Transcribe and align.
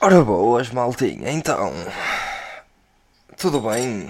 Ora 0.00 0.24
boas, 0.24 0.70
maltinha, 0.70 1.30
então. 1.30 1.72
Tudo 3.36 3.60
bem? 3.60 4.06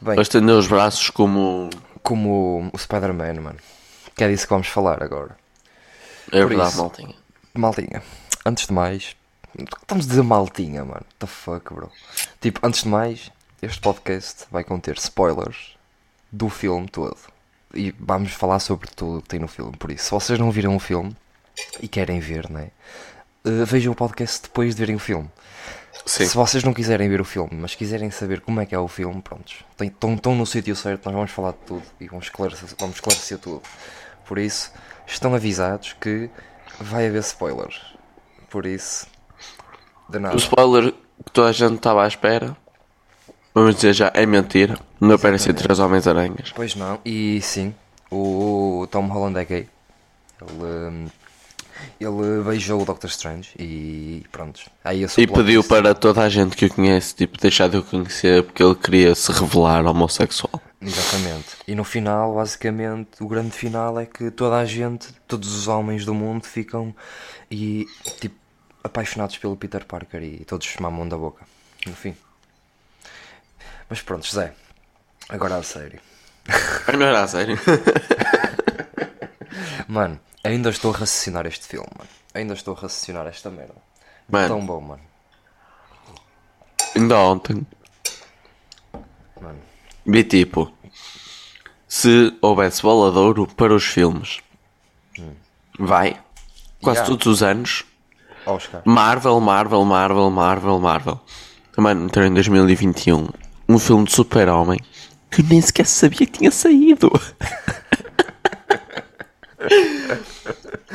Bem, 0.00 0.14
Vai 0.14 0.20
estender 0.22 0.54
os 0.54 0.66
braços 0.66 1.10
como. 1.10 1.68
como 2.02 2.70
o 2.72 2.78
Spider-Man, 2.78 3.34
mano. 3.40 3.58
Que 4.16 4.24
é 4.24 4.28
disso 4.28 4.46
que 4.46 4.52
vamos 4.52 4.68
falar 4.68 5.02
agora. 5.02 5.36
É 6.32 6.40
Por 6.40 6.48
verdade, 6.48 6.70
isso. 6.70 6.78
maltinha. 6.78 7.14
Maltinha, 7.54 8.02
antes 8.46 8.66
de 8.66 8.72
mais. 8.72 9.16
Estamos 9.58 10.06
a 10.06 10.08
dizer 10.08 10.22
maltinha, 10.22 10.84
mano. 10.84 11.00
What 11.00 11.14
the 11.18 11.26
fuck, 11.26 11.74
bro? 11.74 11.90
Tipo, 12.40 12.64
antes 12.64 12.82
de 12.84 12.88
mais, 12.88 13.32
este 13.60 13.80
podcast 13.80 14.44
vai 14.50 14.62
conter 14.62 14.96
spoilers 14.96 15.76
do 16.30 16.48
filme 16.48 16.88
todo. 16.88 17.18
E 17.74 17.92
vamos 17.98 18.32
falar 18.32 18.60
sobre 18.60 18.88
tudo 18.90 19.18
o 19.18 19.22
que 19.22 19.28
tem 19.28 19.40
no 19.40 19.48
filme. 19.48 19.76
Por 19.76 19.90
isso, 19.90 20.04
se 20.04 20.10
vocês 20.12 20.38
não 20.38 20.50
viram 20.52 20.76
o 20.76 20.80
filme 20.80 21.16
e 21.80 21.88
querem 21.88 22.20
ver, 22.20 22.48
né? 22.48 22.70
Eh, 23.44 23.64
vejam 23.64 23.92
o 23.92 23.96
podcast 23.96 24.42
depois 24.42 24.74
de 24.74 24.80
verem 24.80 24.96
o 24.96 24.98
filme. 24.98 25.30
Sim. 26.06 26.26
Se 26.26 26.34
vocês 26.34 26.64
não 26.64 26.72
quiserem 26.72 27.08
ver 27.08 27.20
o 27.20 27.24
filme, 27.24 27.50
mas 27.52 27.74
quiserem 27.74 28.10
saber 28.10 28.40
como 28.40 28.60
é 28.60 28.66
que 28.66 28.74
é 28.74 28.78
o 28.78 28.88
filme, 28.88 29.20
prontos, 29.20 29.64
estão 29.80 30.34
no 30.34 30.46
sítio 30.46 30.74
certo, 30.74 31.06
nós 31.06 31.14
vamos 31.14 31.30
falar 31.30 31.52
de 31.52 31.58
tudo 31.66 31.82
e 32.00 32.08
vamos 32.08 32.26
esclarecer, 32.26 32.68
vamos 32.78 32.96
esclarecer 32.96 33.38
tudo. 33.38 33.62
Por 34.26 34.38
isso, 34.38 34.72
estão 35.06 35.34
avisados 35.34 35.94
que 36.00 36.30
vai 36.80 37.06
haver 37.06 37.20
spoilers. 37.20 37.80
Por 38.48 38.66
isso, 38.66 39.06
de 40.08 40.18
nada. 40.18 40.34
O 40.34 40.38
spoiler 40.38 40.92
que 41.24 41.32
toda 41.32 41.48
a 41.48 41.52
gente 41.52 41.76
estava 41.76 42.04
à 42.04 42.08
espera, 42.08 42.56
vamos 43.54 43.76
dizer 43.76 43.92
já, 43.92 44.10
é 44.14 44.24
mentira. 44.24 44.78
Não 45.00 45.14
aparecem 45.14 45.52
três 45.52 45.78
Homens-Aranhas. 45.78 46.52
Pois 46.54 46.74
não, 46.74 46.98
e 47.04 47.40
sim, 47.42 47.74
o, 48.10 48.86
Tom 48.90 49.06
Holland 49.06 49.38
é 49.38 49.44
gay. 49.44 49.68
Ele, 50.40 50.64
hum, 50.64 51.06
ele 52.00 52.42
beijou 52.44 52.82
o 52.82 52.84
Doctor 52.84 53.10
Strange 53.10 53.50
e 53.58 54.24
pronto. 54.32 54.60
Aí 54.84 55.06
E 55.16 55.26
pediu 55.26 55.62
para 55.62 55.94
toda 55.94 56.22
a 56.22 56.28
gente 56.28 56.56
que 56.56 56.66
o 56.66 56.70
conhece, 56.74 57.14
tipo, 57.14 57.38
deixar 57.38 57.68
de 57.68 57.76
o 57.76 57.82
conhecer 57.82 58.42
porque 58.44 58.62
ele 58.62 58.74
queria 58.74 59.14
se 59.14 59.30
revelar 59.32 59.84
homossexual. 59.86 60.60
Exatamente. 60.80 61.56
E 61.68 61.74
no 61.74 61.84
final, 61.84 62.34
basicamente, 62.34 63.22
o 63.22 63.28
grande 63.28 63.50
final 63.50 64.00
é 64.00 64.06
que 64.06 64.30
toda 64.30 64.56
a 64.56 64.64
gente, 64.64 65.08
todos 65.28 65.54
os 65.54 65.68
homens 65.68 66.04
do 66.04 66.14
mundo 66.14 66.46
ficam 66.46 66.94
e 67.50 67.86
tipo 68.18 68.36
apaixonados 68.82 69.36
pelo 69.36 69.56
Peter 69.56 69.84
Parker 69.84 70.22
e 70.22 70.44
todos 70.44 70.74
mamam 70.80 71.06
da 71.06 71.16
boca. 71.16 71.44
No 71.86 71.94
fim. 71.94 72.16
Mas 73.88 74.00
pronto, 74.00 74.26
José. 74.26 74.54
Agora 75.28 75.56
a 75.56 75.62
sério. 75.62 76.00
Não 76.96 77.06
era 77.06 77.22
a 77.24 77.28
sério. 77.28 77.58
Mano, 79.86 80.18
ainda 80.44 80.70
estou 80.70 80.92
a 80.94 80.98
raciocinar 80.98 81.46
este 81.46 81.66
filme, 81.66 81.88
mano. 81.96 82.10
Ainda 82.34 82.54
estou 82.54 82.74
a 82.74 82.80
raciocinar 82.80 83.26
esta 83.26 83.50
merda. 83.50 83.74
Mano. 84.28 84.48
Tão 84.48 84.64
bom, 84.66 84.80
mano. 84.80 85.02
Ainda 86.96 87.18
ontem 87.18 87.66
Mano. 89.40 89.58
vi 90.06 90.24
tipo, 90.24 90.72
se 91.88 92.36
houvesse 92.40 92.82
bola 92.82 93.10
de 93.12 93.18
ouro 93.18 93.46
para 93.46 93.74
os 93.74 93.84
filmes, 93.84 94.40
vai, 95.78 96.18
quase 96.82 96.98
Yeah. 97.00 97.06
todos 97.06 97.26
os 97.26 97.42
anos, 97.42 97.84
Oscar. 98.46 98.82
Marvel, 98.84 99.40
Marvel, 99.40 99.84
Marvel, 99.84 100.30
Marvel, 100.30 100.78
Marvel. 100.80 101.20
Mano, 101.76 102.04
entrou 102.06 102.24
em 102.26 102.34
2021 102.34 103.28
um 103.68 103.78
filme 103.78 104.04
de 104.04 104.12
super-homem 104.12 104.80
que 105.30 105.40
eu 105.42 105.46
nem 105.46 105.60
sequer 105.60 105.86
sabia 105.86 106.26
que 106.26 106.38
tinha 106.38 106.50
saído. 106.50 107.10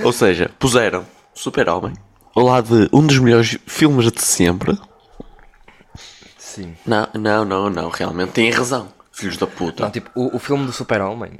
Ou 0.05 0.13
seja, 0.13 0.51
puseram 0.59 1.05
super-homem 1.33 1.93
ao 2.35 2.43
lado 2.43 2.87
de 2.87 2.95
um 2.95 3.07
dos 3.07 3.17
melhores 3.17 3.57
filmes 3.65 4.11
de 4.11 4.21
sempre. 4.21 4.77
Sim. 6.37 6.75
Não, 6.85 7.07
não, 7.13 7.45
não, 7.45 7.69
não, 7.69 7.89
realmente 7.89 8.33
têm 8.33 8.51
razão, 8.51 8.89
filhos 9.11 9.37
da 9.37 9.47
puta. 9.47 9.83
Não, 9.83 9.89
tipo, 9.89 10.11
o, 10.13 10.35
o 10.35 10.39
filme 10.39 10.65
do 10.65 10.71
Super-Homem, 10.71 11.39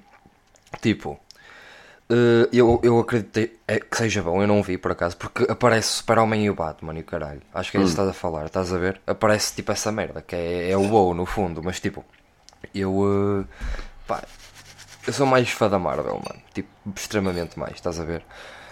tipo, 0.81 1.19
eh, 2.09 2.49
eu, 2.51 2.79
eu 2.81 2.99
acreditei 2.99 3.57
é, 3.67 3.79
que 3.79 3.97
seja 3.97 4.23
bom, 4.23 4.41
eu 4.41 4.47
não 4.47 4.63
vi 4.63 4.77
por 4.77 4.91
acaso, 4.91 5.15
porque 5.17 5.49
aparece 5.49 5.89
Super-Homem 5.89 6.45
e 6.45 6.49
o 6.49 6.55
Batman 6.55 6.97
e 6.97 7.01
o 7.01 7.03
caralho. 7.03 7.41
Acho 7.53 7.71
que 7.71 7.77
é 7.77 7.81
isso 7.81 7.89
que 7.89 8.01
estás 8.01 8.09
a 8.09 8.13
falar, 8.13 8.45
estás 8.45 8.73
a 8.73 8.77
ver? 8.77 8.99
Aparece 9.05 9.53
tipo 9.53 9.71
essa 9.71 9.91
merda, 9.91 10.21
que 10.21 10.35
é, 10.35 10.71
é 10.71 10.77
o 10.77 10.89
WoW 10.89 11.13
no 11.13 11.25
fundo, 11.25 11.61
mas 11.63 11.79
tipo, 11.79 12.03
eu, 12.73 13.45
eh, 13.47 13.55
pá, 14.07 14.23
eu 15.05 15.13
sou 15.13 15.25
mais 15.25 15.49
fã 15.49 15.69
da 15.69 15.77
Marvel, 15.77 16.15
mano, 16.15 16.41
tipo, 16.53 16.69
extremamente 16.95 17.59
mais, 17.59 17.75
estás 17.75 17.99
a 17.99 18.03
ver? 18.03 18.23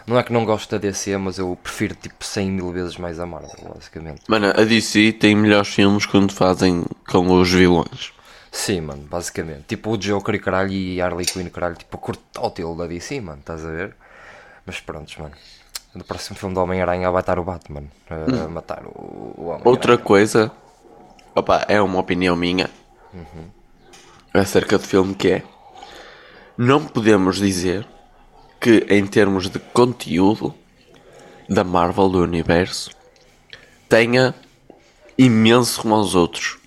Não 0.05 0.19
é 0.19 0.23
que 0.23 0.33
não 0.33 0.45
gosto 0.45 0.71
da 0.71 0.77
DC, 0.77 1.17
mas 1.17 1.37
eu 1.37 1.57
prefiro 1.61 1.95
tipo 1.95 2.23
100 2.23 2.51
mil 2.51 2.71
vezes 2.71 2.97
mais 2.97 3.19
a 3.19 3.25
Marvel, 3.25 3.73
basicamente. 3.73 4.21
Mano, 4.27 4.47
a 4.47 4.63
DC 4.63 5.13
tem 5.13 5.35
melhores 5.35 5.69
filmes 5.69 6.05
quando 6.05 6.33
fazem 6.33 6.83
com 7.09 7.39
os 7.39 7.51
vilões. 7.51 8.13
Sim, 8.51 8.81
mano, 8.81 9.03
basicamente. 9.09 9.63
Tipo 9.67 9.91
o 9.91 9.97
Joker 9.97 10.35
e 10.35 10.39
caralho 10.39 10.71
e 10.71 11.01
Harley 11.01 11.25
Quinn 11.25 11.49
caralho, 11.49 11.75
tipo, 11.75 11.97
curto 11.97 12.21
tótil 12.31 12.75
da 12.75 12.85
DC, 12.85 13.19
mano, 13.21 13.39
estás 13.39 13.65
a 13.65 13.69
ver? 13.69 13.95
Mas 14.65 14.79
prontos, 14.79 15.15
mano. 15.17 15.33
No 15.95 16.03
próximo 16.03 16.35
filme 16.37 16.53
do 16.53 16.61
Homem-Aranha 16.61 17.09
vai 17.09 17.21
estar 17.21 17.39
o 17.39 17.43
Batman 17.43 17.83
a 18.09 18.47
matar 18.47 18.83
o, 18.85 18.89
o 18.89 19.41
Homem-Aranha. 19.45 19.69
Outra 19.69 19.97
coisa, 19.97 20.51
opa, 21.35 21.65
é 21.67 21.81
uma 21.81 21.99
opinião 21.99 22.35
minha 22.35 22.69
acerca 24.33 24.77
do 24.77 24.87
filme 24.87 25.13
que 25.13 25.29
é 25.29 25.43
não 26.57 26.83
podemos 26.83 27.37
dizer 27.37 27.87
que 28.63 28.85
em 28.89 29.05
termos 29.05 29.49
de 29.49 29.59
conteúdo 29.59 30.55
da 31.49 31.65
Marvel 31.65 32.07
do 32.07 32.23
universo 32.23 32.89
tenha 33.89 34.33
imenso 35.17 35.81
como 35.81 35.95
aos 35.95 36.15
outros. 36.15 36.57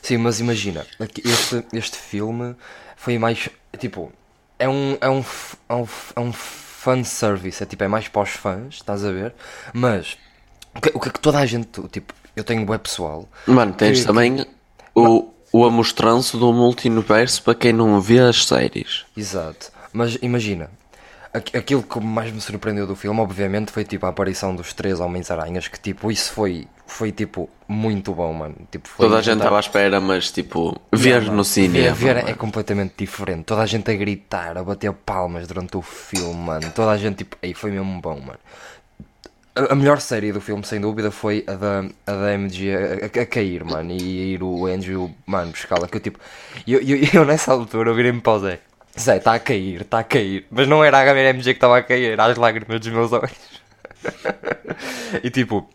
Sim, 0.00 0.18
mas 0.18 0.38
imagina, 0.38 0.86
este, 1.24 1.64
este 1.72 1.96
filme 1.98 2.54
foi 2.96 3.18
mais, 3.18 3.48
tipo, 3.76 4.12
é 4.56 4.68
um, 4.68 4.96
é 5.00 5.10
um, 5.10 5.24
é 5.68 5.74
um, 5.74 5.88
é 6.16 6.20
um 6.20 6.32
fanservice, 6.32 7.60
é 7.60 7.66
tipo, 7.66 7.82
é 7.82 7.88
mais 7.88 8.06
para 8.06 8.22
os 8.22 8.30
fãs, 8.30 8.74
estás 8.76 9.04
a 9.04 9.10
ver? 9.10 9.34
Mas, 9.72 10.16
o 10.76 10.80
que, 10.80 10.92
o 10.94 11.00
que 11.00 11.08
é 11.08 11.12
que 11.12 11.20
toda 11.20 11.38
a 11.40 11.46
gente, 11.46 11.68
tipo, 11.88 12.14
eu 12.36 12.44
tenho 12.44 12.68
web 12.70 12.82
pessoal, 12.82 13.28
Mano, 13.48 13.72
tens 13.74 14.00
Que- 14.00 14.06
também 14.06 14.46
o, 14.94 15.28
o 15.52 15.64
amostranço 15.64 16.38
do 16.38 16.52
multiverso 16.52 17.42
para 17.42 17.54
quem 17.56 17.72
não 17.72 18.00
vê 18.00 18.20
as 18.20 18.44
séries. 18.44 19.04
Exato. 19.16 19.72
Mas 19.92 20.16
imagina, 20.22 20.70
aquilo 21.34 21.82
que 21.82 21.98
mais 22.00 22.30
me 22.32 22.40
surpreendeu 22.40 22.86
do 22.86 22.94
filme, 22.94 23.20
obviamente, 23.20 23.72
foi 23.72 23.84
tipo 23.84 24.04
a 24.06 24.10
aparição 24.10 24.54
dos 24.54 24.72
três 24.74 25.00
Homens-Aranhas, 25.00 25.68
que 25.68 25.80
tipo, 25.80 26.10
isso 26.10 26.32
foi, 26.32 26.66
foi 26.86 27.10
tipo, 27.10 27.48
muito 27.66 28.12
bom, 28.14 28.32
mano. 28.34 28.54
Tipo, 28.70 28.88
Toda 28.98 29.18
a 29.18 29.22
gente 29.22 29.38
estava 29.38 29.56
à 29.56 29.60
espera, 29.60 30.00
mas 30.00 30.30
tipo, 30.30 30.78
ver 30.92 31.22
Não, 31.22 31.36
no 31.36 31.44
cinema. 31.44 31.94
Ver, 31.94 32.16
ver 32.16 32.28
é 32.28 32.34
completamente 32.34 32.94
diferente. 32.98 33.44
Toda 33.44 33.62
a 33.62 33.66
gente 33.66 33.90
a 33.90 33.94
gritar, 33.94 34.58
a 34.58 34.62
bater 34.62 34.92
palmas 34.92 35.46
durante 35.48 35.76
o 35.76 35.82
filme, 35.82 36.34
mano. 36.34 36.70
Toda 36.74 36.90
a 36.90 36.98
gente, 36.98 37.18
tipo, 37.18 37.36
aí 37.42 37.54
foi 37.54 37.70
mesmo 37.70 38.00
bom, 38.00 38.20
mano. 38.20 38.38
A, 39.54 39.74
melhor 39.74 40.00
série 40.00 40.32
do 40.32 40.40
filme, 40.40 40.64
sem 40.64 40.80
dúvida, 40.80 41.10
foi 41.10 41.44
a 41.46 41.52
da, 41.52 41.84
a 42.06 42.12
da 42.12 42.32
MG 42.32 42.74
a, 42.74 43.20
a- 43.20 43.22
a 43.22 43.26
cair, 43.26 43.62
mano. 43.64 43.90
E 43.92 44.32
ir 44.34 44.42
o 44.42 44.66
Andrew, 44.66 45.10
mano, 45.26 45.50
buscá-la. 45.50 45.86
Que 45.88 45.96
eu, 45.98 46.00
tipo, 46.00 46.18
eu, 46.66 46.80
eu, 46.80 46.98
eu 47.12 47.24
nessa 47.26 47.52
altura, 47.52 47.92
virei-me 47.92 48.20
para 48.20 48.32
o 48.32 48.38
Zé. 48.38 48.60
Zé, 48.98 49.16
está 49.16 49.34
a 49.34 49.38
cair, 49.38 49.80
está 49.82 50.00
a 50.00 50.04
cair. 50.04 50.46
Mas 50.50 50.68
não 50.68 50.84
era 50.84 50.98
a 50.98 51.04
HMG 51.14 51.44
que 51.44 51.50
estava 51.52 51.78
a 51.78 51.82
cair, 51.82 52.12
era 52.12 52.26
as 52.26 52.36
lágrimas 52.36 52.80
dos 52.80 52.92
meus 52.92 53.12
olhos. 53.12 53.32
e 55.22 55.30
tipo, 55.30 55.68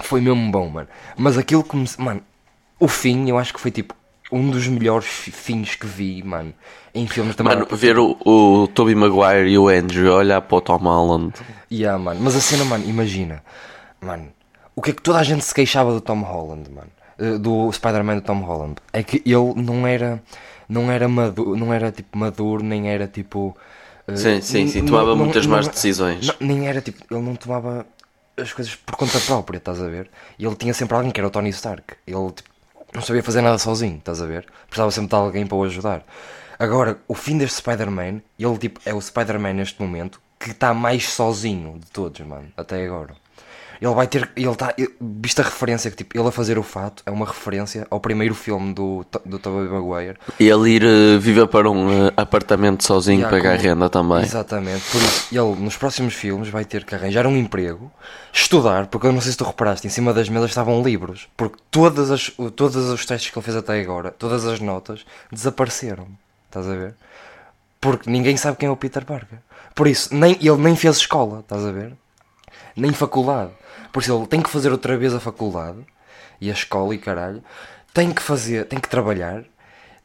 foi 0.00 0.20
mesmo 0.20 0.50
bom, 0.50 0.68
mano. 0.68 0.88
Mas 1.16 1.38
aquilo 1.38 1.62
que 1.64 1.76
me. 1.76 1.86
Mano, 1.98 2.22
o 2.78 2.88
fim, 2.88 3.28
eu 3.28 3.38
acho 3.38 3.52
que 3.54 3.60
foi 3.60 3.70
tipo 3.70 3.94
um 4.32 4.50
dos 4.50 4.66
melhores 4.66 5.06
fi- 5.06 5.30
fins 5.30 5.74
que 5.76 5.86
vi, 5.86 6.22
mano. 6.22 6.52
Em 6.94 7.06
filmes 7.06 7.34
também. 7.36 7.54
Mano, 7.54 7.66
ver 7.76 7.98
o, 7.98 8.16
o 8.24 8.68
Tobey 8.68 8.94
Maguire 8.94 9.48
e 9.48 9.58
o 9.58 9.68
Andrew 9.68 10.12
olhar 10.14 10.40
para 10.40 10.56
o 10.56 10.60
Tom 10.60 10.76
Holland. 10.78 11.32
Yeah, 11.70 11.98
mano. 11.98 12.20
Mas 12.22 12.36
a 12.36 12.40
cena, 12.40 12.64
mano, 12.64 12.84
imagina. 12.88 13.42
Mano, 14.00 14.28
o 14.76 14.82
que 14.82 14.90
é 14.90 14.92
que 14.92 15.02
toda 15.02 15.18
a 15.18 15.22
gente 15.24 15.44
se 15.44 15.52
queixava 15.54 15.92
do 15.92 16.00
Tom 16.00 16.20
Holland, 16.22 16.70
mano? 16.70 16.88
Eh, 17.18 17.38
Do 17.38 17.70
Spider-Man 17.72 18.16
do 18.16 18.22
Tom 18.22 18.40
Holland. 18.42 18.76
É 18.92 19.02
que 19.02 19.22
ele 19.26 19.54
não 19.56 19.86
era. 19.86 20.22
Não 20.68 20.90
era 20.90 21.06
maduro, 21.08 21.56
não 21.56 21.72
era 21.72 21.90
tipo 21.92 22.16
maduro, 22.18 22.62
nem 22.62 22.88
era 22.90 23.06
tipo. 23.06 23.56
eh, 24.08 24.16
Sim, 24.16 24.40
sim, 24.40 24.66
sim, 24.68 24.84
tomava 24.86 25.10
não- 25.14 25.16
muitas 25.24 25.46
não- 25.46 25.56
más 25.56 25.68
decisões. 25.68 26.26
não- 26.26 26.34
nem 26.40 26.68
era 26.68 26.80
tipo. 26.80 27.02
Ele 27.10 27.22
não 27.22 27.34
tomava 27.36 27.86
as 28.36 28.52
coisas 28.52 28.74
por 28.74 28.96
conta 28.96 29.18
própria, 29.20 29.58
estás 29.58 29.80
a 29.80 29.86
ver? 29.88 30.10
E 30.38 30.44
ele 30.44 30.56
tinha 30.56 30.74
sempre 30.74 30.96
alguém 30.96 31.10
que 31.12 31.20
era 31.20 31.26
o 31.28 31.30
Tony 31.30 31.50
Stark. 31.50 31.94
Ele 32.06 32.32
tipo, 32.32 32.48
não 32.92 33.02
sabia 33.02 33.22
fazer 33.22 33.40
nada 33.42 33.58
sozinho, 33.58 33.96
estás 33.98 34.20
a 34.22 34.26
ver? 34.26 34.46
Precisava 34.66 34.90
sempre 34.90 35.08
de 35.10 35.14
alguém 35.14 35.46
para 35.46 35.56
o 35.56 35.64
ajudar. 35.64 36.04
Agora, 36.58 36.98
o 37.08 37.14
fim 37.14 37.36
deste 37.38 37.56
Spider-Man, 37.58 38.20
ele 38.38 38.58
tipo, 38.58 38.80
é 38.84 38.94
o 38.94 39.00
Spider-Man 39.00 39.54
neste 39.54 39.80
momento 39.82 40.20
que 40.38 40.50
está 40.50 40.72
mais 40.74 41.08
sozinho 41.08 41.78
de 41.78 41.86
todos, 41.90 42.20
mano, 42.20 42.48
até 42.56 42.84
agora. 42.84 43.14
Ele 43.84 43.94
vai 43.94 44.06
ter. 44.06 44.30
Ele 44.34 44.48
está. 44.48 44.74
Vista 45.00 45.42
a 45.42 45.44
referência 45.44 45.90
que 45.90 45.96
tipo, 45.98 46.18
ele 46.18 46.26
a 46.26 46.30
fazer 46.32 46.58
o 46.58 46.62
fato 46.62 47.02
é 47.04 47.10
uma 47.10 47.26
referência 47.26 47.86
ao 47.90 48.00
primeiro 48.00 48.34
filme 48.34 48.72
do, 48.72 49.04
do 49.26 49.38
Tobey 49.38 49.68
Maguire. 49.68 50.16
E 50.40 50.48
ele 50.48 50.70
ir 50.70 50.82
eh, 50.82 51.18
viver 51.18 51.46
para 51.48 51.70
um 51.70 52.06
eh, 52.06 52.12
apartamento 52.16 52.82
sozinho, 52.82 53.20
Yeah, 53.20 53.36
pagar 53.36 53.56
como- 53.58 53.68
renda 53.68 53.90
também. 53.90 54.22
Exatamente. 54.22 54.82
Por 54.90 55.02
isso, 55.02 55.28
ele 55.30 55.60
nos 55.62 55.76
próximos 55.76 56.14
filmes 56.14 56.48
vai 56.48 56.64
ter 56.64 56.84
que 56.84 56.94
arranjar 56.94 57.26
um 57.26 57.36
emprego, 57.36 57.92
estudar, 58.32 58.86
porque 58.86 59.06
eu 59.06 59.12
não 59.12 59.20
sei 59.20 59.32
se 59.32 59.36
tu 59.38 59.44
reparaste, 59.44 59.86
em 59.86 59.90
cima 59.90 60.14
das 60.14 60.30
mesas 60.30 60.50
estavam 60.50 60.82
livros. 60.82 61.28
Porque 61.36 61.58
todas 61.70 62.10
as, 62.10 62.30
todos 62.56 62.76
os 62.76 63.04
testes 63.04 63.30
que 63.30 63.38
ele 63.38 63.44
fez 63.44 63.56
até 63.56 63.78
agora, 63.80 64.10
todas 64.12 64.46
as 64.46 64.60
notas, 64.60 65.04
desapareceram. 65.30 66.06
Estás 66.46 66.66
a 66.66 66.74
ver? 66.74 66.94
Porque 67.80 68.08
ninguém 68.10 68.36
sabe 68.38 68.56
quem 68.56 68.68
é 68.68 68.72
o 68.72 68.76
Peter 68.76 69.04
Parker. 69.04 69.38
Por 69.74 69.86
isso, 69.86 70.14
nem, 70.14 70.38
ele 70.40 70.56
nem 70.56 70.74
fez 70.74 70.96
escola, 70.96 71.40
estás 71.40 71.66
a 71.66 71.70
ver? 71.70 71.92
Nem 72.74 72.92
faculdade. 72.92 73.50
Por 73.94 74.02
isso, 74.02 74.12
ele 74.12 74.26
tem 74.26 74.42
que 74.42 74.50
fazer 74.50 74.72
outra 74.72 74.96
vez 74.96 75.14
a 75.14 75.20
faculdade 75.20 75.78
e 76.40 76.50
a 76.50 76.52
escola 76.52 76.92
e 76.92 76.98
caralho. 76.98 77.44
Tem 77.92 78.12
que 78.12 78.20
fazer, 78.20 78.66
tem 78.66 78.80
que 78.80 78.88
trabalhar 78.88 79.44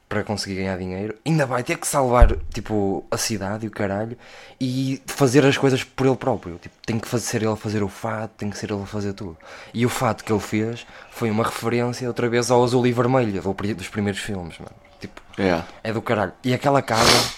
para 0.08 0.24
conseguir 0.24 0.58
ganhar 0.58 0.78
dinheiro. 0.78 1.16
Ainda 1.26 1.48
vai 1.48 1.64
ter 1.64 1.76
que 1.76 1.88
salvar, 1.88 2.36
tipo, 2.54 3.04
a 3.10 3.18
cidade 3.18 3.66
e 3.66 3.68
o 3.68 3.72
caralho 3.72 4.16
e 4.62 5.02
fazer 5.08 5.44
as 5.44 5.58
coisas 5.58 5.84
por 5.84 6.06
ele 6.06 6.16
próprio. 6.16 6.60
Tipo, 6.60 6.76
tem 6.86 7.00
que 7.00 7.08
fazer, 7.08 7.26
ser 7.26 7.38
ele 7.42 7.52
a 7.52 7.56
fazer 7.56 7.82
o 7.82 7.90
fato, 7.90 8.30
tem 8.38 8.52
que 8.52 8.60
ser 8.60 8.70
ele 8.72 8.84
a 8.84 8.86
fazer 8.86 9.14
tudo. 9.14 9.36
E 9.74 9.84
o 9.84 9.90
fato 9.90 10.24
que 10.24 10.32
ele 10.32 10.40
fez 10.40 10.86
foi 11.10 11.32
uma 11.32 11.44
referência 11.44 12.08
outra 12.08 12.30
vez 12.30 12.52
ao 12.52 12.64
azul 12.64 12.86
e 12.86 12.92
vermelho 12.92 13.42
dos 13.76 13.88
primeiros 13.88 14.22
filmes, 14.22 14.60
mano. 14.60 14.76
Tipo, 15.00 15.20
Yeah. 15.36 15.66
é 15.84 15.92
do 15.92 16.02
caralho. 16.04 16.34
E 16.44 16.54
aquela 16.54 16.84
casa 16.84 17.34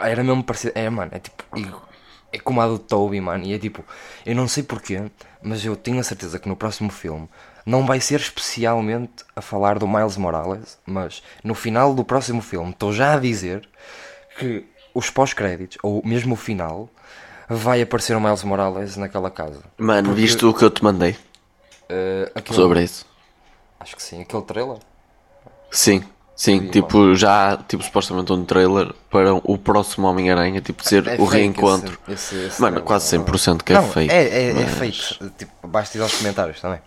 era 0.00 0.24
mesmo 0.24 0.42
parecida. 0.42 0.72
É, 0.74 0.88
mano, 0.88 1.10
é 1.12 1.18
tipo. 1.18 1.44
É 2.32 2.38
como 2.38 2.62
a 2.62 2.66
do 2.66 2.78
Toby, 2.78 3.20
mano. 3.20 3.44
E 3.44 3.52
é 3.52 3.58
tipo. 3.58 3.84
Eu 4.24 4.34
não 4.34 4.48
sei 4.48 4.62
porquê, 4.62 5.10
mas 5.42 5.64
eu 5.64 5.76
tenho 5.76 6.00
a 6.00 6.02
certeza 6.04 6.38
que 6.38 6.48
no 6.48 6.56
próximo 6.56 6.90
filme 6.90 7.28
não 7.64 7.84
vai 7.86 8.00
ser 8.00 8.20
especialmente 8.20 9.24
a 9.36 9.40
falar 9.40 9.78
do 9.78 9.86
Miles 9.86 10.16
Morales, 10.16 10.78
mas 10.86 11.22
no 11.44 11.54
final 11.54 11.94
do 11.94 12.04
próximo 12.04 12.42
filme 12.42 12.70
estou 12.70 12.92
já 12.92 13.14
a 13.14 13.18
dizer 13.18 13.68
que 14.38 14.64
os 14.94 15.10
pós-créditos, 15.10 15.78
ou 15.82 16.02
mesmo 16.04 16.34
o 16.34 16.36
final, 16.36 16.88
vai 17.48 17.80
aparecer 17.82 18.16
o 18.16 18.20
Miles 18.20 18.42
Morales 18.44 18.96
naquela 18.96 19.30
casa. 19.30 19.62
Mano, 19.78 20.08
Porque, 20.08 20.20
viste 20.22 20.44
o 20.44 20.52
que 20.54 20.64
eu 20.64 20.70
te 20.70 20.82
mandei 20.82 21.16
eh, 21.88 22.30
aquele- 22.34 22.56
sobre 22.56 22.82
isso? 22.82 23.06
Acho 23.80 23.96
que 23.96 24.02
sim, 24.02 24.22
aquele 24.22 24.42
trailer. 24.42 24.78
Sim, 25.70 26.04
sim, 26.42 26.68
tipo, 26.68 27.14
já, 27.14 27.56
tipo, 27.68 27.82
supostamente 27.84 28.32
um 28.32 28.44
trailer 28.44 28.92
para 29.10 29.34
o 29.34 29.56
próximo 29.58 30.06
Homem-Aranha, 30.08 30.60
tipo, 30.60 30.82
ser 30.86 31.06
É 31.06 31.16
o 31.20 31.24
reencontro. 31.24 31.98
esse- 32.08 32.34
esse- 32.34 32.46
esse 32.46 32.60
Mano, 32.60 32.74
trailer, 32.76 32.82
quase 32.86 33.16
não. 33.16 33.24
100% 33.24 33.62
que 33.64 33.72
é 33.72 33.76
não, 33.76 33.88
fake. 33.88 34.12
É, 34.12 34.22
é, 34.22 34.50
é 34.50 34.54
mas- 34.54 34.70
fake. 34.72 35.30
Tipo, 35.38 35.68
basta 35.68 35.96
ir 35.96 36.00
aos 36.00 36.14
comentários 36.14 36.60
também. 36.60 36.80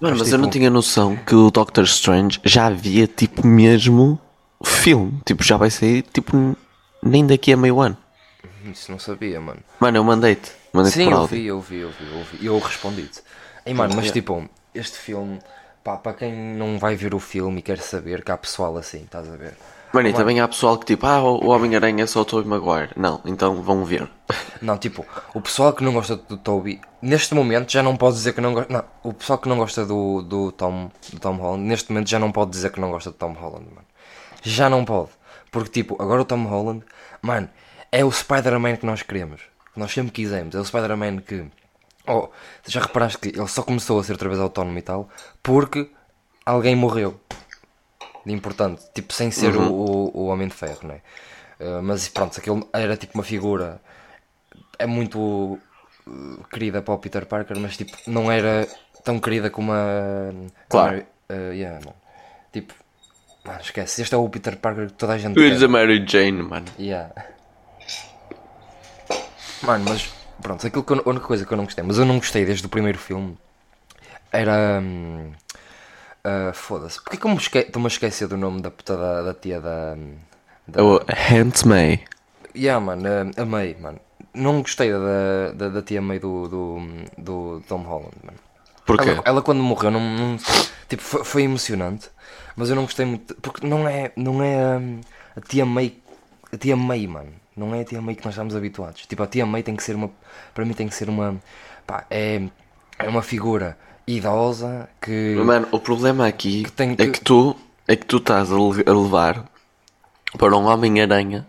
Mano, 0.00 0.16
mas 0.18 0.26
tipo, 0.28 0.34
eu 0.34 0.38
não 0.38 0.50
tinha 0.50 0.70
noção 0.70 1.16
que 1.16 1.34
o 1.34 1.50
Doctor 1.50 1.84
Strange 1.84 2.40
já 2.44 2.66
havia, 2.66 3.06
tipo, 3.06 3.46
mesmo 3.46 4.18
filme. 4.64 5.12
Tipo, 5.24 5.42
já 5.44 5.56
vai 5.56 5.70
sair, 5.70 6.02
tipo, 6.02 6.56
nem 7.02 7.26
daqui 7.26 7.52
a 7.52 7.56
meio 7.56 7.80
ano. 7.80 7.96
Isso 8.70 8.90
não 8.90 8.98
sabia, 8.98 9.40
mano. 9.40 9.60
Mano, 9.78 9.98
eu 9.98 10.04
mandei-te. 10.04 10.50
Mandei-te 10.72 10.94
Sim, 10.96 11.10
eu 11.10 11.26
vi, 11.26 11.46
eu 11.46 11.60
vi, 11.60 11.78
eu 11.80 11.90
vi, 11.90 12.04
eu 12.12 12.24
vi. 12.24 12.38
E 12.40 12.46
eu 12.46 12.58
respondi-te. 12.58 13.20
Ei, 13.66 13.72
mano, 13.74 13.94
mas 13.94 14.10
tipo, 14.10 14.48
este 14.74 14.98
filme, 14.98 15.38
pá, 15.84 15.98
para 15.98 16.14
quem 16.14 16.34
não 16.34 16.78
vai 16.78 16.96
ver 16.96 17.14
o 17.14 17.20
filme 17.20 17.58
e 17.58 17.62
quer 17.62 17.78
saber, 17.78 18.24
que 18.24 18.32
há 18.32 18.36
pessoal 18.36 18.76
assim, 18.78 19.02
estás 19.02 19.30
a 19.30 19.36
ver? 19.36 19.54
Mano, 19.92 20.08
e 20.08 20.12
também 20.12 20.40
há 20.40 20.48
pessoal 20.48 20.76
que 20.76 20.86
tipo, 20.86 21.06
ah, 21.06 21.22
o 21.22 21.50
Homem-Aranha 21.50 22.02
é 22.02 22.06
só 22.08 22.22
o 22.22 22.24
Tobey 22.24 22.48
Maguire. 22.48 22.90
Não, 22.96 23.20
então 23.24 23.62
vão 23.62 23.84
ver. 23.84 24.10
Não, 24.60 24.76
tipo, 24.76 25.06
o 25.32 25.40
pessoal 25.40 25.72
que 25.72 25.84
não 25.84 25.92
gosta 25.92 26.16
do 26.16 26.36
Toby, 26.36 26.80
neste 27.00 27.32
momento 27.32 27.70
já 27.70 27.80
não 27.80 27.96
pode 27.96 28.16
dizer 28.16 28.32
que 28.32 28.40
não 28.40 28.54
gosta. 28.54 28.72
Não, 28.72 28.84
o 29.04 29.12
pessoal 29.12 29.38
que 29.38 29.48
não 29.48 29.56
gosta 29.56 29.84
do, 29.86 30.22
do, 30.22 30.50
Tom, 30.50 30.90
do 31.12 31.20
Tom 31.20 31.36
Holland, 31.36 31.62
neste 31.62 31.92
momento 31.92 32.08
já 32.08 32.18
não 32.18 32.32
pode 32.32 32.50
dizer 32.50 32.72
que 32.72 32.80
não 32.80 32.90
gosta 32.90 33.10
de 33.10 33.16
Tom 33.16 33.34
Holland, 33.34 33.66
mano. 33.66 33.86
Já 34.42 34.68
não 34.68 34.84
pode. 34.84 35.10
Porque, 35.52 35.70
tipo, 35.70 36.02
agora 36.02 36.22
o 36.22 36.24
Tom 36.24 36.44
Holland, 36.44 36.82
mano, 37.22 37.48
é 37.92 38.04
o 38.04 38.10
Spider-Man 38.10 38.76
que 38.76 38.86
nós 38.86 39.02
queremos. 39.02 39.42
Que 39.72 39.78
nós 39.78 39.92
sempre 39.92 40.10
quisemos. 40.10 40.54
É 40.56 40.58
o 40.58 40.64
Spider-Man 40.64 41.18
que. 41.18 41.44
Oh, 42.06 42.28
já 42.66 42.80
reparaste 42.80 43.18
que 43.18 43.28
ele 43.28 43.48
só 43.48 43.62
começou 43.62 43.98
a 43.98 44.04
ser 44.04 44.12
outra 44.12 44.28
vez 44.28 44.40
autónomo 44.40 44.78
e 44.78 44.82
tal 44.82 45.08
porque 45.42 45.90
alguém 46.44 46.76
morreu. 46.76 47.18
De 48.26 48.32
importante. 48.32 48.82
Tipo, 48.94 49.12
sem 49.12 49.30
ser 49.30 49.54
o, 49.56 49.72
o, 49.72 50.10
o 50.18 50.26
Homem 50.26 50.48
de 50.48 50.54
Ferro, 50.54 50.80
não 50.88 50.94
é? 50.94 51.00
Uh, 51.60 51.82
mas 51.82 52.08
pronto, 52.08 52.38
aquele 52.38 52.62
era 52.72 52.96
tipo 52.96 53.14
uma 53.18 53.22
figura 53.24 53.80
é 54.78 54.86
muito 54.86 55.18
uh, 56.06 56.44
querida 56.50 56.82
para 56.82 56.94
o 56.94 56.98
Peter 56.98 57.26
Parker, 57.26 57.58
mas 57.58 57.76
tipo, 57.76 57.96
não 58.06 58.30
era 58.32 58.66
tão 59.04 59.18
querida 59.20 59.50
como 59.50 59.72
a. 59.72 60.30
Claro. 60.68 61.04
a- 61.28 61.32
uh, 61.34 61.52
yeah. 61.52 61.80
Tipo, 62.52 62.74
mano, 63.44 63.60
esquece. 63.60 64.02
Este 64.02 64.14
é 64.14 64.18
o 64.18 64.28
Peter 64.28 64.56
Parker 64.56 64.86
que 64.86 64.92
toda 64.94 65.12
a 65.14 65.18
gente 65.18 65.34
quer. 65.34 65.64
a 65.64 65.68
Mary 65.68 66.04
Jane, 66.06 66.42
mano. 66.42 66.66
Yeah. 66.78 67.12
Mano, 69.62 69.84
mas 69.88 70.13
pronto, 70.42 70.66
aquilo 70.66 70.84
que 70.84 70.92
eu, 70.92 71.02
a 71.04 71.08
única 71.10 71.26
coisa 71.26 71.44
que 71.46 71.52
eu 71.52 71.56
não 71.56 71.64
gostei, 71.64 71.84
mas 71.84 71.98
eu 71.98 72.04
não 72.04 72.18
gostei 72.18 72.44
desde 72.44 72.66
o 72.66 72.68
primeiro 72.68 72.98
filme 72.98 73.36
era. 74.32 74.80
hum, 74.82 75.32
ah, 76.24 76.52
Foda-se, 76.54 77.00
porque 77.02 77.16
que 77.18 77.26
eu 77.26 77.30
me 77.30 77.36
estou-me 77.38 77.86
a 77.86 77.88
esquecer 77.88 78.28
do 78.28 78.36
nome 78.36 78.60
da 78.62 78.70
puta 78.70 78.96
da, 78.96 79.22
da 79.22 79.34
tia 79.34 79.60
da. 79.60 79.96
da... 80.66 80.82
O 80.82 81.00
Aunt 81.08 81.64
May. 81.64 82.04
Yeah, 82.54 82.78
mano, 82.80 83.06
a, 83.08 83.42
a 83.42 83.44
May, 83.44 83.74
mano. 83.80 84.00
Não 84.34 84.62
gostei 84.62 84.90
da, 84.92 85.52
da, 85.52 85.68
da 85.68 85.82
tia 85.82 86.00
May 86.02 86.18
do, 86.18 86.48
do, 86.48 86.78
do 87.18 87.62
Tom 87.68 87.82
Holland, 87.82 88.16
mano. 88.24 88.38
Porquê? 88.86 89.10
Ela, 89.10 89.22
ela 89.24 89.42
quando 89.42 89.62
morreu, 89.62 89.90
não, 89.90 90.00
não- 90.00 90.38
tipo, 90.88 91.02
foi, 91.02 91.24
foi 91.24 91.42
emocionante, 91.44 92.10
mas 92.56 92.70
eu 92.70 92.76
não 92.76 92.84
gostei 92.84 93.06
muito, 93.06 93.34
porque 93.36 93.66
não 93.66 93.88
é, 93.88 94.12
não 94.16 94.42
é 94.42 94.76
hum, 94.78 95.00
a 95.36 95.40
tia 95.40 95.66
May, 95.66 95.94
a 96.52 96.56
tia 96.56 96.76
May, 96.76 97.06
mano. 97.06 97.32
Não 97.56 97.74
é 97.74 97.80
a 97.80 97.84
tia 97.84 98.00
May 98.02 98.14
que 98.16 98.24
nós 98.24 98.34
estamos 98.34 98.56
habituados. 98.56 99.06
Tipo, 99.06 99.22
a 99.22 99.26
tia 99.26 99.46
May 99.46 99.62
tem 99.62 99.76
que 99.76 99.82
ser 99.82 99.94
uma, 99.94 100.10
para 100.52 100.64
mim 100.64 100.72
tem 100.74 100.88
que 100.88 100.94
ser 100.94 101.08
uma, 101.08 101.36
pá, 101.86 102.04
é, 102.10 102.42
é 102.98 103.08
uma 103.08 103.22
figura 103.22 103.76
idosa 104.06 104.88
que... 105.00 105.34
Mano, 105.44 105.68
o 105.70 105.78
problema 105.78 106.26
aqui 106.26 106.66
tem 106.76 106.92
é 106.92 106.96
que- 106.96 107.08
que 107.12 107.20
tu 107.20 107.56
é 107.86 107.94
que 107.96 108.06
tu 108.06 108.16
estás 108.16 108.50
a 108.50 108.54
le- 108.56 108.84
a 108.86 108.92
levar 108.92 109.44
para 110.38 110.56
um 110.56 110.64
Homem-Aranha. 110.66 111.46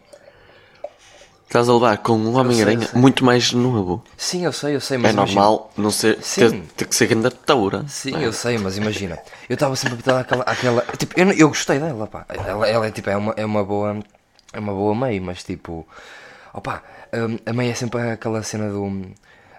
Estás 1.48 1.70
a 1.70 1.74
levar 1.74 1.98
com 2.00 2.14
um 2.18 2.36
Homem-Aranha 2.36 2.90
muito 2.94 3.24
mais 3.24 3.54
novo. 3.54 4.04
Sim, 4.18 4.44
eu 4.46 4.52
sei, 4.52 4.76
eu 4.76 4.82
sei, 4.82 4.98
mas 4.98 5.12
É 5.12 5.14
imagina- 5.14 5.42
normal 5.42 5.72
não 5.78 5.90
ser, 5.92 6.18
ter, 6.18 6.52
ter 6.76 6.86
que 6.86 6.96
ser 6.96 7.08
grande 7.08 7.30
toura. 7.32 7.86
Sim, 7.88 8.22
eu 8.22 8.34
sei, 8.34 8.58
mas 8.58 8.78
imagina, 8.78 9.18
eu 9.48 9.54
estava 9.54 9.76
sempre 9.76 9.94
habituado 9.94 10.20
àquela, 10.22 10.44
àquela 10.44 10.82
tipo, 10.98 11.18
eu, 11.20 11.32
eu 11.32 11.48
gostei 11.48 11.80
dela, 11.80 12.08
pá, 12.08 12.26
ela, 12.30 12.68
ela 12.68 12.88
é 12.88 12.92
tipo, 12.92 13.10
é 13.10 13.16
uma, 13.16 13.34
é 13.38 13.46
uma 13.46 13.64
boa, 13.64 13.98
é 14.56 14.60
uma 14.60 14.74
boa 14.74 14.96
May, 14.96 15.20
mas 15.20 15.44
tipo, 15.44 15.88
opá, 16.54 16.82
hum, 17.14 17.38
a 17.46 17.54
May 17.54 17.70
é 17.70 17.74
sempre 17.74 18.02
aquela 18.02 18.42
cena 18.42 18.70
do, 18.70 19.12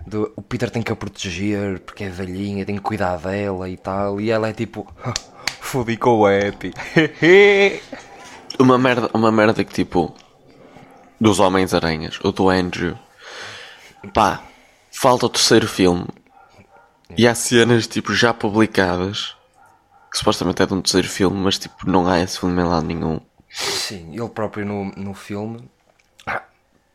do, 0.06 0.32
o 0.36 0.42
Peter 0.42 0.70
tem 0.70 0.82
que 0.82 0.92
a 0.92 0.96
proteger, 0.96 1.80
porque 1.80 2.04
é 2.04 2.08
velhinha, 2.08 2.64
tem 2.64 2.76
que 2.76 2.82
cuidar 2.82 3.16
dela 3.18 3.68
e 3.68 3.76
tal, 3.76 4.20
e 4.20 4.30
ela 4.30 4.48
é 4.48 4.52
tipo, 4.52 4.86
fodi 5.60 5.96
com 5.96 6.20
o 6.20 6.26
Happy, 6.26 6.72
Uma 8.58 8.78
merda, 8.78 9.10
uma 9.12 9.30
merda 9.30 9.62
que 9.62 9.72
tipo 9.72 10.14
dos 11.20 11.38
Homens-Aranhas, 11.40 12.18
ou 12.22 12.32
do 12.32 12.48
Andrew. 12.48 12.96
Pá, 14.14 14.42
falta 14.90 15.26
o 15.26 15.28
terceiro 15.28 15.68
filme. 15.68 16.06
E 17.18 17.28
há 17.28 17.34
cenas 17.34 17.86
tipo 17.86 18.14
já 18.14 18.32
publicadas 18.32 19.36
que 20.10 20.16
supostamente 20.16 20.62
é 20.62 20.66
de 20.66 20.72
um 20.72 20.80
terceiro 20.80 21.06
filme, 21.06 21.36
mas 21.36 21.58
tipo 21.58 21.88
não 21.88 22.06
há 22.06 22.18
esse 22.20 22.40
filme 22.40 22.62
em 22.62 22.64
lado 22.64 22.86
nenhum. 22.86 23.20
Sim, 23.60 24.12
ele 24.14 24.28
próprio 24.28 24.66
no, 24.66 24.84
no 24.96 25.14
filme. 25.14 25.68
ah, 26.26 26.42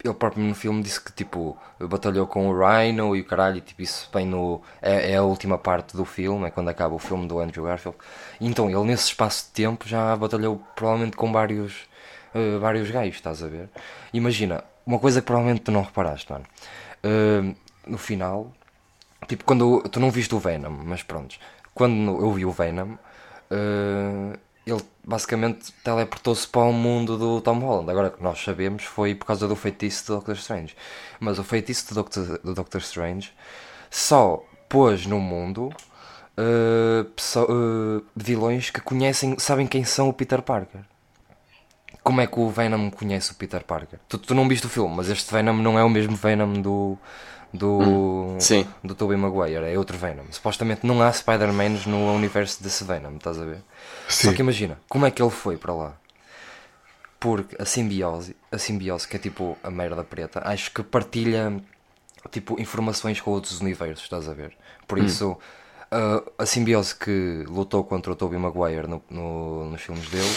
Ele 0.04 0.14
próprio 0.14 0.44
no 0.44 0.54
filme 0.56 0.84
disse 0.84 1.02
que 1.02 1.12
tipo 1.14 1.58
batalhou 1.80 2.28
com 2.28 2.48
o 2.50 2.54
Rhino 2.60 3.16
e 3.16 3.22
o 3.22 3.26
caralho, 3.26 3.58
e, 3.58 3.62
tipo, 3.62 3.82
isso 3.82 4.10
bem 4.14 4.26
no. 4.28 4.62
É, 4.82 5.14
é 5.14 5.18
a 5.18 5.24
última 5.24 5.58
parte 5.58 5.96
do 5.98 6.06
filme, 6.06 6.48
é 6.48 6.52
quando 6.52 6.70
acaba 6.70 6.94
o 6.96 7.00
filme 7.00 7.28
do 7.28 7.40
Andrew 7.40 7.66
Garfield. 7.66 7.98
Então 8.40 8.70
ele 8.70 8.84
nesse 8.86 9.06
espaço 9.08 9.48
de 9.48 9.52
tempo 9.54 9.88
já 9.88 10.16
batalhou 10.16 10.62
provavelmente 10.76 11.18
com 11.18 11.32
vários, 11.32 11.88
eh, 12.36 12.58
vários 12.60 12.90
gajos, 12.92 13.16
estás 13.16 13.42
a 13.44 13.48
ver? 13.48 13.70
Imagina, 14.14 14.64
uma 14.86 15.00
coisa 15.00 15.22
que 15.22 15.28
provavelmente 15.28 15.62
tu 15.64 15.72
não 15.72 15.84
reparaste, 15.84 16.32
mano. 16.32 16.46
Eh, 17.04 17.56
no 17.88 17.98
final, 17.98 18.52
Tipo, 19.28 19.46
quando 19.46 19.82
tu 19.90 20.00
não 20.00 20.12
viste 20.12 20.34
o 20.36 20.40
Venom, 20.40 20.72
mas 20.86 21.04
pronto, 21.04 21.36
quando 21.74 22.20
eu 22.20 22.32
vi 22.34 22.46
o 22.46 22.52
Venom, 22.52 22.96
eh, 23.50 24.38
ele 24.66 24.82
basicamente 25.04 25.74
teleportou-se 25.84 26.48
para 26.48 26.62
o 26.62 26.74
mundo 26.74 27.18
do 27.18 27.42
Tom 27.42 27.60
Holland. 27.60 27.90
Agora 27.90 28.10
que 28.10 28.22
nós 28.22 28.40
sabemos 28.44 28.84
foi 28.84 29.16
por 29.16 29.26
causa 29.26 29.48
do 29.48 29.56
feitiço 29.56 30.08
do 30.08 30.16
Doctor 30.16 30.36
Strange. 30.36 30.76
Mas 31.20 31.40
o 31.40 31.44
feitiço 31.44 31.90
do 31.90 31.96
Doctor, 31.96 32.40
do 32.44 32.54
Doctor 32.54 32.82
Strange 32.82 33.32
só 33.90 34.44
pôs 34.70 35.06
no 35.06 35.20
mundo 35.20 35.72
eh, 36.38 37.06
pesso- 37.16 37.48
eh, 37.50 38.04
vilões 38.16 38.70
que 38.70 38.82
conhecem, 38.82 39.38
sabem 39.40 39.68
quem 39.68 39.84
são 39.84 40.10
o 40.10 40.14
Peter 40.14 40.42
Parker. 40.42 40.82
Como 42.04 42.20
é 42.22 42.26
que 42.28 42.40
o 42.40 42.50
Venom 42.50 42.90
conhece 42.90 43.32
o 43.32 43.36
Peter 43.36 43.64
Parker? 43.64 44.00
Tu, 44.10 44.18
tu 44.18 44.34
não 44.34 44.48
viste 44.48 44.66
o 44.66 44.70
filme, 44.70 44.96
mas 44.96 45.10
este 45.10 45.32
Venom 45.32 45.54
não 45.58 45.78
é 45.78 45.84
o 45.84 45.90
mesmo 45.90 46.16
Venom 46.16 46.54
do, 46.54 46.98
do, 47.54 48.36
sim. 48.40 48.66
do 48.84 48.96
Tobey 48.96 49.18
Maguire, 49.18 49.66
é 49.66 49.78
outro 49.78 49.98
Venom. 49.98 50.24
Supostamente 50.32 50.86
não 50.86 51.02
há 51.02 51.12
Spider-Mans 51.12 51.86
no 51.86 52.14
universo 52.14 52.64
desse 52.64 52.84
Venom, 52.84 53.16
estás 53.18 53.40
a 53.40 53.46
ver? 53.46 53.62
Só 54.08 54.30
Sim. 54.30 54.36
que 54.36 54.42
imagina, 54.42 54.78
como 54.90 55.06
é 55.06 55.12
que 55.12 55.22
ele 55.22 55.32
foi 55.32 55.58
para 55.58 55.74
lá? 55.74 55.94
Porque 57.20 57.56
a 57.62 57.66
simbiose, 57.66 58.36
a 58.52 58.58
simbiose, 58.58 59.08
que 59.08 59.16
é 59.16 59.20
tipo 59.20 59.58
a 59.64 59.70
merda 59.70 60.04
preta, 60.04 60.42
acho 60.44 60.72
que 60.72 60.82
partilha 60.82 61.62
tipo 62.32 62.60
informações 62.60 63.22
com 63.22 63.32
outros 63.32 63.62
universos, 63.62 64.04
estás 64.04 64.28
a 64.28 64.34
ver? 64.34 64.58
Por 64.88 64.98
isso, 64.98 65.38
a, 65.92 66.24
a 66.42 66.46
simbiose 66.46 66.96
que 66.96 67.44
lutou 67.48 67.84
contra 67.84 68.12
o 68.12 68.16
Tobey 68.16 68.40
Maguire 68.40 68.88
no, 68.88 69.04
no- 69.10 69.66
nos 69.70 69.82
filmes 69.82 70.08
dele 70.10 70.36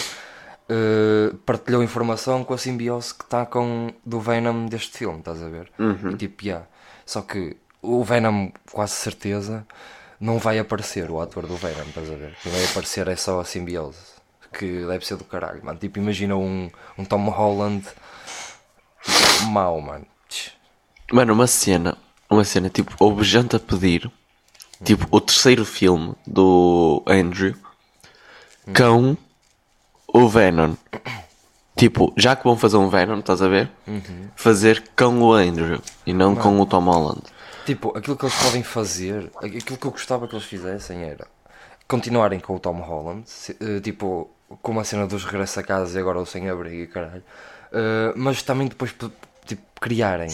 eh, 0.69 1.33
partilhou 1.45 1.81
informação 1.83 2.43
com 2.43 2.53
a 2.53 2.57
simbiose 2.57 3.13
que 3.15 3.23
está 3.23 3.45
com 3.47 3.91
do 4.05 4.19
Venom 4.19 4.67
deste 4.67 4.95
filme, 4.97 5.19
estás 5.19 5.41
a 5.41 5.49
ver? 5.49 5.71
E 6.13 6.15
tipo, 6.17 6.43
yeah. 6.45 6.67
Só 7.05 7.21
que 7.21 7.55
o 7.81 8.03
Venom, 8.03 8.49
quase 8.71 8.93
certeza, 8.93 9.65
não 10.19 10.39
vai 10.39 10.57
aparecer 10.59 11.09
o 11.11 11.21
ator 11.21 11.45
do 11.45 11.55
Venom, 11.55 11.83
estás 11.87 12.09
a 12.09 12.15
ver? 12.15 12.35
Quem 12.41 12.51
vai 12.51 12.65
aparecer 12.65 13.07
é 13.07 13.15
só 13.15 13.39
a 13.39 13.45
simbiose. 13.45 14.15
Que 14.51 14.85
deve 14.85 15.05
ser 15.05 15.17
do 15.17 15.25
caralho, 15.25 15.63
mano. 15.63 15.77
Tipo, 15.77 15.99
imagina 15.99 16.35
um, 16.35 16.71
um 16.97 17.05
Tom 17.05 17.29
Holland 17.29 17.85
mau, 19.47 19.79
mano. 19.81 20.07
Mano, 21.11 21.33
uma 21.33 21.45
cena, 21.45 21.97
uma 22.29 22.43
cena, 22.43 22.69
tipo, 22.69 22.95
houve 22.99 23.23
gente 23.23 23.55
a 23.55 23.59
pedir, 23.59 24.09
tipo, 24.83 25.07
o 25.11 25.21
terceiro 25.21 25.63
filme 25.63 26.15
do 26.25 27.03
Andrew 27.05 27.55
com 28.75 29.15
o 30.07 30.27
Venom. 30.27 30.75
Tipo, 31.75 32.13
já 32.15 32.35
que 32.35 32.43
vão 32.43 32.55
fazer 32.57 32.77
um 32.77 32.87
Venom, 32.89 33.19
estás 33.19 33.41
a 33.41 33.47
ver? 33.47 33.69
Fazer 34.35 34.83
com 34.97 35.19
o 35.21 35.33
Andrew 35.33 35.81
e 36.05 36.13
não 36.13 36.35
com 36.35 36.59
o 36.59 36.65
Tom 36.65 36.83
Holland. 36.85 37.21
Tipo, 37.65 37.97
aquilo 37.97 38.15
que 38.15 38.25
eles 38.25 38.35
podem 38.43 38.63
fazer, 38.63 39.29
aquilo 39.37 39.77
que 39.77 39.85
eu 39.87 39.91
gostava 39.91 40.27
que 40.27 40.35
eles 40.35 40.45
fizessem 40.45 41.03
era 41.03 41.27
continuarem 41.87 42.39
com 42.39 42.55
o 42.55 42.59
Tom 42.59 42.79
Holland, 42.79 43.23
se- 43.29 43.57
eh, 43.59 43.79
tipo, 43.79 44.29
com 44.61 44.71
uma 44.71 44.83
cena 44.83 45.05
dos 45.07 45.25
regresso 45.25 45.59
a 45.59 45.63
casa 45.63 45.97
e 45.97 46.01
agora 46.01 46.19
o 46.19 46.25
sem 46.25 46.49
abrigo 46.49 46.75
e 46.83 46.87
caralho, 46.87 47.23
Eh, 47.73 48.13
mas 48.15 48.41
também 48.43 48.67
depois 48.67 48.95
tipo, 49.45 49.61
criarem 49.81 50.29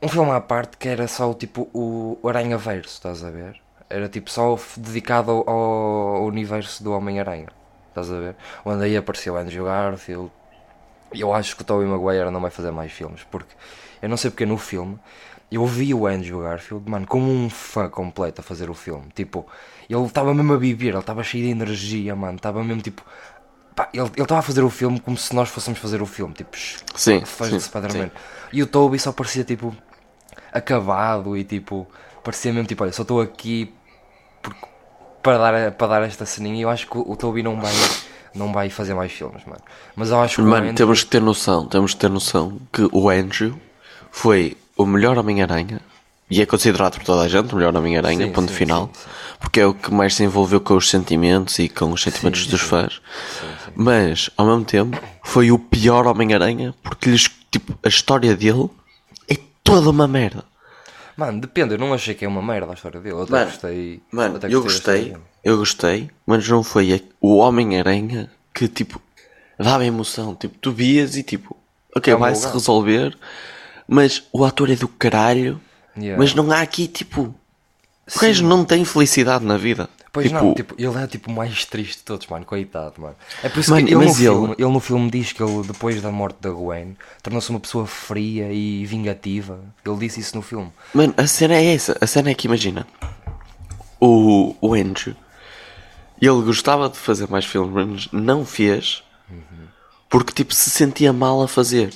um 0.00 0.08
filme 0.08 0.30
à 0.30 0.40
parte 0.40 0.76
que 0.78 0.88
era 0.88 1.06
só 1.08 1.34
tipo 1.34 1.68
o 1.74 2.18
Aranha 2.26 2.56
Verso, 2.56 2.94
estás 2.94 3.22
a 3.22 3.30
ver? 3.30 3.60
Era 3.90 4.08
tipo 4.08 4.30
só 4.30 4.58
dedicado 4.76 5.30
ao, 5.32 5.48
ao 5.48 6.24
universo 6.24 6.82
do 6.82 6.92
Homem-Aranha, 6.92 7.48
estás 7.88 8.10
a 8.10 8.18
ver? 8.18 8.36
Onde 8.64 8.84
aí 8.84 8.96
apareceu 8.96 9.36
Andrew 9.36 9.64
Garfield. 9.66 10.30
Eu 11.14 11.32
acho 11.32 11.56
que 11.56 11.62
o 11.62 11.64
Tobey 11.64 11.86
Maguire 11.86 12.30
não 12.30 12.40
vai 12.40 12.50
fazer 12.50 12.70
mais 12.70 12.92
filmes, 12.92 13.22
porque 13.30 13.54
eu 14.02 14.08
não 14.08 14.16
sei 14.16 14.30
porque 14.30 14.44
no 14.46 14.58
filme 14.58 14.98
eu 15.50 15.64
vi 15.66 15.94
o 15.94 16.06
Andrew 16.06 16.40
Garfield, 16.42 16.88
mano, 16.90 17.06
como 17.06 17.30
um 17.30 17.48
fã 17.48 17.88
completo 17.88 18.40
a 18.42 18.44
fazer 18.44 18.68
o 18.68 18.74
filme. 18.74 19.06
Tipo, 19.14 19.46
ele 19.88 20.04
estava 20.04 20.34
mesmo 20.34 20.52
a 20.52 20.56
viver, 20.58 20.88
ele 20.88 20.98
estava 20.98 21.22
cheio 21.22 21.44
de 21.44 21.50
energia, 21.50 22.14
mano, 22.14 22.36
estava 22.36 22.62
mesmo 22.62 22.82
tipo. 22.82 23.02
pá, 23.74 23.88
ele 23.94 24.06
estava 24.18 24.40
a 24.40 24.42
fazer 24.42 24.62
o 24.62 24.68
filme 24.70 25.00
como 25.00 25.16
se 25.16 25.34
nós 25.34 25.48
fôssemos 25.48 25.78
fazer 25.78 26.02
o 26.02 26.06
filme, 26.06 26.34
tipo, 26.34 26.56
Sim, 26.94 27.24
fãs 27.24 27.48
sim, 27.48 27.56
de 27.56 27.62
Spider-Man. 27.62 28.10
E 28.52 28.62
o 28.62 28.66
Toby 28.66 28.98
só 28.98 29.10
parecia 29.12 29.44
tipo 29.44 29.74
acabado 30.52 31.36
e 31.36 31.44
tipo, 31.44 31.86
parecia 32.22 32.52
mesmo 32.52 32.66
tipo, 32.68 32.82
olha, 32.82 32.92
só 32.92 33.02
estou 33.02 33.20
aqui 33.20 33.72
porque- 34.42 34.66
para 35.22 35.38
dar, 35.38 35.72
para 35.72 35.86
dar 35.88 36.02
esta 36.02 36.24
ceninha 36.26 36.56
e 36.56 36.62
eu 36.62 36.70
acho 36.70 36.86
que 36.88 36.96
o, 36.96 37.10
o 37.10 37.16
Toby 37.16 37.42
não 37.42 37.60
vai, 37.60 37.72
não 38.38 38.52
vai 38.52 38.70
fazer 38.70 38.94
mais 38.94 39.12
filmes, 39.12 39.42
mano. 39.44 39.60
Mas 39.96 40.10
eu 40.10 40.20
acho 40.20 40.36
que 40.36 40.42
Mano, 40.42 40.56
Andrew- 40.62 40.74
temos 40.74 41.02
que 41.04 41.10
ter 41.10 41.20
noção, 41.20 41.66
temos 41.66 41.92
que 41.94 42.00
ter 42.00 42.08
noção 42.10 42.58
que 42.72 42.88
o 42.92 43.10
Andrew 43.10 43.54
foi 44.10 44.56
o 44.76 44.86
melhor 44.86 45.18
Homem-Aranha 45.18 45.80
e 46.30 46.40
é 46.40 46.46
considerado 46.46 46.94
por 46.96 47.04
toda 47.04 47.22
a 47.22 47.28
gente 47.28 47.52
o 47.52 47.56
melhor 47.56 47.74
Homem-Aranha, 47.76 48.30
ponto 48.30 48.50
sim, 48.52 48.56
final, 48.58 48.90
sim, 48.92 49.00
sim. 49.02 49.08
porque 49.40 49.60
é 49.60 49.66
o 49.66 49.74
que 49.74 49.92
mais 49.92 50.14
se 50.14 50.22
envolveu 50.24 50.60
com 50.60 50.74
os 50.76 50.88
sentimentos 50.88 51.58
e 51.58 51.68
com 51.68 51.90
os 51.92 52.02
sentimentos 52.02 52.46
dos 52.46 52.60
fãs. 52.60 53.00
Mas, 53.74 54.30
ao 54.36 54.46
mesmo 54.46 54.64
tempo, 54.64 54.98
foi 55.24 55.50
o 55.50 55.58
pior 55.58 56.06
Homem-Aranha 56.06 56.74
porque 56.82 57.10
lhes, 57.10 57.30
tipo, 57.50 57.74
a 57.82 57.88
história 57.88 58.36
dele 58.36 58.68
é 59.28 59.36
toda 59.64 59.90
uma 59.90 60.06
merda. 60.08 60.44
Mano, 61.18 61.40
depende, 61.40 61.74
eu 61.74 61.78
não 61.78 61.92
achei 61.92 62.14
que 62.14 62.24
é 62.24 62.28
uma 62.28 62.40
merda 62.40 62.70
a 62.70 62.74
história 62.74 63.00
dele. 63.00 63.16
Eu 63.16 63.22
até 63.22 63.32
Mano, 63.32 63.50
gostei. 63.50 64.02
Mano, 64.12 64.36
até 64.36 64.46
eu 64.54 64.62
gostei, 64.62 65.16
eu 65.42 65.56
gostei, 65.58 66.10
mas 66.24 66.48
não 66.48 66.62
foi 66.62 66.94
a- 66.94 67.00
o 67.20 67.38
Homem-Aranha 67.38 68.30
que, 68.54 68.68
tipo, 68.68 69.02
dava 69.58 69.84
emoção. 69.84 70.36
Tipo, 70.36 70.56
tu 70.60 70.70
vias 70.70 71.16
e, 71.16 71.24
tipo, 71.24 71.56
ok, 71.96 72.12
É 72.12 72.16
vai-se 72.16 72.46
resolver, 72.46 73.18
mas 73.88 74.22
o 74.32 74.44
ator 74.44 74.70
é 74.70 74.76
do 74.76 74.86
caralho, 74.86 75.60
Yeah. 75.96 76.16
mas 76.16 76.32
não 76.32 76.52
há 76.52 76.60
aqui, 76.60 76.86
tipo, 76.86 77.22
o 78.14 78.20
gajo 78.20 78.46
não 78.46 78.64
tem 78.64 78.84
felicidade 78.84 79.44
na 79.44 79.56
vida. 79.56 79.90
Pois 80.10 80.26
tipo, 80.28 80.42
não, 80.42 80.54
tipo, 80.54 80.74
ele 80.78 80.96
é 80.96 81.06
tipo 81.06 81.30
o 81.30 81.34
mais 81.34 81.64
triste 81.66 81.98
de 81.98 82.02
todos, 82.04 82.26
mano, 82.28 82.44
coitado, 82.44 83.00
mano. 83.00 83.14
É 83.42 83.48
por 83.48 83.60
isso 83.60 83.70
Mano, 83.70 83.86
que 83.86 83.92
ele 83.92 84.00
no, 84.00 84.10
ele- 84.10 84.14
filme, 84.14 84.54
ele 84.58 84.68
no 84.70 84.80
filme 84.80 85.10
diz 85.10 85.32
que 85.32 85.42
ele, 85.42 85.66
depois 85.66 86.00
da 86.00 86.10
morte 86.10 86.38
da 86.40 86.50
Gwen, 86.50 86.96
tornou-se 87.22 87.50
uma 87.50 87.60
pessoa 87.60 87.86
fria 87.86 88.50
e 88.52 88.86
vingativa. 88.86 89.60
Ele 89.84 89.96
disse 89.98 90.20
isso 90.20 90.34
no 90.34 90.42
filme. 90.42 90.72
Mano, 90.94 91.12
a 91.16 91.26
cena 91.26 91.54
é 91.54 91.74
essa. 91.74 91.96
A 92.00 92.06
cena 92.06 92.30
é 92.30 92.34
que 92.34 92.46
imagina. 92.46 92.86
O, 94.00 94.54
o 94.60 94.74
Andrew. 94.74 95.14
Ele 96.20 96.42
gostava 96.42 96.88
de 96.88 96.96
fazer 96.98 97.28
mais 97.28 97.44
filmes, 97.44 97.72
mas 97.72 98.08
não 98.12 98.44
fez. 98.44 99.02
Porque 100.08 100.32
tipo 100.32 100.54
se 100.54 100.70
sentia 100.70 101.12
mal 101.12 101.42
a 101.42 101.48
fazer. 101.48 101.92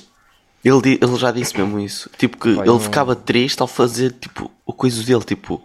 Ele, 0.64 0.99
ele 1.00 1.16
já 1.16 1.33
disse 1.33 1.57
mesmo 1.57 1.81
isso. 1.81 2.09
Tipo 2.19 2.37
que 2.38 2.49
ele 2.50 2.64
não- 2.64 2.78
ficava 2.78 3.16
triste 3.16 3.61
ao 3.62 3.66
fazer 3.66 4.12
tipo 4.12 4.50
o 4.66 4.73
coisa 4.73 5.02
dele. 5.02 5.25
Tipo. 5.25 5.62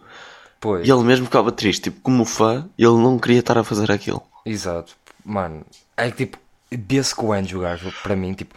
Pois, 0.59 0.87
E 0.87 0.91
ele 0.91 1.03
mesmo 1.03 1.25
ficava 1.25 1.51
triste. 1.51 1.83
Tipo, 1.83 2.01
como 2.01 2.25
fã, 2.25 2.69
ele 2.77 2.97
não 2.97 3.19
queria 3.19 3.39
estar 3.39 3.57
a 3.57 3.63
fazer 3.63 3.91
aquilo. 3.91 4.23
exato. 4.45 4.95
Mano, 5.25 5.65
é 5.97 6.09
que 6.09 6.25
tipo, 6.25 6.37
vê-se 6.71 7.13
que 7.13 7.23
o 7.25 7.33
Andrew 7.33 7.59
Garfield, 7.61 7.97
para 8.01 8.15
mim, 8.15 8.33
tipo, 8.33 8.55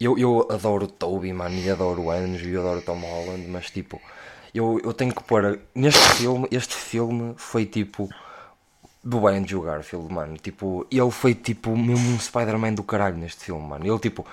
eu, 0.00 0.16
eu 0.18 0.46
adoro 0.50 0.84
o 0.84 0.88
Toby, 0.88 1.32
mano, 1.32 1.56
e 1.56 1.68
adoro 1.70 2.02
o 2.02 2.10
Andrew, 2.10 2.48
e 2.48 2.56
adoro 2.56 2.78
o 2.78 2.82
Tom 2.82 3.00
Holland, 3.00 3.46
mas 3.48 3.68
tipo, 3.70 4.00
eu, 4.54 4.80
eu 4.84 4.92
tenho 4.94 5.12
que 5.14 5.22
pôr. 5.24 5.60
Neste 5.74 6.00
filme, 6.16 6.46
este 6.50 6.74
filme 6.74 7.34
foi 7.36 7.66
tipo. 7.66 8.08
do 9.02 9.26
Andrew 9.26 9.62
Garfield, 9.62 10.12
mano. 10.12 10.36
Tipo, 10.38 10.86
ele 10.90 11.10
foi 11.10 11.34
tipo 11.34 11.76
mesmo 11.76 12.10
um 12.14 12.18
Spider-Man 12.20 12.74
do 12.74 12.82
caralho 12.84 13.16
neste 13.16 13.44
filme, 13.44 13.66
mano. 13.66 13.86
Ele 13.86 13.98
tipo. 13.98 14.26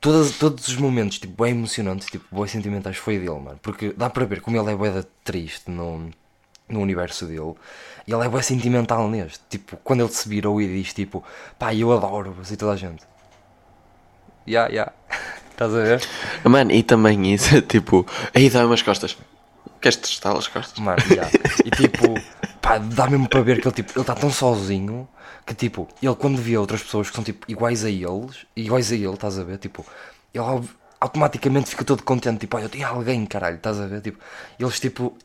Todos, 0.00 0.38
todos 0.38 0.68
os 0.68 0.76
momentos, 0.76 1.18
tipo, 1.18 1.42
bem 1.42 1.52
emocionantes, 1.52 2.06
tipo, 2.08 2.24
bem 2.36 2.46
sentimentais, 2.46 2.96
foi 2.96 3.18
dele, 3.18 3.30
mano. 3.40 3.58
Porque 3.62 3.92
dá 3.96 4.08
para 4.08 4.24
ver 4.26 4.40
como 4.40 4.56
ele 4.56 4.70
é 4.70 4.76
bué 4.76 5.04
triste 5.24 5.70
no, 5.70 6.10
no 6.68 6.80
universo 6.80 7.26
dele. 7.26 7.54
E 8.06 8.12
ele 8.12 8.24
é 8.24 8.28
bem 8.28 8.42
sentimental 8.42 9.08
neste. 9.08 9.40
Tipo, 9.48 9.76
quando 9.84 10.00
ele 10.02 10.12
se 10.12 10.28
virou 10.28 10.60
e 10.60 10.66
diz, 10.66 10.92
tipo, 10.94 11.22
pá, 11.58 11.74
eu 11.74 11.92
adoro-vos 11.92 12.50
e 12.50 12.56
toda 12.56 12.72
a 12.72 12.76
gente. 12.76 13.04
Ya, 14.46 14.68
ya. 14.70 14.92
Estás 15.50 15.74
a 15.74 15.82
ver? 15.82 16.00
Mano, 16.44 16.70
e 16.70 16.82
também 16.82 17.34
isso, 17.34 17.60
tipo, 17.66 18.06
aí 18.34 18.48
dá 18.48 18.64
umas 18.64 18.80
costas. 18.82 19.16
Queres 19.80 19.96
testar 19.96 20.36
as 20.36 20.46
costas? 20.48 20.78
Mano. 20.78 20.98
E 21.64 21.70
tipo, 21.70 22.14
pá, 22.60 22.78
dá 22.78 23.08
mesmo 23.08 23.28
para 23.28 23.40
ver 23.42 23.60
que 23.60 23.66
ele 23.68 23.74
tipo, 23.74 23.92
ele 23.92 24.00
está 24.00 24.14
tão 24.14 24.30
sozinho 24.30 25.08
que 25.44 25.54
tipo, 25.54 25.88
ele 26.02 26.14
quando 26.14 26.40
vê 26.40 26.56
outras 26.56 26.82
pessoas 26.82 27.08
que 27.10 27.14
são 27.16 27.24
tipo 27.24 27.44
iguais 27.50 27.84
a 27.84 27.90
eles, 27.90 28.46
iguais 28.56 28.90
a 28.92 28.94
ele, 28.94 29.12
estás 29.14 29.38
a 29.38 29.44
ver? 29.44 29.58
Tipo, 29.58 29.84
ele 30.32 30.44
au- 30.44 30.64
automaticamente 31.00 31.70
fica 31.70 31.84
todo 31.84 32.02
contente, 32.02 32.40
tipo, 32.40 32.56
olha, 32.56 32.64
eu 32.64 32.68
tenho 32.68 32.86
alguém, 32.86 33.24
caralho, 33.26 33.56
estás 33.56 33.80
a 33.80 33.86
ver? 33.86 34.00
Tipo, 34.00 34.18
eles 34.58 34.78
tipo 34.80 35.16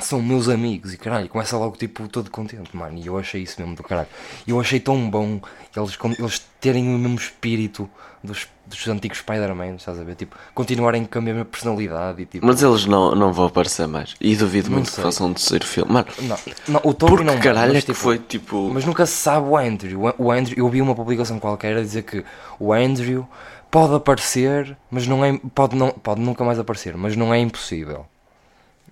são 0.00 0.22
meus 0.22 0.48
amigos 0.48 0.94
e 0.94 0.96
caralho, 0.96 1.28
começa 1.28 1.56
logo 1.56 1.76
tipo 1.76 2.08
todo 2.08 2.30
contente, 2.30 2.74
mano. 2.74 2.98
E 2.98 3.06
eu 3.06 3.18
achei 3.18 3.42
isso 3.42 3.60
mesmo 3.60 3.76
do 3.76 3.82
caralho. 3.82 4.08
E 4.46 4.50
eu 4.50 4.60
achei 4.60 4.80
tão 4.80 5.10
bom 5.10 5.40
eles, 5.76 5.98
eles 6.18 6.42
terem 6.60 6.94
o 6.94 6.98
mesmo 6.98 7.16
espírito 7.16 7.88
dos, 8.22 8.46
dos 8.66 8.88
antigos 8.88 9.18
Spider-Man, 9.18 9.74
estás 9.76 9.98
a 9.98 10.04
ver? 10.04 10.14
Tipo, 10.14 10.36
continuarem 10.54 11.04
com 11.04 11.18
a 11.18 11.22
mesma 11.22 11.44
personalidade 11.44 12.22
e 12.22 12.26
tipo. 12.26 12.46
Mas 12.46 12.62
eles 12.62 12.86
não, 12.86 13.14
não 13.14 13.32
vão 13.32 13.46
aparecer 13.46 13.86
mais. 13.86 14.14
E 14.20 14.36
duvido 14.36 14.70
muito 14.70 14.86
que 14.86 14.92
sei. 14.92 15.04
façam 15.04 15.28
um 15.28 15.34
terceiro 15.34 15.66
filme. 15.66 15.92
Mano, 15.92 16.06
Não, 16.20 16.38
não, 16.68 16.80
o 16.84 16.94
Toby 16.94 17.12
porque 17.12 17.24
não 17.24 17.38
caralho 17.38 17.72
mas, 17.72 17.78
é 17.78 17.80
que 17.80 17.86
tipo, 17.86 17.98
foi 17.98 18.18
tipo. 18.18 18.70
Mas 18.72 18.84
nunca 18.84 19.06
se 19.06 19.14
sabe 19.14 19.46
o 19.46 19.56
Andrew. 19.56 20.14
O 20.18 20.30
Andrew, 20.30 20.56
eu 20.56 20.68
vi 20.68 20.80
uma 20.80 20.94
publicação 20.94 21.38
qualquer 21.38 21.76
a 21.76 21.80
dizer 21.80 22.02
que 22.02 22.24
o 22.58 22.72
Andrew 22.72 23.26
pode 23.70 23.94
aparecer, 23.94 24.76
mas 24.90 25.06
não 25.06 25.24
é 25.24 25.38
pode 25.54 25.74
não 25.74 25.90
pode 25.90 26.20
nunca 26.20 26.44
mais 26.44 26.58
aparecer, 26.58 26.96
mas 26.96 27.16
não 27.16 27.32
é 27.32 27.38
impossível. 27.38 28.06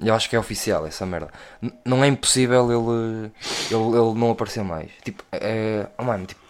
Eu 0.03 0.15
acho 0.15 0.29
que 0.31 0.37
é 0.37 0.39
oficial 0.39 0.87
essa 0.87 1.05
merda. 1.05 1.29
N- 1.63 1.73
não 1.85 2.03
é 2.03 2.07
impossível 2.09 2.65
ele, 2.71 3.31
ele 3.71 3.97
ele 3.99 4.19
não 4.19 4.31
aparecer 4.31 4.63
mais. 4.65 4.91
Tipo, 5.05 5.23
é, 5.33 5.87
oh 5.99 6.05
mano, 6.05 6.27
tipo, 6.27 6.41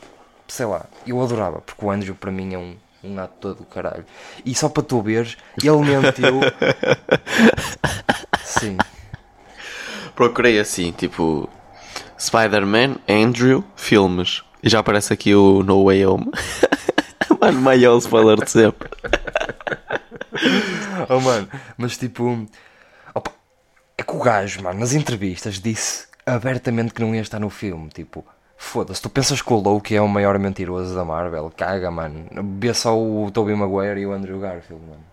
sei 0.49 0.67
lá, 0.67 0.85
eu 1.07 1.21
adorava, 1.23 1.61
porque 1.61 1.85
o 1.85 1.91
Andrew 1.91 2.15
para 2.15 2.31
mim 2.31 2.55
é 2.55 2.59
um 2.59 2.77
um 3.03 3.19
ator 3.19 3.55
do 3.55 3.65
caralho. 3.65 4.05
E 4.45 4.55
só 4.55 4.69
para 4.69 4.83
tu 4.83 5.01
veres, 5.01 5.39
ele 5.63 5.79
mentiu. 5.79 6.41
Sim. 8.45 8.77
Procurei 10.15 10.59
assim, 10.59 10.93
tipo. 10.93 11.49
Spider-Man, 12.19 12.97
Andrew, 13.09 13.65
filmes. 13.75 14.43
E 14.63 14.69
já 14.69 14.81
aparece 14.81 15.13
aqui 15.15 15.35
o 15.35 15.63
No 15.63 15.85
Way 15.87 16.05
Home. 16.05 16.31
Mano, 17.41 17.61
maior 17.63 17.97
spoiler 17.97 18.37
de 18.45 18.51
sempre. 18.51 18.91
Oh 21.09 21.21
mano, 21.21 21.49
mas 21.79 21.97
tipo, 21.97 22.47
que 24.03 24.15
o 24.15 24.19
gajo, 24.19 24.63
mano, 24.63 24.81
nas 24.81 24.93
entrevistas 24.93 25.61
disse 25.61 26.07
abertamente 26.25 26.93
que 26.93 27.01
não 27.01 27.15
ia 27.15 27.21
estar 27.21 27.39
no 27.39 27.51
filme. 27.51 27.89
Tipo, 27.89 28.25
foda-se, 28.57 29.01
tu 29.03 29.09
pensas 29.11 29.43
que 29.43 29.53
o 29.53 29.57
Loki 29.57 29.95
é 29.97 30.01
o 30.01 30.09
maior 30.09 30.39
mentiroso 30.39 30.95
da 30.95 31.05
Marvel? 31.05 31.53
Caga, 31.57 31.91
mano. 31.91 32.27
Vê 32.59 32.73
só 32.75 32.97
o 32.99 33.31
Tobey 33.31 33.55
Maguire 33.55 34.01
e 34.01 34.07
o 34.07 34.13
Andrew 34.13 34.39
Garfield, 34.39 34.85
mano. 34.85 35.05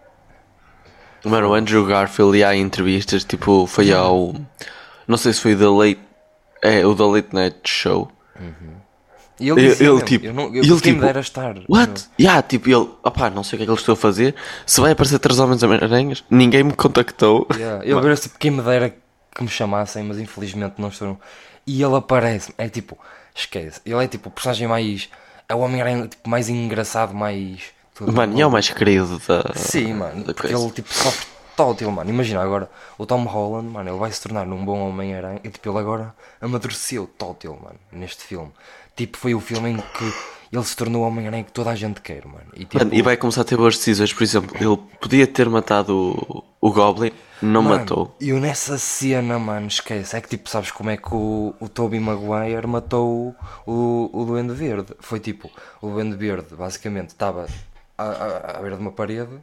Mano, 1.25 1.49
o 1.49 1.53
Andrew 1.53 1.85
Garfield 1.85 2.37
ia 2.37 2.49
a 2.49 2.55
entrevistas, 2.55 3.23
tipo, 3.23 3.65
foi 3.67 3.91
ao. 3.91 4.33
Não 5.07 5.17
sei 5.17 5.33
se 5.33 5.41
foi 5.41 5.55
The 5.55 5.65
Late. 5.65 5.99
É, 6.61 6.85
o 6.85 6.95
The 6.95 7.03
Late 7.03 7.29
Night 7.33 7.59
Show. 7.65 8.11
E 9.39 9.49
ele, 9.49 9.61
Ele, 9.61 9.69
dizia 9.69 9.87
ele, 9.89 10.01
tipo. 10.01 10.25
eu 10.25 10.33
não, 10.33 10.45
eu, 10.55 10.63
ele, 10.63 10.81
quem 10.81 10.93
me 10.93 10.97
tipo, 10.99 11.01
dera 11.01 11.19
estar. 11.19 11.55
What? 11.69 12.05
Yeah, 12.19 12.41
tipo, 12.41 12.69
ele. 12.69 12.89
Opá, 13.03 13.29
não 13.29 13.43
sei 13.43 13.55
o 13.55 13.57
que 13.57 13.63
é 13.63 13.65
que 13.65 13.71
ele 13.71 13.79
estou 13.79 13.93
a 13.93 13.95
fazer. 13.95 14.33
Se 14.65 14.81
vai 14.81 14.91
aparecer 14.93 15.19
três 15.19 15.39
homens 15.39 15.61
Homem-Aranhas, 15.63 16.23
ninguém 16.29 16.63
me 16.63 16.73
contactou. 16.73 17.47
Yeah. 17.53 17.83
Ele 17.85 17.93
agora 17.93 18.15
tipo, 18.15 18.37
quem 18.39 18.51
me 18.51 18.61
dera 18.63 18.89
que 19.35 19.43
me 19.43 19.49
chamassem, 19.49 20.03
mas 20.03 20.17
infelizmente 20.19 20.75
não 20.79 20.89
estou. 20.89 21.19
E 21.65 21.83
ele 21.83 21.95
aparece, 21.95 22.53
é 22.57 22.67
tipo, 22.69 22.97
esquece. 23.35 23.79
Ele 23.85 24.03
é 24.03 24.07
tipo 24.07 24.29
o 24.29 24.31
personagem 24.31 24.67
mais. 24.67 25.09
É 25.47 25.53
o 25.53 25.59
Homem-Aranha 25.59 26.07
tipo, 26.07 26.27
mais 26.29 26.49
engraçado, 26.49 27.13
mais. 27.13 27.61
tudo. 27.93 28.11
Mano, 28.11 28.35
e 28.37 28.41
é 28.41 28.47
o 28.47 28.51
mais 28.51 28.69
querido 28.69 29.21
da. 29.27 29.53
Sim, 29.55 29.93
mano, 29.93 30.23
da 30.23 30.33
porque 30.33 30.47
coisa. 30.49 30.63
ele 30.63 30.71
tipo 30.73 30.91
sofre 30.93 31.27
tótil, 31.55 31.91
mano. 31.91 32.09
Imagina 32.09 32.41
agora, 32.41 32.69
o 32.97 33.05
Tom 33.05 33.23
Holland, 33.23 33.67
mano, 33.69 33.89
ele 33.89 33.97
vai 33.99 34.11
se 34.11 34.21
tornar 34.21 34.47
um 34.47 34.63
bom 34.65 34.89
Homem-Aranha 34.89 35.39
e 35.43 35.49
tipo, 35.49 35.69
ele 35.69 35.77
agora 35.79 36.13
amadureceu 36.41 37.07
tótil, 37.17 37.53
mano, 37.61 37.79
neste 37.91 38.23
filme. 38.23 38.51
Tipo, 38.97 39.17
foi 39.17 39.33
o 39.33 39.39
filme 39.39 39.69
em 39.69 39.77
que 39.77 40.13
ele 40.51 40.63
se 40.63 40.75
tornou 40.75 41.03
o 41.03 41.07
Homem-Aranha 41.07 41.43
que 41.43 41.51
toda 41.53 41.69
a 41.69 41.75
gente 41.75 42.01
quer, 42.01 42.25
mano. 42.25 42.47
E, 42.55 42.59
tipo, 42.65 42.77
Mano, 42.77 42.93
e 42.93 43.01
vai 43.01 43.15
começar 43.15 43.41
a 43.41 43.43
ter 43.45 43.55
boas 43.55 43.77
decisões. 43.77 44.11
Por 44.11 44.23
exemplo, 44.23 44.55
ele 44.59 44.77
podia 44.99 45.27
ter 45.27 45.47
matado 45.49 45.93
o, 46.61 46.67
o 46.69 46.71
Goblin, 46.71 47.11
não 47.41 47.61
Mano, 47.61 47.77
matou. 47.79 48.15
E 48.19 48.29
eu 48.29 48.39
nessa 48.39 48.77
cena, 48.77 49.37
mano, 49.37 49.67
esquece. 49.67 50.15
É 50.15 50.21
que 50.21 50.29
tipo, 50.29 50.49
sabes 50.49 50.71
como 50.71 50.89
é 50.89 50.97
que 50.97 51.13
o, 51.13 51.53
o 51.59 51.69
Tobey 51.69 51.99
Maguire 51.99 52.65
matou 52.65 53.35
o, 53.65 54.09
o 54.11 54.25
Duende 54.25 54.53
Verde? 54.53 54.93
Foi 54.99 55.19
tipo, 55.19 55.49
o 55.81 55.89
Duende 55.89 56.15
Verde 56.15 56.55
basicamente 56.55 57.09
estava 57.09 57.45
à, 57.97 58.03
à, 58.03 58.57
à 58.57 58.61
beira 58.61 58.77
de 58.77 58.81
uma 58.81 58.91
parede, 58.91 59.37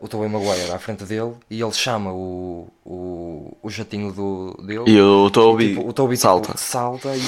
o 0.00 0.08
Tobey 0.08 0.28
Maguire 0.28 0.72
à 0.72 0.78
frente 0.80 1.04
dele 1.04 1.34
e 1.48 1.62
ele 1.62 1.72
chama 1.72 2.12
o, 2.12 2.66
o, 2.84 3.56
o 3.62 3.70
jatinho 3.70 4.12
do, 4.12 4.60
dele. 4.66 4.84
E 4.90 5.00
o 5.00 5.30
Toby, 5.30 5.68
Tipo, 5.76 5.88
o 5.88 5.92
Toby 5.92 6.14
tipo, 6.16 6.22
salta. 6.22 6.56
salta 6.58 7.16
e 7.16 7.22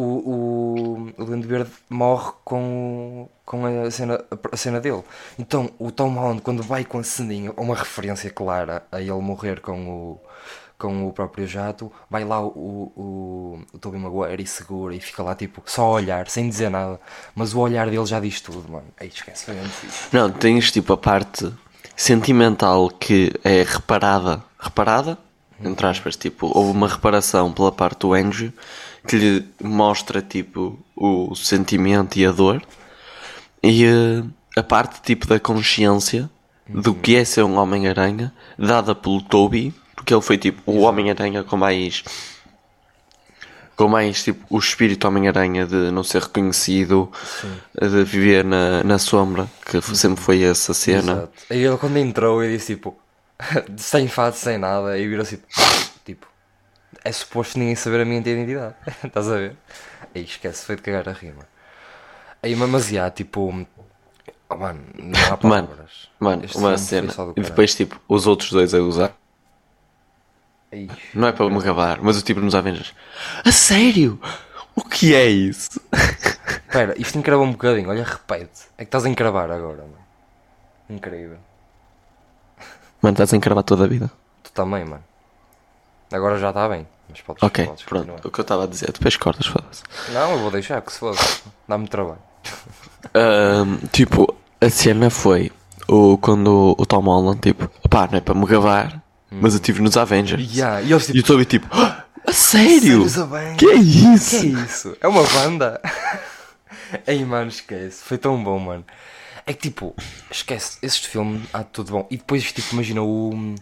o, 0.00 1.12
o, 1.18 1.22
o 1.22 1.24
Duende 1.24 1.46
Verde 1.46 1.70
morre 1.88 2.32
com, 2.44 3.28
com 3.44 3.66
a, 3.66 3.90
cena, 3.90 4.24
a 4.50 4.56
cena 4.56 4.80
dele. 4.80 5.02
Então 5.38 5.70
o 5.78 5.90
Tom 5.90 6.14
Holland, 6.14 6.40
quando 6.40 6.62
vai 6.62 6.84
com 6.84 6.98
a 6.98 7.02
ceninha, 7.02 7.52
uma 7.56 7.74
referência 7.74 8.30
clara 8.30 8.82
a 8.90 9.00
ele 9.00 9.12
morrer 9.12 9.60
com 9.60 9.88
o, 9.88 10.20
com 10.78 11.06
o 11.06 11.12
próprio 11.12 11.46
jato, 11.46 11.92
vai 12.08 12.24
lá 12.24 12.40
o, 12.40 12.48
o, 12.96 13.60
o 13.72 13.78
Tobey 13.78 14.00
Maguire 14.00 14.42
e 14.42 14.46
segura 14.46 14.94
e 14.94 15.00
fica 15.00 15.22
lá 15.22 15.34
tipo 15.34 15.62
só 15.66 15.82
a 15.82 15.90
olhar, 15.90 16.28
sem 16.28 16.48
dizer 16.48 16.70
nada. 16.70 16.98
Mas 17.34 17.54
o 17.54 17.58
olhar 17.60 17.88
dele 17.90 18.06
já 18.06 18.18
diz 18.18 18.40
tudo, 18.40 18.70
mano. 18.70 18.86
Ei, 18.98 19.08
esquece, 19.08 19.44
foi. 19.44 19.56
Não, 20.12 20.30
tens 20.32 20.72
tipo 20.72 20.92
a 20.92 20.96
parte 20.96 21.52
sentimental 21.94 22.88
que 22.88 23.32
é 23.44 23.62
reparada. 23.62 24.42
Reparada? 24.58 25.18
Entre 25.62 25.86
aspas, 25.86 26.16
tipo, 26.16 26.50
houve 26.56 26.72
uma 26.72 26.88
reparação 26.88 27.52
pela 27.52 27.70
parte 27.70 28.00
do 28.00 28.14
Andrew 28.14 28.52
que 29.06 29.16
lhe 29.16 29.48
mostra 29.62 30.22
tipo 30.22 30.78
o 30.96 31.34
sentimento 31.34 32.18
e 32.18 32.26
a 32.26 32.32
dor. 32.32 32.62
E 33.62 33.84
eh, 33.84 34.22
a 34.56 34.62
parte 34.62 35.02
tipo 35.02 35.26
da 35.26 35.38
consciência 35.38 36.30
do 36.68 36.94
que 36.94 37.16
é 37.16 37.24
ser 37.24 37.42
um 37.42 37.58
Homem-Aranha 37.58 38.32
dada 38.58 38.94
pelo 38.94 39.20
Toby, 39.22 39.74
porque 39.94 40.14
ele 40.14 40.22
foi 40.22 40.38
tipo 40.38 40.62
o 40.70 40.80
Homem-Aranha 40.80 41.42
com 41.44 41.56
mais 41.56 42.02
com 43.76 43.88
mais 43.88 44.22
tipo 44.22 44.44
o 44.50 44.58
espírito 44.58 45.08
Homem-Aranha 45.08 45.66
de 45.66 45.90
não 45.90 46.04
ser 46.04 46.22
reconhecido, 46.22 47.10
de 47.80 48.04
viver 48.04 48.44
na, 48.44 48.84
na 48.84 48.98
sombra, 48.98 49.48
que 49.64 49.80
sempre 49.96 50.22
foi 50.22 50.42
essa 50.42 50.74
cena. 50.74 51.12
Exato. 51.12 51.32
Aí 51.48 51.64
ele 51.64 51.76
quando 51.78 51.96
entrou 51.96 52.44
eu 52.44 52.50
disse 52.50 52.74
tipo, 52.74 52.94
sem 53.76 54.08
fato, 54.08 54.34
sem 54.34 54.58
nada, 54.58 54.98
e 54.98 55.08
virou 55.08 55.24
tipo, 55.24 55.46
tipo, 56.04 56.26
é 57.04 57.12
suposto 57.12 57.58
ninguém 57.58 57.74
saber 57.74 58.00
a 58.00 58.04
minha 58.04 58.20
identidade. 58.20 58.74
Estás 59.04 59.28
a 59.28 59.36
ver? 59.36 59.56
Aí 60.14 60.24
esquece, 60.24 60.64
foi 60.64 60.76
de 60.76 60.82
cagar 60.82 61.08
a 61.08 61.12
rima. 61.12 61.46
Aí, 62.42 62.54
mas, 62.56 62.68
mas 62.68 62.88
já, 62.88 63.10
tipo, 63.10 63.52
oh, 64.48 64.56
mano, 64.56 64.84
não 64.98 65.32
há 65.32 65.36
palavras. 65.38 66.08
mano, 66.18 66.44
Este 66.44 66.56
uma 66.58 66.76
cena. 66.78 67.12
E 67.36 67.40
depois 67.40 67.74
tipo, 67.74 68.00
os 68.08 68.26
outros 68.26 68.50
dois 68.50 68.74
a 68.74 68.78
usar. 68.78 69.16
Não 71.12 71.26
é 71.26 71.32
para 71.32 71.50
me 71.50 71.60
gabar, 71.60 72.00
mas 72.00 72.16
o 72.16 72.22
tipo 72.22 72.40
nos 72.40 72.54
Avengers. 72.54 72.94
A 73.44 73.50
sério? 73.50 74.20
O 74.76 74.84
que 74.84 75.14
é 75.14 75.26
isso? 75.26 75.80
Espera, 75.92 76.94
isto 76.96 77.18
encravou 77.18 77.44
um 77.44 77.50
bocadinho, 77.50 77.90
olha, 77.90 78.04
repete. 78.04 78.68
É 78.78 78.84
que 78.84 78.84
estás 78.84 79.04
a 79.04 79.08
encravar 79.08 79.50
agora, 79.50 79.82
mano. 79.82 79.98
Incrível. 80.88 81.38
Mano, 83.02 83.14
estás 83.14 83.32
a 83.32 83.36
encravar 83.36 83.64
toda 83.64 83.84
a 83.84 83.86
vida. 83.86 84.10
Tu 84.42 84.52
também, 84.52 84.84
mano. 84.84 85.02
Agora 86.12 86.38
já 86.38 86.48
está 86.50 86.68
bem, 86.68 86.86
mas 87.08 87.20
podes, 87.20 87.42
Ok, 87.42 87.64
podes 87.66 87.84
pronto. 87.84 88.00
continuar. 88.06 88.26
O 88.26 88.30
que 88.30 88.40
eu 88.40 88.42
estava 88.42 88.64
a 88.64 88.66
dizer, 88.66 88.92
depois 88.92 89.16
cortas, 89.16 89.46
foda-se. 89.46 89.82
Não, 90.12 90.32
eu 90.32 90.38
vou 90.38 90.50
deixar, 90.50 90.80
que 90.82 90.92
se 90.92 90.98
foda. 90.98 91.18
Dá-me 91.68 91.86
trabalho. 91.88 92.18
Ahm, 93.14 93.76
tipo, 93.92 94.34
a 94.60 94.68
cena 94.68 95.08
foi 95.08 95.50
o, 95.88 96.18
quando 96.18 96.74
o 96.76 96.84
Tom 96.86 97.00
Holland, 97.02 97.40
tipo, 97.40 97.68
pá, 97.88 98.08
não 98.10 98.18
é 98.18 98.20
para 98.20 98.34
me 98.34 98.44
gabar, 98.46 99.00
mas 99.30 99.54
eu 99.54 99.58
estive 99.60 99.80
nos 99.82 99.96
Avengers. 99.96 100.52
Yeah, 100.54 100.82
e 100.82 100.86
tipo, 100.98 101.12
E 101.12 101.16
eu 101.16 101.20
estou 101.20 101.44
tipo, 101.44 101.68
"Ah, 101.70 102.04
a 102.26 102.32
sério? 102.32 103.04
Que 103.56 103.66
é 103.70 103.74
isso? 103.76 104.30
Que 104.40 104.46
é 104.46 104.48
isso? 104.64 104.96
É 105.00 105.08
uma 105.08 105.22
banda? 105.22 105.80
Ei, 107.06 107.24
mano, 107.24 107.48
esquece. 107.48 108.02
Foi 108.02 108.18
tão 108.18 108.42
bom, 108.42 108.58
mano. 108.58 108.84
É 109.50 109.52
que 109.52 109.62
tipo, 109.62 109.96
esquece, 110.30 110.78
este 110.80 111.08
filme 111.08 111.42
há 111.52 111.64
tudo 111.64 111.90
bom. 111.90 112.06
E 112.08 112.16
depois, 112.16 112.52
tipo, 112.52 112.72
imagina 112.72 113.02
o. 113.02 113.56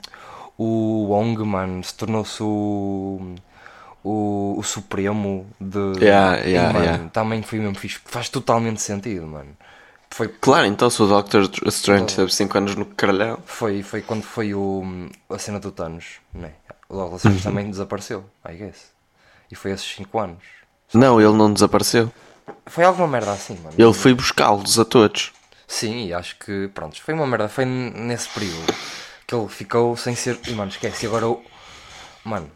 O 0.59 1.07
Wong, 1.09 1.43
mano, 1.45 1.83
se 1.83 1.95
tornou-se 1.95 2.43
o. 2.43 3.35
O, 4.05 4.57
o 4.59 4.63
Supremo 4.63 5.47
de. 5.59 5.79
Yeah, 6.05 6.37
yeah, 6.41 6.73
mano, 6.75 6.85
yeah. 6.85 7.09
Também 7.09 7.41
foi 7.43 7.59
mesmo 7.59 7.75
fixe. 7.79 7.99
Faz 8.05 8.29
totalmente 8.29 8.83
sentido, 8.83 9.27
mano. 9.27 9.57
Foi, 10.11 10.29
Claro, 10.29 10.67
então 10.67 10.91
se 10.91 11.03
o 11.03 11.07
Doctor 11.07 11.51
Strange 11.69 12.17
teve 12.17 12.31
5 12.35 12.59
anos 12.59 12.75
no 12.77 12.85
caralhão. 12.85 13.39
foi, 13.47 13.83
foi 13.83 14.03
quando 14.03 14.23
foi 14.25 14.53
o, 14.55 15.09
a 15.31 15.39
cena 15.39 15.59
do 15.59 15.71
Thanos, 15.73 16.05
né? 16.35 16.53
O 16.87 16.97
Uhum. 16.99 17.17
Strange 17.17 17.43
também 17.43 17.71
desapareceu, 17.71 18.25
I 18.47 18.53
guess. 18.57 18.91
E 19.51 19.55
foi 19.55 19.71
esses 19.71 19.91
5 19.97 20.19
anos. 20.19 20.43
Não, 20.93 21.19
ele 21.19 21.33
não 21.33 21.51
desapareceu. 21.51 22.13
Foi 22.67 22.85
alguma 22.85 23.09
merda 23.09 23.33
assim, 23.33 23.55
mano. 23.63 23.75
Ele 23.79 23.95
foi 23.95 24.13
buscá-los 24.13 24.79
a 24.79 24.85
todos. 24.85 25.33
Sim, 25.69 26.07
e 26.07 26.15
acho 26.15 26.37
que, 26.39 26.69
pronto, 26.69 27.01
foi 27.01 27.13
uma 27.13 27.27
merda. 27.27 27.49
Foi 27.49 27.67
nesse 27.67 28.29
período 28.31 28.75
que 29.27 29.35
ele 29.35 29.49
ficou 29.49 29.95
sem 29.97 30.15
ser. 30.17 30.41
E, 30.49 30.53
mano, 30.53 30.71
esquece. 30.71 31.07
Agora 31.07 31.29
o. 31.29 31.45
Mano, 32.25 32.51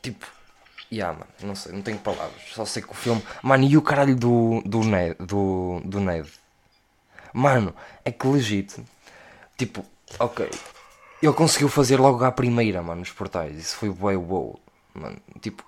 tipo. 0.00 0.24
Yeah, 0.92 1.16
mano, 1.16 1.30
não 1.42 1.54
sei, 1.54 1.72
não 1.72 1.82
tenho 1.82 1.98
palavras. 1.98 2.40
Só 2.52 2.64
sei 2.64 2.82
que 2.82 2.90
o 2.90 2.94
filme. 2.94 3.22
Mano, 3.42 3.64
e 3.64 3.76
o 3.76 3.82
caralho 3.82 4.16
do, 4.16 4.62
do 4.64 4.80
Ned? 4.80 5.16
Do, 5.20 5.80
do 5.84 6.00
Ned? 6.00 6.28
Mano, 7.32 7.74
é 8.04 8.10
que 8.10 8.26
legítimo. 8.26 8.86
Tipo, 9.56 9.84
ok. 10.18 10.48
Ele 11.22 11.32
conseguiu 11.32 11.68
fazer 11.68 11.98
logo 12.00 12.24
à 12.24 12.32
primeira, 12.32 12.82
mano, 12.82 13.00
nos 13.00 13.10
portais. 13.10 13.56
Isso 13.56 13.76
foi 13.76 13.90
bué 13.90 14.16
wow. 14.16 14.58
Mano, 14.94 15.16
tipo, 15.40 15.64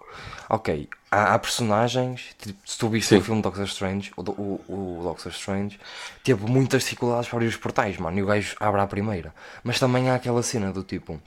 ok. 0.49 0.89
Há, 1.11 1.35
há 1.35 1.39
personagens. 1.39 2.35
Tipo, 2.39 2.59
se 2.65 2.77
tu 2.79 2.89
viste 2.89 3.09
Sim. 3.11 3.19
o 3.19 3.23
filme 3.23 3.43
Doctor 3.43 3.65
Strange, 3.65 4.11
o, 4.17 4.23
o, 4.23 4.65
o 4.99 5.03
Doctor 5.03 5.31
Strange 5.33 5.79
teve 6.25 6.45
muitas 6.51 6.83
dificuldades 6.83 7.29
para 7.29 7.37
abrir 7.39 7.49
os 7.49 7.57
portais, 7.57 7.97
mano. 7.99 8.19
E 8.19 8.23
o 8.23 8.27
gajo 8.27 8.57
abre 8.59 8.81
à 8.81 8.87
primeira. 8.87 9.35
Mas 9.63 9.79
também 9.79 10.11
há 10.11 10.15
aquela 10.17 10.43
cena 10.43 10.73
do 10.73 10.83
tipo. 10.83 11.21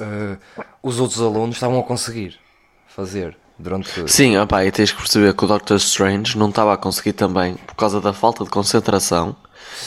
eh, 0.00 0.36
os 0.82 1.00
outros 1.00 1.20
alunos 1.20 1.56
estavam 1.56 1.78
a 1.78 1.82
conseguir 1.82 2.38
fazer 2.86 3.36
durante. 3.58 4.08
Sim, 4.10 4.36
opá, 4.38 4.64
e 4.64 4.72
tens 4.72 4.92
que 4.92 4.98
perceber 4.98 5.34
que 5.34 5.44
o 5.44 5.48
Doctor 5.48 5.76
Strange 5.76 6.38
não 6.38 6.48
estava 6.48 6.72
a 6.72 6.76
conseguir 6.76 7.12
também 7.12 7.54
por 7.56 7.74
causa 7.74 8.00
da 8.00 8.12
falta 8.12 8.44
de 8.44 8.50
concentração 8.50 9.36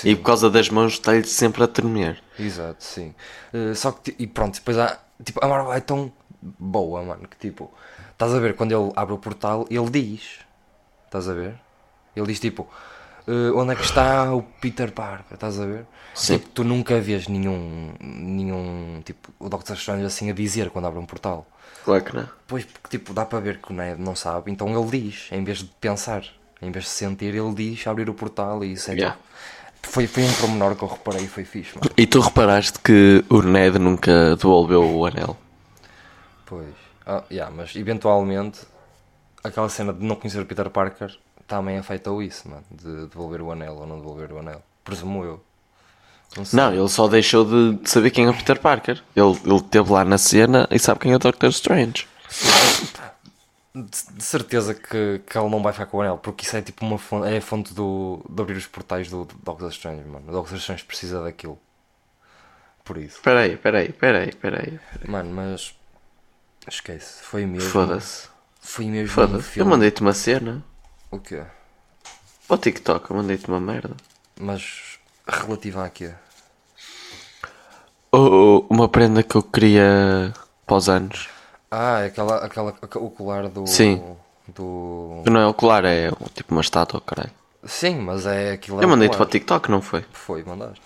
e 0.04 0.16
por 0.16 0.24
causa 0.24 0.50
das 0.50 0.70
mãos 0.70 0.94
estar-lhe 0.94 1.24
sempre 1.24 1.64
a 1.64 1.68
tremer. 1.68 2.22
Exato, 2.38 2.84
sim. 2.84 3.14
Eh, 3.54 3.74
só 3.74 3.92
que, 3.92 4.16
e 4.20 4.28
pronto, 4.28 4.56
depois 4.56 4.78
há. 4.78 5.00
Tipo, 5.24 5.44
a 5.44 5.48
Marvel 5.48 5.74
é 5.74 5.80
tão 5.80 6.12
boa, 6.42 7.04
mano, 7.04 7.28
que 7.28 7.38
tipo. 7.38 7.72
Estás 8.12 8.34
a 8.34 8.40
ver, 8.40 8.56
quando 8.56 8.72
ele 8.72 8.92
abre 8.96 9.14
o 9.14 9.18
portal, 9.18 9.66
ele 9.70 9.90
diz. 9.90 10.40
Estás 11.06 11.28
a 11.30 11.34
ver? 11.34 11.56
Ele 12.16 12.28
diz 12.28 12.40
tipo. 12.40 12.68
eh, 13.28 13.52
onde 13.56 13.74
é 13.74 13.76
que 13.76 13.84
está 13.84 14.34
o 14.34 14.42
Peter 14.44 14.92
Parker? 14.92 15.34
Estás 15.34 15.60
a 15.60 15.66
ver? 15.66 15.86
Sim. 16.14 16.38
Tipo, 16.38 16.50
tu 16.50 16.64
nunca 16.64 17.00
vês 17.00 17.28
nenhum. 17.28 17.94
Nenhum. 18.00 19.02
Tipo, 19.06 19.30
o 19.40 19.50
Doctor 19.50 19.76
Strange 19.76 20.06
assim 20.06 20.30
a 20.30 20.34
dizer 20.34 20.70
quando 20.70 20.88
abre 20.88 21.00
um 21.00 21.06
portal. 21.06 21.46
Claro 21.84 22.04
que 22.04 22.16
não. 22.16 22.30
Pois, 22.48 22.66
porque 22.66 22.98
tipo, 22.98 23.14
dá 23.14 23.26
para 23.26 23.40
ver 23.40 23.58
que 23.60 23.72
o 23.72 23.76
Ned 23.76 24.00
não 24.00 24.16
sabe, 24.16 24.52
então 24.52 24.68
ele 24.70 25.02
diz, 25.02 25.30
em 25.32 25.44
vez 25.44 25.60
de 25.60 25.66
pensar, 25.80 26.24
em 26.62 26.70
vez 26.72 26.86
de 26.86 26.92
sentir, 26.92 27.34
ele 27.34 27.54
diz 27.56 27.88
abrir 27.88 28.08
o 28.10 28.14
portal 28.14 28.64
e 28.64 28.74
isso 28.74 28.92
é 28.92 28.94
Yeah. 28.94 29.18
Foi, 29.84 30.06
foi 30.06 30.24
um 30.24 30.34
promenor 30.34 30.76
que 30.76 30.84
eu 30.84 30.88
reparei 30.88 31.24
e 31.24 31.28
foi 31.28 31.44
fixe, 31.44 31.76
mano. 31.76 31.90
E 31.98 32.06
tu 32.06 32.20
reparaste 32.20 32.78
que 32.80 33.26
o 33.30 33.42
Ned 33.42 33.80
nunca 33.80 34.36
devolveu 34.36 34.84
o 34.84 35.06
anel? 35.08 35.36
Pois. 36.52 36.76
Ah, 37.06 37.24
yeah, 37.32 37.50
mas 37.56 37.74
eventualmente 37.78 38.60
aquela 39.42 39.70
cena 39.70 39.94
de 39.94 40.04
não 40.04 40.18
conhecer 40.18 40.42
o 40.42 40.46
Peter 40.46 40.70
Parker 40.70 41.18
também 41.48 41.78
afetou 41.78 42.22
isso, 42.22 42.50
mano. 42.50 42.66
De 42.70 43.08
devolver 43.08 43.42
o 43.42 43.54
anel 43.54 43.76
ou 43.76 43.88
não 43.88 44.00
devolver 44.00 44.34
o 44.34 44.40
anel. 44.40 44.62
Presumo 44.84 45.24
eu. 45.24 45.42
Não. 46.36 46.46
Não, 46.52 46.74
ele 46.74 46.90
só 46.90 47.08
deixou 47.08 47.46
de 47.46 47.82
de 47.82 47.90
saber 47.90 48.12
quem 48.12 48.26
é 48.26 48.30
o 48.30 48.34
Peter 48.34 48.60
Parker. 48.60 49.02
Ele, 49.16 49.40
ele 49.46 49.56
esteve 49.56 49.92
lá 49.94 50.04
na 50.04 50.18
cena 50.18 50.68
e 50.70 50.78
sabe 50.78 51.00
quem 51.00 51.14
é 51.14 51.16
o 51.16 51.20
Doctor 51.20 51.50
Strange. 51.52 52.06
De, 53.74 53.90
de 54.14 54.24
certeza 54.24 54.74
que, 54.74 55.22
que 55.26 55.38
ele 55.38 55.50
não 55.50 55.64
vai 55.64 55.72
ficar 55.72 55.86
com 55.86 56.00
o 56.00 56.02
anel, 56.02 56.18
porque 56.18 56.44
isso 56.44 56.58
é 56.58 56.62
tipo 56.62 56.86
uma 56.86 56.98
fonte, 56.98 57.34
é 57.34 57.38
a 57.38 57.42
fonte 57.42 57.74
do, 57.74 58.22
de 58.30 58.42
abrir 58.42 58.58
os 58.58 58.68
portais 58.68 59.10
do, 59.10 59.24
do 59.24 59.36
Doctor 59.42 59.70
Strange, 59.70 60.04
mano. 60.04 60.26
O 60.28 60.32
Doctor 60.34 60.58
Strange 60.58 60.84
precisa 60.84 61.24
daquilo. 61.24 61.58
Por 62.84 62.98
isso. 62.98 63.18
Espera 63.18 63.42
aí, 63.42 63.54
espera 63.54 63.80
aí, 63.80 63.90
espera 63.90 64.20
aí, 64.20 64.30
espera 64.30 64.62
aí. 64.62 64.80
Mano, 65.08 65.34
mas. 65.34 65.74
Esquece. 66.68 67.24
Foi 67.24 67.46
mesmo. 67.46 67.70
Foda-se. 67.70 68.30
Foi 68.62 68.86
mesmo 68.86 69.14
Foda-se. 69.14 69.60
Eu 69.60 69.66
mandei-te 69.66 70.02
uma 70.02 70.14
cena. 70.14 70.64
O 71.10 71.20
quê? 71.20 71.44
Ao 72.48 72.58
TikTok, 72.58 73.10
eu 73.10 73.18
mandei-te 73.18 73.48
uma 73.48 73.60
merda. 73.60 73.96
Mas 74.40 75.00
relativa 75.28 75.86
a 75.86 75.90
quê? 75.90 76.14
Oh, 78.12 78.66
uma 78.70 78.90
prenda 78.90 79.24
que 79.24 79.36
eu 79.36 79.44
queria 79.44 80.34
para 80.66 80.76
os 80.76 80.90
anos. 80.90 81.30
Ah, 81.70 82.02
é 82.02 82.08
aquela, 82.08 82.38
aquela, 82.46 82.76
o 82.96 83.10
colar 83.10 83.48
do. 83.48 83.66
Sim. 83.66 84.16
Do. 84.48 85.24
Não 85.26 85.40
é 85.40 85.48
o 85.48 85.54
colar, 85.54 85.86
é 85.86 86.12
tipo 86.34 86.54
uma 86.54 86.62
estátua, 86.62 87.00
caralho. 87.00 87.32
Sim, 87.64 88.00
mas 88.00 88.26
é 88.26 88.52
aquilo. 88.52 88.82
é 88.82 88.84
Eu 88.84 88.88
o 88.88 88.92
mandei-te 88.92 89.16
para 89.16 89.26
o 89.26 89.30
TikTok, 89.30 89.72
não 89.72 89.82
foi? 89.82 90.04
Foi, 90.12 90.44
mandaste. 90.44 90.82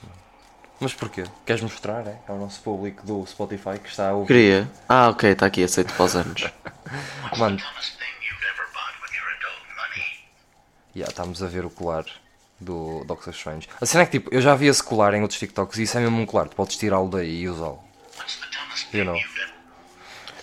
Mas 0.80 0.94
porquê? 0.94 1.24
Queres 1.46 1.62
mostrar, 1.62 2.06
é? 2.06 2.18
Ao 2.28 2.38
nosso 2.38 2.60
público 2.62 3.06
do 3.06 3.26
Spotify 3.26 3.80
que 3.82 3.90
está 3.90 4.10
a 4.10 4.14
ouvir. 4.14 4.28
Queria. 4.28 4.70
Ah, 4.90 5.10
ok, 5.10 5.32
está 5.32 5.46
aqui, 5.46 5.64
aceito 5.64 5.94
para 5.94 6.06
os 6.06 6.16
anos. 6.16 6.44
Mano, 7.38 7.58
yeah, 10.96 11.10
estamos 11.12 11.42
a 11.44 11.48
ver 11.48 11.66
o 11.66 11.70
colar 11.70 12.06
do 12.60 13.04
Doctor 13.06 13.34
Strange. 13.34 13.68
A 13.82 13.86
cena 13.86 14.04
é 14.04 14.06
que 14.06 14.14
tipo, 14.20 14.34
eu 14.34 14.42
já 14.42 14.56
vi 14.56 14.68
esse 14.68 14.84
colar 14.84 15.14
em 15.14 15.22
outros 15.22 15.40
TikToks 15.40 15.78
e 15.80 15.84
isso 15.84 15.98
é 15.98 16.02
mesmo 16.02 16.22
um 16.22 16.26
colar. 16.26 16.48
Tu 16.48 16.56
podes 16.56 16.78
tirá-lo 16.78 17.10
daí 17.10 17.42
e 17.42 17.50
usá-lo. 17.50 17.80
You 18.94 19.06
know. 19.06 19.20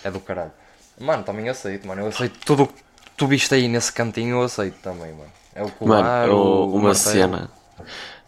É 0.04 0.10
do 0.10 0.20
caralho. 0.20 0.52
Mano, 1.00 1.22
também 1.24 1.48
aceito, 1.48 1.86
mano. 1.86 2.02
Eu 2.02 2.08
aceito 2.08 2.38
tudo 2.44 2.64
o 2.64 2.66
que 2.68 2.74
tu 3.16 3.26
viste 3.26 3.54
aí 3.54 3.66
nesse 3.68 3.92
cantinho, 3.92 4.36
eu 4.36 4.42
aceito 4.42 4.76
também, 4.82 5.12
mano. 5.12 5.32
É 5.54 5.62
o 5.62 5.70
colar, 5.70 6.26
Mano, 6.28 6.32
o, 6.34 6.36
o- 6.36 6.64
o 6.72 6.76
uma 6.76 6.88
martelo. 6.88 6.94
cena. 7.14 7.50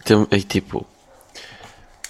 Tem, 0.05 0.27
é 0.31 0.39
tipo. 0.41 0.87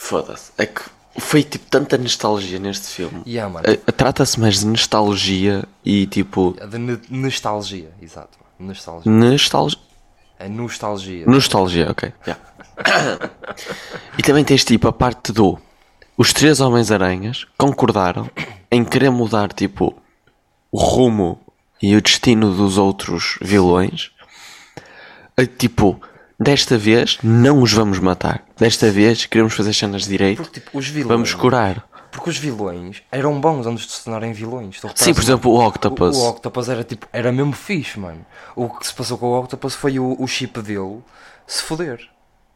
Foda-se. 0.04 0.52
É 0.58 0.66
que 0.66 0.82
foi 1.16 1.42
tipo 1.42 1.64
tanta 1.70 1.96
nostalgia 1.96 2.58
neste 2.58 2.88
filme. 2.88 3.22
Yeah, 3.26 3.50
mano. 3.50 3.64
Trata-se 3.96 4.38
mais 4.38 4.60
de 4.60 4.66
nostalgia 4.66 5.64
e 5.82 6.06
tipo. 6.06 6.54
De 6.68 7.10
nostalgia, 7.16 7.90
exato. 8.02 8.38
Nostalgia. 8.58 9.10
Nostalgia. 9.10 9.78
É 10.38 10.46
nostalgia. 10.46 11.26
Nostalgia, 11.26 11.90
ok. 11.90 12.12
yeah. 12.26 12.42
e 14.18 14.22
também 14.22 14.44
tens 14.44 14.62
tipo 14.62 14.88
a 14.88 14.92
parte 14.92 15.32
do. 15.32 15.58
Os 16.18 16.34
três 16.34 16.60
Homens-Aranhas 16.60 17.46
concordaram 17.56 18.30
em 18.70 18.84
querer 18.84 19.10
mudar 19.10 19.54
tipo 19.54 19.96
o 20.70 20.78
rumo 20.78 21.40
e 21.82 21.96
o 21.96 22.02
destino 22.02 22.54
dos 22.54 22.76
outros 22.76 23.38
vilões. 23.40 24.10
Eh, 25.34 25.46
Tipo, 25.46 25.98
desta 26.38 26.76
vez 26.76 27.18
não 27.22 27.62
os 27.62 27.72
vamos 27.72 27.98
matar. 27.98 28.44
Desta 28.56 28.90
vez 28.90 29.26
queremos 29.26 29.54
fazer 29.54 29.72
cenas 29.72 30.02
direito. 30.04 30.42
Porque 30.42 30.60
tipo, 30.60 30.78
os 30.78 30.88
vilões. 30.88 31.08
Vamos 31.08 31.34
curar. 31.34 31.86
Porque 32.10 32.30
os 32.30 32.38
vilões 32.38 33.02
eram 33.10 33.40
bons 33.40 33.66
antes 33.66 33.86
de 33.86 33.92
se 33.92 34.04
tornarem 34.04 34.32
vilões. 34.32 34.80
Sim, 34.94 35.12
por 35.12 35.22
exemplo, 35.22 35.50
o 35.50 35.56
O, 35.56 35.66
Octopus. 35.66 36.16
o 36.16 36.28
Octopus 36.28 36.68
era 36.68 36.84
tipo, 36.84 37.08
era 37.12 37.32
mesmo 37.32 37.52
fixe, 37.52 37.98
mano. 37.98 38.24
O 38.54 38.68
que 38.68 38.86
se 38.86 38.94
passou 38.94 39.18
com 39.18 39.26
o 39.26 39.40
Octopus 39.40 39.74
foi 39.74 39.98
o, 39.98 40.16
o 40.18 40.26
chip 40.28 40.60
dele 40.62 41.00
se 41.46 41.62
foder. 41.62 42.08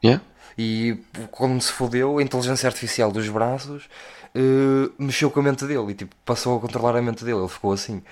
Yeah? 0.02 0.22
E 0.56 0.98
quando 1.32 1.60
se 1.60 1.72
fodeu, 1.72 2.18
a 2.18 2.22
inteligência 2.22 2.68
artificial 2.68 3.10
dos 3.10 3.28
braços 3.28 3.88
eh, 4.34 4.90
mexeu 4.98 5.30
com 5.30 5.40
a 5.40 5.42
mente 5.42 5.64
dele 5.64 5.90
e 5.90 5.94
tipo, 5.94 6.14
passou 6.24 6.56
a 6.56 6.60
controlar 6.60 6.96
a 6.96 7.02
mente 7.02 7.24
dele. 7.24 7.38
Ele 7.38 7.48
ficou 7.48 7.72
assim. 7.72 8.02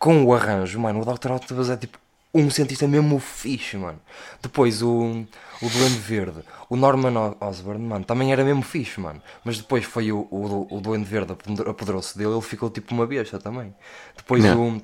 Com 0.00 0.24
o 0.24 0.34
arranjo, 0.34 0.78
mano, 0.80 1.00
o 1.00 1.04
Dr. 1.04 1.32
Octopus 1.32 1.70
é 1.70 1.76
tipo 1.76 1.98
um 2.34 2.50
cientista 2.50 2.86
mesmo 2.86 3.18
fixe, 3.18 3.76
mano. 3.76 4.00
Depois 4.42 4.82
o, 4.82 5.24
o 5.62 5.68
Duende 5.70 5.98
Verde, 5.98 6.40
o 6.68 6.76
Norman 6.76 7.36
Osborn, 7.40 7.82
mano, 7.84 8.04
também 8.04 8.32
era 8.32 8.44
mesmo 8.44 8.62
fixe, 8.62 9.00
mano. 9.00 9.22
Mas 9.44 9.58
depois 9.58 9.84
foi 9.84 10.12
o, 10.12 10.28
o, 10.30 10.76
o 10.76 10.80
Duende 10.80 11.04
Verde 11.06 11.32
apoder- 11.32 11.68
apoderou-se 11.68 12.16
dele, 12.16 12.32
ele 12.32 12.42
ficou 12.42 12.70
tipo 12.70 12.94
uma 12.94 13.06
besta 13.06 13.38
também. 13.38 13.74
Depois 14.16 14.44
o, 14.52 14.80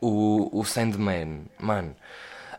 o, 0.00 0.60
o 0.60 0.64
Sandman, 0.64 1.46
mano, 1.58 1.94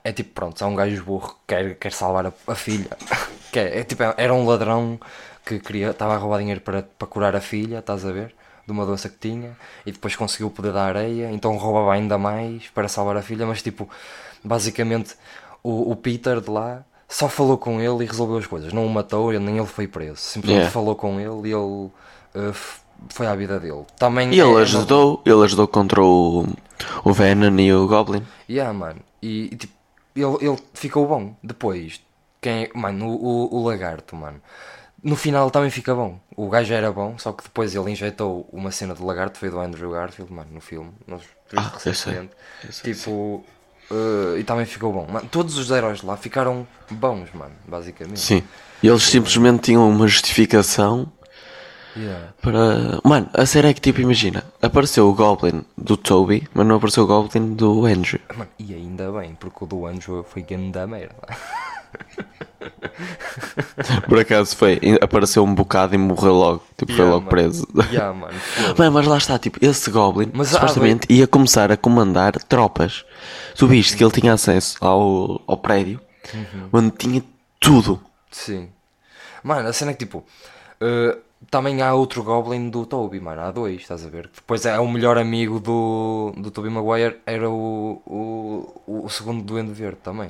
é 0.03 0.11
tipo, 0.13 0.31
pronto, 0.33 0.61
há 0.63 0.67
um 0.67 0.75
gajo 0.75 1.03
burro 1.03 1.29
que 1.29 1.55
quer, 1.55 1.75
quer 1.75 1.91
salvar 1.93 2.27
a, 2.27 2.33
a 2.47 2.55
filha. 2.55 2.89
Que 3.49 3.59
é, 3.59 3.79
é 3.79 3.83
tipo, 3.85 4.03
era 4.17 4.33
um 4.33 4.45
ladrão 4.45 4.99
que 5.45 5.57
queria, 5.59 5.91
estava 5.91 6.15
a 6.15 6.17
roubar 6.17 6.39
dinheiro 6.39 6.59
para, 6.61 6.83
para 6.83 7.07
curar 7.07 7.33
a 7.35 7.39
filha, 7.41 7.79
estás 7.79 8.05
a 8.05 8.11
ver? 8.11 8.35
De 8.67 8.71
uma 8.73 8.85
doença 8.85 9.07
que 9.07 9.17
tinha, 9.17 9.55
e 9.85 9.91
depois 9.93 10.13
conseguiu 10.15 10.47
o 10.47 10.51
poder 10.51 10.73
da 10.73 10.83
areia, 10.83 11.31
então 11.31 11.55
roubava 11.55 11.93
ainda 11.93 12.17
mais 12.17 12.67
para 12.67 12.89
salvar 12.89 13.15
a 13.15 13.21
filha, 13.21 13.45
mas 13.45 13.61
tipo, 13.63 13.89
basicamente 14.43 15.15
o, 15.63 15.91
o 15.91 15.95
Peter 15.95 16.41
de 16.41 16.49
lá 16.49 16.83
só 17.07 17.29
falou 17.29 17.57
com 17.57 17.79
ele 17.79 18.03
e 18.03 18.07
resolveu 18.07 18.37
as 18.37 18.45
coisas, 18.45 18.73
não 18.73 18.85
o 18.85 18.89
matou, 18.89 19.31
nem 19.31 19.57
ele 19.57 19.65
foi 19.65 19.87
preso, 19.87 20.17
simplesmente 20.17 20.57
Yeah. 20.63 20.71
falou 20.73 20.95
com 20.95 21.17
ele 21.19 21.49
e 21.49 21.53
ele 21.53 21.89
f- 22.51 22.81
foi 23.09 23.25
à 23.27 23.35
vida 23.35 23.57
dele. 23.59 23.85
Também 23.97 24.33
E 24.33 24.39
ele 24.39 24.55
é- 24.55 24.61
ajudou, 24.63 25.21
ele 25.25 25.43
ajudou 25.45 25.67
contra 25.67 26.03
o, 26.03 26.45
o 27.05 27.13
Venom 27.13 27.57
e 27.59 27.73
o 27.73 27.87
Goblin. 27.87 28.23
Yeah, 28.49 28.73
mano. 28.73 28.99
E, 29.21 29.45
e, 29.53 29.55
tipo, 29.55 29.73
ele, 30.13 30.37
ele 30.45 30.57
ficou 30.73 31.07
bom. 31.07 31.33
Depois, 31.41 32.01
quem 32.41 32.63
é- 32.63 32.71
Mano, 32.75 33.07
o, 33.07 33.55
o, 33.55 33.55
o 33.61 33.63
lagarto, 33.65 34.13
mano. 34.15 34.41
No 35.03 35.15
final 35.15 35.49
também 35.51 35.69
fica 35.69 35.93
bom. 35.93 36.19
O 36.35 36.49
gajo 36.49 36.73
era 36.73 36.91
bom, 36.91 37.17
só 37.17 37.31
que 37.31 37.43
depois 37.43 37.73
ele 37.75 37.91
injetou 37.91 38.47
uma 38.51 38.71
cena 38.71 38.93
de 38.95 39.01
lagarto, 39.03 39.37
foi 39.37 39.49
do 39.49 39.59
Andrew 39.59 39.91
Garfield, 39.91 40.31
mano, 40.33 40.49
no 40.51 40.59
filme. 40.61 40.91
Vimos 41.07 41.23
Ah, 41.55 41.71
eu 41.73 41.79
sei. 41.79 41.91
recentemente. 41.91 42.31
Eu 42.65 42.71
sei, 42.73 42.93
Tipo. 42.93 43.45
eh, 43.91 44.39
e 44.39 44.43
também 44.43 44.65
ficou 44.65 44.91
bom. 44.91 45.07
Mano, 45.09 45.27
todos 45.31 45.57
os 45.57 45.69
heróis 45.71 46.01
lá 46.01 46.17
ficaram 46.17 46.67
bons, 46.89 47.29
mano, 47.33 47.53
basicamente. 47.67 48.19
Sim. 48.19 48.43
E 48.83 48.87
eles 48.87 49.03
simplesmente 49.03 49.61
tinham 49.63 49.87
uma 49.89 50.07
justificação 50.07 51.11
Yeah. 51.95 52.27
para. 52.43 52.99
Mano, 53.03 53.27
a 53.33 53.43
série 53.47 53.69
é 53.69 53.73
que 53.73 53.81
tipo, 53.81 53.99
imagina, 53.99 54.43
apareceu 54.61 55.09
o 55.09 55.13
Goblin 55.15 55.65
do 55.75 55.97
Toby, 55.97 56.47
mas 56.53 56.63
não 56.67 56.75
apareceu 56.75 57.03
o 57.03 57.07
Goblin 57.07 57.55
do 57.55 57.85
Andrew. 57.87 58.19
Mano, 58.35 58.49
e 58.59 58.71
ainda 58.75 59.11
bem, 59.11 59.33
porque 59.33 59.63
o 59.63 59.67
do 59.67 59.87
Andrew 59.87 60.23
foi 60.23 60.43
grande 60.43 60.77
merda. 60.85 61.15
Por 64.07 64.19
acaso 64.19 64.55
foi, 64.55 64.79
apareceu 65.01 65.43
um 65.43 65.53
bocado 65.53 65.95
e 65.95 65.97
morreu 65.97 66.33
logo. 66.33 66.63
Tipo, 66.77 66.91
foi 66.93 67.01
Yeah, 67.05 67.15
logo 67.15 67.25
mano. 67.25 67.29
preso. 67.29 67.67
Yeah, 67.91 68.13
foda-se. 68.41 68.79
Mano, 68.79 68.91
mas 68.91 69.07
lá 69.07 69.17
está, 69.17 69.39
tipo, 69.39 69.57
esse 69.63 69.89
Goblin 69.91 70.31
Mas, 70.33 70.49
ah, 70.49 70.59
supostamente 70.59 71.07
ia 71.11 71.27
começar 71.27 71.71
a 71.71 71.77
comandar 71.77 72.33
tropas. 72.43 73.05
Tu 73.55 73.67
viste 73.67 73.95
que 73.95 74.03
ele 74.03 74.11
tinha 74.11 74.33
acesso 74.33 74.77
ao, 74.81 75.41
ao 75.47 75.57
prédio 75.57 75.99
Uhum. 76.33 76.69
onde 76.73 76.91
tinha 76.91 77.23
tudo. 77.59 78.01
Sim. 78.29 78.67
Mano, 79.43 79.69
a 79.69 79.73
cena 79.73 79.91
é 79.91 79.93
que 79.93 80.05
tipo. 80.05 80.25
eh, 80.81 81.17
também 81.49 81.81
há 81.81 81.93
outro 81.93 82.23
Goblin 82.23 82.69
do 82.69 82.85
Toby, 82.85 83.19
mano. 83.19 83.41
Há 83.41 83.51
dois, 83.51 83.81
estás 83.81 84.05
a 84.05 84.09
ver? 84.09 84.29
Depois 84.33 84.65
é 84.65 84.79
o 84.79 84.87
melhor 84.87 85.17
amigo 85.17 85.59
do, 85.59 86.33
do 86.37 86.49
Toby 86.51 86.69
Maguire, 86.69 87.17
era 87.25 87.49
o, 87.49 88.01
o, 88.05 89.03
o 89.05 89.09
segundo 89.09 89.43
Duende 89.43 89.71
Verde 89.71 89.97
também. 90.03 90.29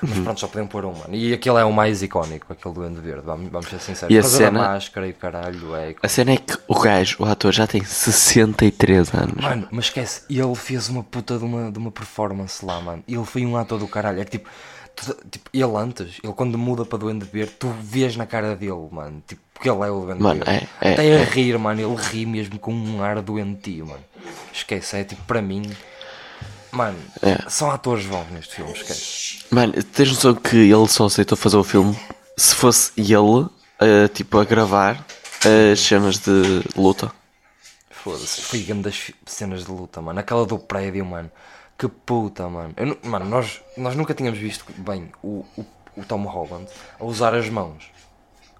Uhum. 0.00 0.08
Mas 0.10 0.18
pronto, 0.20 0.40
só 0.40 0.46
podem 0.46 0.66
pôr 0.66 0.84
um, 0.84 0.92
mano. 0.92 1.14
E 1.14 1.32
aquele 1.32 1.58
é 1.58 1.64
o 1.64 1.72
mais 1.72 2.02
icónico, 2.02 2.52
aquele 2.52 2.74
Duende 2.74 3.00
Verde, 3.00 3.22
vamos, 3.24 3.50
vamos 3.50 3.68
ser 3.68 3.80
sinceros. 3.80 4.14
E 4.14 4.18
a 4.18 4.22
cena- 4.22 4.60
da 4.60 4.68
máscara 4.68 5.06
e 5.06 5.10
o 5.10 5.14
caralho, 5.14 5.74
é. 5.74 5.94
A 6.02 6.08
cena 6.08 6.32
é 6.32 6.36
que 6.36 6.56
o 6.68 6.78
gajo, 6.78 7.16
o 7.20 7.24
ator, 7.24 7.52
já 7.52 7.66
tem 7.66 7.82
63 7.82 9.12
anos. 9.14 9.42
Mano, 9.42 9.68
mas 9.70 9.86
esquece, 9.86 10.22
ele 10.30 10.54
fez 10.54 10.88
uma 10.88 11.02
puta 11.02 11.38
de 11.38 11.44
uma, 11.44 11.70
de 11.72 11.78
uma 11.78 11.90
performance 11.90 12.64
lá, 12.64 12.80
mano. 12.80 13.02
Ele 13.08 13.24
foi 13.24 13.44
um 13.44 13.56
ator 13.56 13.78
do 13.78 13.88
caralho. 13.88 14.20
É 14.20 14.24
que 14.24 14.32
tipo, 14.32 14.48
tipo, 15.30 15.50
ele 15.52 15.64
antes, 15.76 16.18
ele 16.22 16.32
quando 16.32 16.56
muda 16.58 16.84
para 16.84 16.98
Duende 16.98 17.24
Verde, 17.24 17.52
tu 17.58 17.68
vês 17.80 18.16
na 18.16 18.26
cara 18.26 18.54
dele, 18.56 18.88
mano. 18.90 19.22
Tipo, 19.26 19.40
porque 19.54 19.68
ele 19.68 19.82
é 19.82 19.90
o 19.90 20.00
Duende 20.00 20.22
Mano, 20.22 20.44
Verde. 20.44 20.68
é, 20.80 20.88
é, 20.88 20.92
Até 20.92 21.02
a 21.02 21.04
é. 21.20 21.24
rir, 21.24 21.58
mano. 21.58 21.80
Ele 21.80 21.94
ri 22.02 22.26
mesmo 22.26 22.58
com 22.58 22.72
um 22.72 23.02
ar 23.02 23.20
doentio, 23.22 23.86
mano. 23.86 24.04
Esquece, 24.52 24.96
é 24.98 25.04
tipo, 25.04 25.22
para 25.24 25.42
mim. 25.42 25.62
Mano, 26.70 26.98
É. 27.22 27.48
são 27.48 27.70
atores 27.70 28.04
bons 28.06 28.26
neste 28.30 28.56
filme, 28.56 28.72
esquece. 28.72 29.38
Mano, 29.50 29.72
tens 29.82 30.10
noção 30.10 30.34
que 30.34 30.56
ele 30.56 30.86
só 30.88 31.06
aceitou 31.06 31.36
fazer 31.36 31.56
o 31.56 31.64
filme 31.64 31.98
se 32.36 32.54
fosse 32.54 32.92
ele, 32.96 33.46
eh, 33.80 34.06
tipo, 34.08 34.38
a 34.38 34.44
gravar 34.44 35.04
as 35.72 35.80
cenas 35.80 36.18
de 36.18 36.62
luta. 36.76 37.10
Foda-se, 37.90 38.42
foi 38.42 38.60
grandes 38.60 39.12
cenas 39.26 39.64
de 39.64 39.70
luta, 39.70 40.00
mano. 40.02 40.20
Aquela 40.20 40.44
do 40.46 40.58
prédio, 40.58 41.04
mano. 41.04 41.30
Que 41.78 41.86
puta, 41.88 42.48
mano. 42.48 42.74
Eu 42.76 42.98
mano, 43.04 43.24
nós, 43.26 43.60
nós 43.76 43.94
nunca 43.94 44.12
tínhamos 44.12 44.38
visto 44.38 44.64
bem 44.78 45.10
o, 45.22 45.44
o, 45.56 45.64
o 45.96 46.04
Tom 46.04 46.24
Holland 46.24 46.66
a 46.98 47.04
usar 47.04 47.34
as 47.34 47.48
mãos 47.48 47.84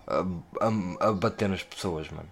a, 0.06 0.24
a, 0.64 1.08
a 1.08 1.12
bater 1.12 1.48
nas 1.48 1.62
pessoas, 1.62 2.08
mano. 2.10 2.28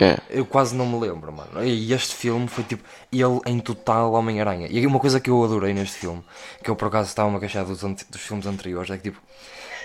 É. 0.00 0.18
Eu 0.28 0.44
quase 0.44 0.74
não 0.74 0.84
me 0.86 0.98
lembro, 0.98 1.32
mano. 1.32 1.64
E 1.64 1.92
este 1.92 2.16
filme 2.16 2.48
foi 2.48 2.64
tipo, 2.64 2.82
ele 3.12 3.40
em 3.46 3.60
total 3.60 4.12
Homem-Aranha. 4.14 4.66
E 4.68 4.84
uma 4.84 4.98
coisa 4.98 5.20
que 5.20 5.30
eu 5.30 5.44
adorei 5.44 5.72
neste 5.72 5.98
filme, 5.98 6.24
que 6.62 6.68
eu 6.68 6.74
por 6.74 6.88
acaso 6.88 7.08
estava-me 7.10 7.36
a 7.36 7.40
queixar 7.40 7.64
dos, 7.64 7.80
dos 7.80 8.20
filmes 8.20 8.44
anteriores, 8.46 8.90
é 8.90 8.96
que 8.96 9.04
tipo, 9.04 9.22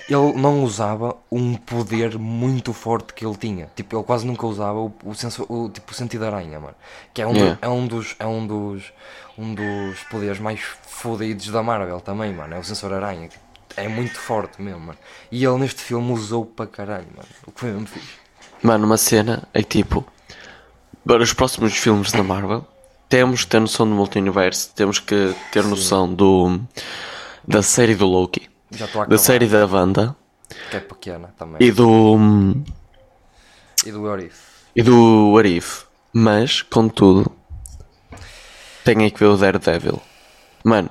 ele 0.10 0.34
não 0.34 0.64
usava 0.64 1.16
um 1.32 1.54
poder 1.54 2.18
muito 2.18 2.74
forte 2.74 3.14
que 3.14 3.24
ele 3.24 3.38
tinha. 3.38 3.70
Tipo, 3.76 3.98
ele 3.98 4.04
quase 4.04 4.26
nunca 4.26 4.48
usava 4.48 4.80
o, 4.80 4.92
o, 5.06 5.14
senso, 5.14 5.46
o, 5.48 5.70
tipo, 5.70 5.92
o 5.92 5.96
sentido 5.96 6.26
aranha, 6.26 6.60
mano. 6.60 6.76
Que 7.14 7.22
é 7.22 7.28
um, 7.28 7.34
do- 7.34 7.38
Yeah. 7.40 7.60
é 7.62 7.70
um 7.70 7.86
dos. 7.86 8.16
É 8.18 8.26
um 8.26 8.48
dos. 8.48 8.92
Um 9.40 9.56
dos 9.56 10.00
poderes 10.12 10.38
mais 10.40 10.60
fodidos 10.86 11.48
da 11.48 11.64
Marvel 11.64 12.02
também, 12.02 12.34
mano. 12.34 12.54
É 12.56 12.60
o 12.60 12.64
sensor 12.64 12.92
aranha. 12.92 13.30
É 13.78 13.88
muito 13.88 14.20
forte 14.20 14.62
mesmo, 14.62 14.82
mano. 14.82 15.00
E 15.32 15.46
ele 15.46 15.58
neste 15.60 15.82
filme 15.82 16.12
usou 16.12 16.46
para 16.46 16.68
caralho, 16.68 17.08
mano. 17.16 17.28
O 17.48 17.52
que 17.52 17.62
foi 17.62 17.72
mesmo 17.72 17.88
fixe. 17.88 18.08
Mano, 18.62 18.86
uma 18.86 18.98
cena 18.98 19.48
é 19.54 19.62
tipo, 19.64 20.06
para 21.06 21.24
os 21.24 21.32
próximos 21.32 21.74
filmes 21.78 22.12
da 22.12 22.22
Marvel, 22.22 22.68
temos 23.08 23.46
que 23.46 23.52
ter 23.52 23.62
noção 23.62 23.88
do 23.88 23.96
multiverso, 23.96 24.72
temos 24.76 25.00
que 25.00 25.34
ter 25.54 25.64
noção 25.64 26.14
do 26.14 26.60
da 27.48 27.62
série 27.64 27.96
do 27.96 28.06
Loki, 28.06 28.50
da 29.08 29.18
série 29.18 29.48
da 29.48 29.66
Wanda 29.66 30.14
Que 30.70 30.76
é 30.78 30.80
pequena 30.82 31.34
também. 31.38 31.58
e 31.66 31.72
do 31.72 32.18
E 33.86 33.92
do 33.92 34.02
What 34.04 34.26
If. 34.26 34.36
e 34.76 34.84
do 34.84 35.38
Arif. 35.38 35.86
Mas, 36.12 36.62
contudo, 36.62 37.32
tenho 38.96 39.12
que 39.12 39.20
ver 39.20 39.26
o 39.28 39.38
Daredevil. 39.38 40.02
Mano, 40.64 40.90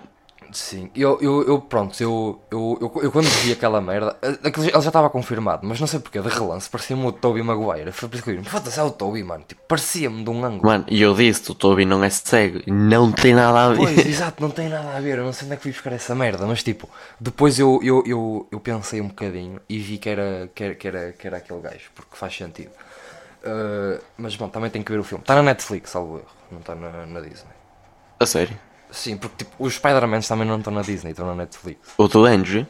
Sim, 0.51 0.91
eu, 0.97 1.19
eu, 1.21 1.47
eu 1.47 1.61
pronto, 1.61 2.03
eu, 2.03 2.41
eu, 2.51 2.79
eu, 2.81 3.03
eu 3.03 3.13
quando 3.13 3.27
vi 3.29 3.53
aquela 3.53 3.83
merda, 3.83 4.17
eh, 4.23 4.39
aquele- 4.49 4.69
ele 4.69 4.81
já 4.81 4.89
estava 4.89 5.11
confirmado, 5.11 5.67
mas 5.67 5.79
não 5.79 5.87
sei 5.87 6.01
porque, 6.01 6.19
de 6.19 6.29
relance, 6.29 6.71
parecia-me 6.71 7.05
o 7.05 7.13
Tobey 7.13 7.43
Maguire. 7.43 7.93
Foi 7.93 8.09
por 8.09 8.15
isso 8.15 8.25
que 8.25 8.31
eu 8.31 8.37
disse, 8.39 8.49
foda-se, 8.49 8.81
é 8.81 8.83
o 8.83 8.91
Tobey, 8.91 9.23
mano. 9.23 9.45
Tipo, 9.47 9.61
parecia-me 9.69 10.25
de 10.25 10.31
um 10.31 10.43
ângulo. 10.43 10.63
mano, 10.67 10.87
e 10.89 11.03
eu 11.03 11.13
disse, 11.15 11.51
o 11.53 11.55
Toby 11.55 11.85
não 11.85 12.03
é 12.03 12.09
cego 12.09 12.61
não 12.67 13.13
tem 13.13 13.35
nada 13.35 13.67
a 13.67 13.69
ver. 13.75 13.77
Pois, 13.77 13.99
exato, 14.09 14.43
não 14.43 14.49
tem 14.51 14.71
nada 14.71 14.97
a 14.97 15.01
ver, 15.01 15.19
eu 15.19 15.25
não 15.25 15.35
sei 15.35 15.45
onde 15.45 15.53
é 15.53 15.57
que 15.59 15.63
fui 15.65 15.73
buscar 15.73 15.93
essa 15.93 16.15
merda, 16.15 16.47
mas 16.47 16.63
tipo, 16.63 16.89
depois 17.21 17.59
eu, 17.59 17.79
eu, 17.83 18.03
eu, 18.07 18.49
eu 18.51 18.59
pensei 18.59 19.03
um 19.03 19.09
bocadinho 19.09 19.61
e 19.69 19.79
vi 19.79 19.99
que 19.99 20.09
era, 20.09 20.49
que 20.55 20.65
era, 20.65 20.75
que 20.75 20.89
era, 20.89 21.13
que 21.13 21.27
era 21.27 21.37
aquele 21.37 21.61
gajo, 21.61 21.91
porque 21.95 22.17
faz 22.17 22.35
sentido. 22.35 22.71
Eh, 23.45 24.01
mas 24.17 24.35
bom, 24.35 24.49
também 24.49 24.71
tenho 24.71 24.83
que 24.85 24.93
ver 24.93 24.99
o 24.99 25.05
filme. 25.05 25.23
Está 25.23 25.35
na 25.35 25.43
Netflix, 25.43 25.91
salvo 25.91 26.17
erro, 26.17 26.27
não 26.51 26.61
está 26.61 26.75
na, 26.75 27.05
na 27.05 27.21
Disney. 27.21 27.58
A 28.21 28.27
sério. 28.27 28.59
Sim, 28.91 29.17
porque 29.17 29.45
tipo, 29.45 29.55
os 29.65 29.75
Spider-Man 29.75 30.21
também 30.21 30.47
não 30.49 30.59
estão 30.59 30.73
na 30.73 30.83
Disney, 30.83 31.11
estão 31.11 31.27
na 31.27 31.35
Netflix. 31.35 31.81
O 31.99 32.09
do 32.09 32.25
Andrew, 32.25 32.67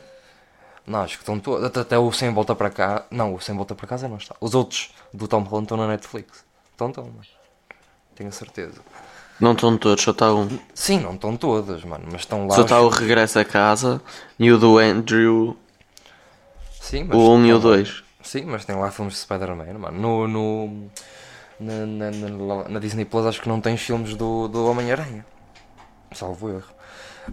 Não, 0.87 1.01
acho 1.03 1.17
que 1.17 1.23
estão 1.23 1.39
todos. 1.39 1.65
Até, 1.77 1.97
o 1.99 2.11
Sem 2.13 2.33
Volta 2.35 2.55
para 2.55 2.71
cá. 2.71 3.05
Não, 3.11 3.35
o 3.35 3.41
Sem 3.41 3.55
Volta 3.55 3.75
para 3.75 3.87
casa 3.87 4.09
não 4.09 4.17
está. 4.17 4.35
Os 4.41 4.55
outros 4.55 4.91
do 5.15 5.29
Tom 5.29 5.43
Holland 5.43 5.65
estão 5.67 5.77
na 5.77 5.87
Netflix. 5.87 6.45
Estão, 6.73 6.89
estão, 6.89 7.05
mano. 7.05 7.17
Tenho 8.15 8.29
a 8.31 8.33
certeza. 8.33 8.81
não 9.41 9.53
estão 9.53 9.77
todos, 9.79 10.03
só 10.03 10.11
está 10.11 10.33
um. 10.35 10.49
Sim, 10.75 11.01
não 11.01 11.15
estão 11.15 11.37
todas, 11.37 11.85
mano. 11.85 12.05
Mas 12.11 12.23
estão 12.23 12.47
lá. 12.49 12.55
Só 12.55 12.61
os- 12.63 12.65
está 12.67 12.81
o 12.81 12.89
Regresso 12.89 13.39
a 13.39 13.45
Casa 13.45 14.03
e 14.39 14.51
o 14.51 14.59
do 14.59 14.79
Andrew, 14.79 15.57
Sim, 16.81 17.05
mas 17.05 17.17
o 17.17 17.35
1 17.35 17.47
e 17.47 17.53
o 17.53 17.57
estão 17.57 17.71
lá. 17.71 17.77
2. 17.77 18.05
Sim, 18.23 18.45
mas 18.47 18.65
tem 18.65 18.75
lá 18.77 18.91
filmes 18.91 19.15
de 19.15 19.21
Spider-Man, 19.21 19.79
mano. 19.79 19.99
No. 20.01 20.27
no 20.29 20.91
na, 21.61 21.87
na, 21.87 22.11
na- 22.11 22.69
na 22.69 22.79
Disney 22.79 23.05
Plus 23.05 23.27
acho 23.27 23.41
que 23.41 23.49
não 23.49 23.61
tens 23.61 23.81
filmes 23.81 24.15
do, 24.17 24.49
do 24.49 24.67
Homem-Aranha. 24.67 25.25
Salvo 26.15 26.49
erro. 26.51 26.69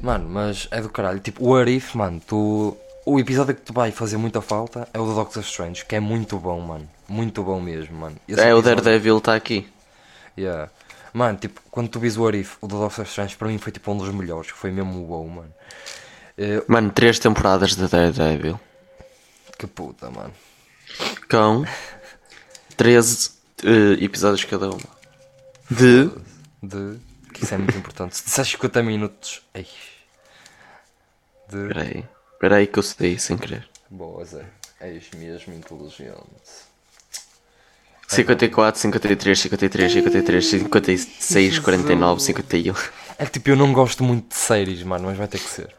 Mano, 0.01 0.27
mas 0.29 0.67
é 0.71 0.81
do 0.81 0.89
caralho. 0.89 1.19
Tipo, 1.19 1.45
o 1.47 1.55
Arif, 1.55 1.95
mano, 1.97 2.21
tu. 2.25 2.77
O 3.05 3.19
episódio 3.19 3.53
que 3.53 3.61
tu 3.61 3.71
vai 3.71 3.91
fazer 3.91 4.17
muita 4.17 4.41
falta 4.41 4.88
é 4.93 4.99
o 4.99 5.05
do 5.05 5.13
Doctor 5.13 5.43
Strange, 5.43 5.85
que 5.85 5.95
é 5.95 5.99
muito 5.99 6.38
bom, 6.39 6.59
mano. 6.59 6.89
Muito 7.07 7.43
bom 7.43 7.61
mesmo, 7.61 7.95
mano. 7.97 8.15
Esse 8.27 8.39
É, 8.41 8.45
o 8.53 8.57
episódio- 8.59 8.83
Daredevil 8.83 9.17
está 9.19 9.35
aqui. 9.35 9.67
Yeah. 10.38 10.69
Mano, 11.13 11.38
tipo, 11.38 11.61
quando 11.71 11.88
tu 11.88 11.99
vis 11.99 12.17
o 12.17 12.27
Arif, 12.27 12.57
o 12.61 12.67
do 12.67 12.79
Doctor 12.79 13.05
Strange 13.05 13.35
para 13.38 13.47
mim 13.47 13.57
foi 13.59 13.71
tipo 13.71 13.91
um 13.91 13.97
dos 13.97 14.09
melhores, 14.13 14.49
foi 14.49 14.71
mesmo 14.71 15.05
bom, 15.05 15.27
mano. 15.27 15.53
Eh, 16.38 16.61
Mano, 16.67 16.89
três 16.91 17.17
temporadas 17.19 17.75
de 17.75 17.88
Daredevil. 17.88 18.59
que 19.57 19.67
puta, 19.67 20.09
mano. 20.09 20.33
Com 21.29 21.63
13 22.75 23.29
eh, 23.63 24.03
episódios 24.03 24.43
cada 24.45 24.69
uma. 24.69 24.79
De. 25.71 26.09
De. 26.61 26.99
Que 27.36 27.43
isso 27.43 27.54
é 27.54 27.58
muito 27.58 27.78
importante. 27.78 28.15
Se 28.17 28.24
disseste 28.26 28.54
50 28.54 28.82
minutos. 28.84 29.41
Ei. 29.54 29.67
De. 31.50 31.67
Peraí. 31.67 32.06
Peraí 32.39 32.67
que 32.67 32.80
eu 32.80 32.84
sei 32.84 33.19
sem 33.19 33.38
querer. 33.38 33.67
Boa, 33.89 34.24
Zé. 34.26 34.45
És 34.80 35.10
mesmo 35.15 35.54
inteligente. 35.54 36.15
54, 38.08 38.80
53, 38.80 39.39
53, 39.39 39.91
53, 39.93 40.45
56, 40.45 41.60
49, 41.60 42.21
51. 42.21 42.74
É 43.17 43.26
que 43.26 43.32
tipo, 43.32 43.50
eu 43.50 43.56
não 43.56 43.74
gosto 43.74 44.04
muito 44.04 44.30
de 44.30 44.36
séries, 44.36 44.84
mano, 44.84 45.06
mas 45.08 45.17
vai 45.17 45.28
ter 45.28 45.39
que 45.39 45.50
ser. 45.50 45.74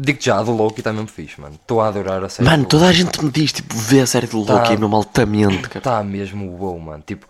Digo 0.00 0.18
já, 0.20 0.38
a 0.38 0.42
do 0.42 0.52
Loki 0.52 0.80
está 0.80 0.92
mesmo 0.92 1.08
fixe, 1.08 1.40
mano. 1.40 1.56
Estou 1.56 1.80
a 1.80 1.88
adorar 1.88 2.24
a 2.24 2.28
série. 2.28 2.48
Mano, 2.48 2.64
toda 2.64 2.86
a 2.88 2.92
gente 2.92 3.22
me 3.22 3.30
diz, 3.30 3.52
tipo, 3.52 3.74
vê 3.76 4.00
a 4.00 4.06
série 4.06 4.26
do 4.26 4.38
Loki 4.38 4.68
Tá. 4.68 4.70
mesmo 4.70 4.96
altamente, 4.96 5.62
cara. 5.68 5.78
Está 5.78 6.02
mesmo 6.02 6.50
bom, 6.56 6.78
mano. 6.78 7.02
Tipo, 7.06 7.26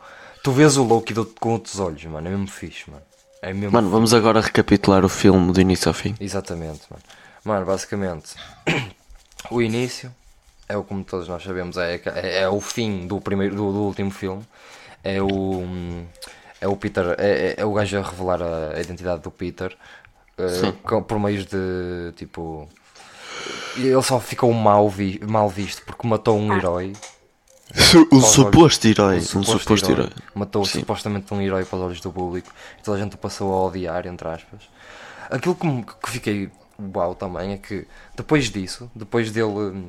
tu 0.46 0.52
vês 0.52 0.76
o 0.76 0.84
Loki 0.84 1.12
do- 1.12 1.26
com 1.26 1.54
outros 1.54 1.80
olhos, 1.80 2.04
mano. 2.04 2.28
É 2.28 2.30
mesmo 2.30 2.46
fixe, 2.46 2.88
mano. 2.88 3.02
É 3.42 3.52
mesmo 3.52 3.72
Mano, 3.72 3.90
vamos 3.90 4.14
agora 4.14 4.40
recapitular 4.40 5.04
o 5.04 5.08
filme 5.08 5.52
do 5.52 5.60
início 5.60 5.88
ao 5.88 5.92
fim. 5.94 6.14
Exatamente, 6.20 6.82
mano. 6.88 7.02
Mano, 7.44 7.66
basicamente, 7.66 8.34
o 9.50 9.60
início 9.60 10.14
é 10.68 10.76
o 10.76 10.84
como 10.84 11.02
todos 11.02 11.26
nós 11.26 11.42
sabemos, 11.42 11.76
é, 11.76 12.00
é, 12.14 12.42
é 12.42 12.48
o 12.48 12.60
fim 12.60 13.08
do 13.08 13.20
primeiro 13.20 13.56
do, 13.56 13.72
do 13.72 13.78
último 13.82 14.12
filme. 14.12 14.44
É 15.02 15.20
o 15.20 15.64
é 16.60 16.68
o 16.68 16.76
Peter, 16.76 17.16
é, 17.18 17.30
é- 17.48 17.54
é 17.58 17.64
o 17.64 17.72
gajo 17.72 17.98
a 17.98 18.02
revelar 18.02 18.40
a, 18.40 18.76
a 18.76 18.80
identidade 18.80 19.22
do 19.22 19.30
Peter 19.32 19.76
com- 20.84 21.02
por 21.02 21.18
meios 21.18 21.44
de 21.46 22.12
tipo 22.16 22.68
ele 23.76 24.00
só 24.02 24.20
ficou 24.20 24.52
mal, 24.52 24.88
vi, 24.88 25.20
mal 25.26 25.48
visto 25.48 25.82
porque 25.84 26.06
matou 26.06 26.38
um 26.38 26.56
herói. 26.56 26.92
Um 28.12 28.20
suposto 28.20 28.86
herói. 28.86 29.16
um 29.34 29.40
Um 29.40 29.42
suposto 29.42 29.90
herói. 29.90 30.10
Matou 30.34 30.64
Sim. 30.64 30.80
supostamente 30.80 31.32
um 31.34 31.40
herói 31.40 31.64
para 31.64 31.78
os 31.78 31.84
olhos 31.84 32.00
do 32.00 32.12
público 32.12 32.48
e 32.78 32.82
toda 32.82 32.96
a 32.96 33.00
gente 33.00 33.14
o 33.14 33.18
passou 33.18 33.52
a 33.52 33.66
odiar, 33.66 34.06
entre 34.06 34.28
aspas. 34.28 34.62
Aquilo 35.30 35.54
que, 35.54 35.96
que 36.02 36.10
fiquei 36.10 36.50
uau 36.94 37.14
também 37.14 37.52
é 37.52 37.56
que 37.58 37.86
depois 38.14 38.50
disso, 38.50 38.90
depois 38.94 39.30
dele 39.32 39.48
hum, 39.48 39.88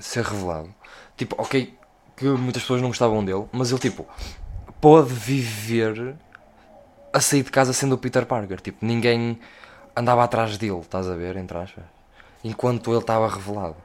ser 0.00 0.24
revelado, 0.24 0.74
tipo, 1.16 1.34
ok, 1.38 1.74
que 2.16 2.24
muitas 2.24 2.62
pessoas 2.62 2.80
não 2.80 2.88
gostavam 2.88 3.24
dele, 3.24 3.44
mas 3.52 3.70
ele 3.70 3.80
tipo 3.80 4.06
pôde 4.80 5.12
viver 5.12 6.14
a 7.12 7.20
sair 7.20 7.42
de 7.42 7.50
casa 7.50 7.72
sendo 7.72 7.94
o 7.94 7.98
Peter 7.98 8.26
Parker. 8.26 8.60
Tipo, 8.60 8.84
ninguém 8.84 9.38
andava 9.94 10.24
atrás 10.24 10.56
dele, 10.58 10.80
estás 10.80 11.08
a 11.08 11.14
ver, 11.14 11.36
entre 11.36 11.56
aspas, 11.56 11.84
enquanto 12.42 12.90
ele 12.90 13.00
estava 13.00 13.28
revelado. 13.28 13.76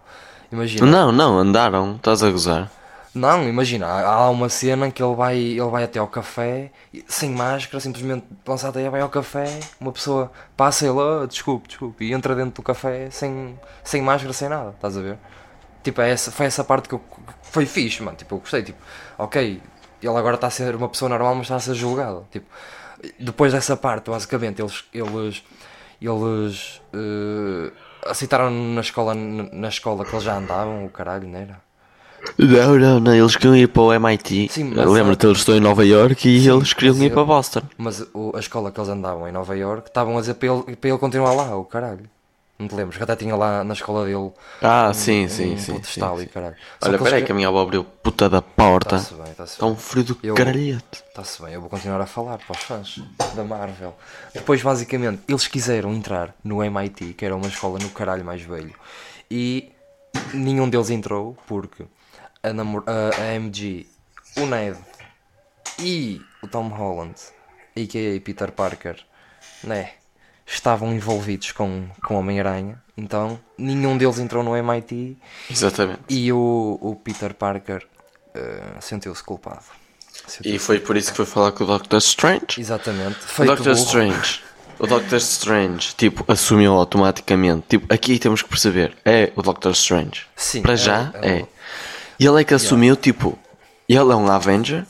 Imagina. 0.51 0.85
Não, 0.85 1.11
não, 1.11 1.37
andaram. 1.37 1.95
Estás 1.95 2.23
a 2.23 2.29
gozar. 2.31 2.71
Não, 3.13 3.49
imagina, 3.49 3.87
há 3.87 4.29
uma 4.29 4.49
cena 4.49 4.87
em 4.87 4.91
que 4.91 5.01
ele 5.01 5.15
vai, 5.15 5.35
ele 5.37 5.69
vai 5.69 5.83
até 5.83 5.97
ao 5.97 6.07
café, 6.07 6.71
sem 7.07 7.31
máscara, 7.31 7.79
simplesmente 7.79 8.25
lança 8.47 8.69
a 8.69 8.71
teia, 8.71 8.91
vai 8.91 9.01
ao 9.01 9.09
café, 9.09 9.59
uma 9.79 9.91
pessoa 9.91 10.31
passa 10.55 10.85
ele, 10.85 10.99
"Ah, 10.99 11.25
desculpe, 11.25 11.67
desculpe, 11.67 12.05
e 12.05 12.13
entra 12.13 12.35
dentro 12.35 12.51
do 12.51 12.61
café 12.61 13.09
sem, 13.09 13.59
sem 13.83 14.01
máscara, 14.01 14.31
sem 14.31 14.47
nada, 14.47 14.69
estás 14.71 14.95
a 14.95 15.01
ver? 15.01 15.17
Tipo, 15.83 16.01
é 16.01 16.11
essa, 16.11 16.31
foi 16.31 16.45
essa 16.45 16.63
parte 16.63 16.87
que, 16.87 16.93
eu, 16.95 17.01
foi 17.41 17.65
fixe, 17.65 18.03
mano, 18.03 18.15
tipo, 18.15 18.35
eu 18.35 18.39
gostei, 18.39 18.61
tipo, 18.61 18.79
ok, 19.17 19.61
ele 20.03 20.17
agora 20.17 20.35
está 20.35 20.47
a 20.47 20.51
ser 20.51 20.75
uma 20.75 20.87
pessoa 20.87 21.09
normal, 21.09 21.33
mas 21.35 21.45
está 21.45 21.55
a 21.55 21.59
ser 21.59 21.73
julgado, 21.73 22.27
tipo, 22.31 22.45
depois 23.19 23.53
dessa 23.53 23.75
parte, 23.75 24.11
basicamente, 24.11 24.61
eles, 24.61 24.85
eles, 24.93 25.43
eles 25.99 26.81
eh, 26.93 27.71
aceitaram 28.05 28.51
na 28.51 28.81
escola, 28.81 29.15
na 29.15 29.67
escola 29.69 30.05
que 30.05 30.11
eles 30.11 30.23
já 30.23 30.35
andavam, 30.37 30.85
o 30.85 30.89
caralho, 30.89 31.27
não 31.27 31.39
era? 31.39 31.68
Não, 32.37 32.77
não, 32.77 32.99
não. 32.99 33.15
Eles 33.15 33.35
queriam 33.35 33.55
ir 33.55 33.67
para 33.67 33.81
o 33.81 33.93
MIT. 33.93 34.49
Sim, 34.51 34.63
mas- 34.75 34.85
Lembra-te, 34.89 35.25
eles 35.25 35.39
estão 35.39 35.55
em 35.55 35.59
Nova 35.59 35.85
York 35.85 36.27
e 36.27 36.47
eles 36.47 36.73
queriam 36.73 36.95
ir 36.97 37.05
eu- 37.09 37.13
para 37.13 37.23
Boston. 37.25 37.61
Mas 37.77 38.01
o- 38.13 38.31
a 38.35 38.39
escola 38.39 38.71
que 38.71 38.79
eles 38.79 38.89
andavam 38.89 39.27
em 39.27 39.31
Nova 39.31 39.55
York 39.57 39.87
estavam 39.89 40.17
a 40.17 40.19
dizer 40.21 40.35
para 40.35 40.47
ele, 40.53 40.75
para 40.75 40.89
ele 40.89 40.99
continuar 40.99 41.33
lá, 41.33 41.55
o 41.57 41.65
caralho. 41.65 42.09
Não 42.57 42.67
te 42.67 42.75
lembras? 42.75 42.97
Que 42.97 43.03
até 43.03 43.15
tinha 43.15 43.33
lá 43.37 43.63
na 43.63 43.73
escola 43.73 44.03
dele 44.05 44.31
Ah, 44.61 44.91
sim, 44.93 45.25
um 45.25 45.29
sim, 45.29 45.57
sim. 45.57 45.73
pedestal 45.75 46.17
sim, 46.17 46.23
e 46.23 46.25
sim. 46.27 46.31
caralho. 46.33 46.55
Olha, 46.81 46.97
que 46.97 47.03
peraí 47.05 47.19
eles 47.19 47.25
que 47.25 47.31
a 47.31 47.35
minha 47.35 47.47
avó 47.47 47.61
abriu 47.61 47.85
puta 47.85 48.27
da 48.29 48.41
porta. 48.41 48.97
Está-se 48.97 49.13
bem, 49.13 49.31
está-se 49.31 49.53
Está 49.53 49.65
um 49.65 49.77
frio 49.77 50.03
do 50.03 50.17
Eu- 50.21 50.35
caralhete. 50.35 50.83
Está-se 51.07 51.41
bem, 51.41 51.53
eu 51.53 51.61
vou 51.61 51.69
continuar 51.69 52.01
a 52.01 52.05
falar 52.05 52.37
para 52.39 52.51
os 52.57 52.61
fãs 52.63 53.01
da 53.33 53.45
Marvel. 53.45 53.95
Depois, 54.33 54.61
basicamente, 54.61 55.21
eles 55.25 55.47
quiseram 55.47 55.93
entrar 55.93 56.35
no 56.43 56.61
MIT, 56.61 57.13
que 57.13 57.23
era 57.23 57.33
uma 57.33 57.47
escola 57.47 57.79
no 57.81 57.89
caralho 57.91 58.25
mais 58.25 58.41
velho, 58.41 58.73
e 59.31 59.71
nenhum 60.33 60.67
deles 60.69 60.89
entrou 60.89 61.37
porque 61.47 61.85
a, 62.43 62.53
namor- 62.53 62.83
a, 62.87 63.21
a 63.21 63.33
MG, 63.35 63.87
o 64.37 64.45
Ned 64.45 64.77
e 65.79 66.21
o 66.41 66.47
Tom 66.47 66.67
Holland, 66.69 67.15
a.k.a. 67.75 68.21
Peter 68.21 68.51
Parker, 68.51 68.97
né, 69.63 69.91
estavam 70.45 70.93
envolvidos 70.93 71.51
com, 71.51 71.87
com 72.03 72.15
Homem-Aranha, 72.15 72.81
então 72.97 73.39
nenhum 73.57 73.97
deles 73.97 74.19
entrou 74.19 74.43
no 74.43 74.55
MIT 74.55 75.17
Exatamente. 75.49 75.99
e 76.09 76.31
o, 76.33 76.77
o 76.81 76.95
Peter 76.95 77.33
Parker 77.33 77.85
eh, 78.33 78.61
sentiu-se 78.81 79.23
culpado. 79.23 79.63
E 80.43 80.59
foi 80.59 80.79
por 80.79 80.95
isso 80.97 81.11
que 81.11 81.17
foi 81.17 81.25
falar 81.25 81.51
com 81.53 81.63
o 81.63 81.67
Doctor 81.67 81.97
Strange. 81.99 82.45
Exatamente. 82.59 83.19
O 83.19 83.27
Feito 83.27 83.47
Doctor 83.55 83.73
burro. 83.73 83.85
Strange. 83.85 84.41
O 84.77 84.87
Doctor 84.87 85.17
Strange, 85.17 85.93
tipo, 85.95 86.23
assumiu 86.31 86.73
automaticamente. 86.73 87.65
Tipo, 87.69 87.91
aqui 87.93 88.19
temos 88.19 88.41
que 88.41 88.49
perceber. 88.49 88.95
É 89.03 89.31
o 89.35 89.41
Doctor 89.41 89.71
Strange. 89.71 90.25
Sim, 90.35 90.61
Para 90.61 90.73
é- 90.73 90.77
já, 90.77 91.11
é 91.21 91.29
é. 91.39 91.47
E 92.19 92.25
ele 92.25 92.41
é 92.41 92.43
que 92.43 92.53
assumiu, 92.53 92.95
tipo, 92.95 93.37
ele 93.87 93.99
é 94.11 94.15
um 94.15 94.29
Avenger. 94.29 94.85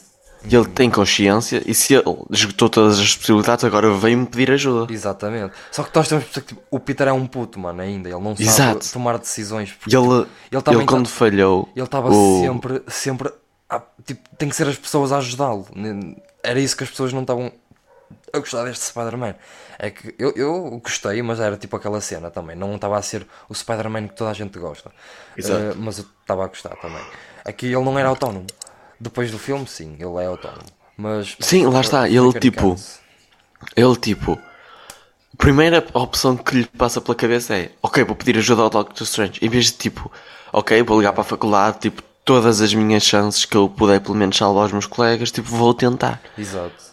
Ele 0.49 0.65
tem 0.69 0.89
consciência. 0.89 1.61
E 1.65 1.73
se 1.75 1.93
ele 1.95 2.03
esgotou 2.31 2.69
todas 2.69 2.97
as 2.97 3.13
possibilidades, 3.17 3.65
agora 3.65 3.93
vem-me 3.93 4.25
pedir 4.25 4.51
ajuda. 4.51 4.91
Exatamente. 4.91 5.53
Só 5.69 5.83
que 5.83 5.93
nós 5.93 6.07
temos 6.07 6.23
que 6.23 6.29
perceber 6.31 6.47
que 6.47 6.55
tipo, 6.55 6.67
o 6.71 6.79
Peter 6.79 7.07
é 7.09 7.11
um 7.13 7.27
puto, 7.27 7.59
mano, 7.59 7.81
ainda. 7.81 8.07
Ele 8.07 8.17
não 8.19 8.33
sabe 8.37 8.43
Exato. 8.47 8.89
tomar 8.93 9.17
decisões. 9.17 9.73
porque, 9.73 9.93
ele, 9.95 10.05
tipo, 10.05 10.27
ele, 10.51 10.61
também 10.61 10.85
quando 10.85 11.07
tá- 11.07 11.11
falhou. 11.13 11.67
ele 11.75 11.83
estava 11.85 12.09
o- 12.09 12.39
sempre, 12.41 12.81
sempre. 12.87 13.29
a- 13.69 13.81
tipo, 14.05 14.21
tem 14.37 14.47
que 14.47 14.55
ser 14.55 14.67
as 14.69 14.77
pessoas 14.77 15.11
a 15.11 15.17
ajudá-lo. 15.17 15.67
Era 16.41 16.57
isso 16.59 16.77
que 16.77 16.85
as 16.85 16.89
pessoas 16.89 17.11
não 17.11 17.21
estavam 17.21 17.51
a 18.33 18.39
gostar 18.39 18.65
deste 18.65 18.85
Spider-Man. 18.85 19.35
É 19.77 19.89
que 19.89 20.13
eu, 20.19 20.31
eu 20.35 20.81
gostei, 20.83 21.21
mas 21.21 21.39
era 21.39 21.55
tipo 21.57 21.75
aquela 21.75 22.01
cena 22.01 22.29
também. 22.29 22.55
Não 22.55 22.75
estava 22.75 22.97
a 22.97 23.01
ser 23.01 23.25
o 23.47 23.53
Spider-Man 23.55 24.09
que 24.09 24.15
toda 24.15 24.31
a 24.31 24.33
gente 24.33 24.57
gosta. 24.59 24.91
Exato. 25.37 25.59
Eh, 25.59 25.73
mas 25.77 25.99
eu 25.99 26.05
estava 26.21 26.43
a 26.43 26.47
gostar 26.47 26.75
também. 26.77 27.03
Aqui 27.45 27.67
ele 27.67 27.83
não 27.83 27.97
era 27.97 28.09
autónomo. 28.09 28.45
Depois 28.99 29.31
do 29.31 29.39
filme, 29.39 29.65
sim, 29.67 29.95
ele 29.99 30.23
é 30.23 30.25
autónomo. 30.25 30.67
Mas. 30.97 31.37
Sim, 31.39 31.65
lá 31.67 31.79
está, 31.79 32.09
ele, 32.09 32.33
tipo, 32.33 32.75
Ele, 33.75 33.95
tipo, 33.95 34.37
primeira 35.37 35.85
opção 35.93 36.35
que 36.35 36.57
lhe 36.57 36.65
passa 36.65 36.99
pela 36.99 37.15
cabeça 37.15 37.55
é: 37.55 37.71
Ok, 37.81 38.03
vou 38.03 38.15
pedir 38.15 38.37
ajuda 38.37 38.63
ao 38.63 38.69
Doctor 38.69 39.03
Strange. 39.03 39.39
Em 39.41 39.47
vez 39.47 39.65
de 39.67 39.73
tipo, 39.73 40.11
ok, 40.51 40.83
vou 40.83 40.99
ligar 40.99 41.13
para 41.13 41.21
a 41.21 41.25
faculdade, 41.25 41.79
tipo, 41.79 42.03
todas 42.25 42.61
as 42.61 42.73
minhas 42.73 43.03
chances 43.03 43.45
que 43.45 43.55
eu 43.55 43.69
puder 43.69 44.01
pelo 44.01 44.15
menos 44.15 44.37
salvar 44.37 44.65
os 44.65 44.71
meus 44.71 44.85
colegas, 44.85 45.31
tipo, 45.31 45.47
vou 45.47 45.73
tentar. 45.73 46.21
Exato. 46.37 46.88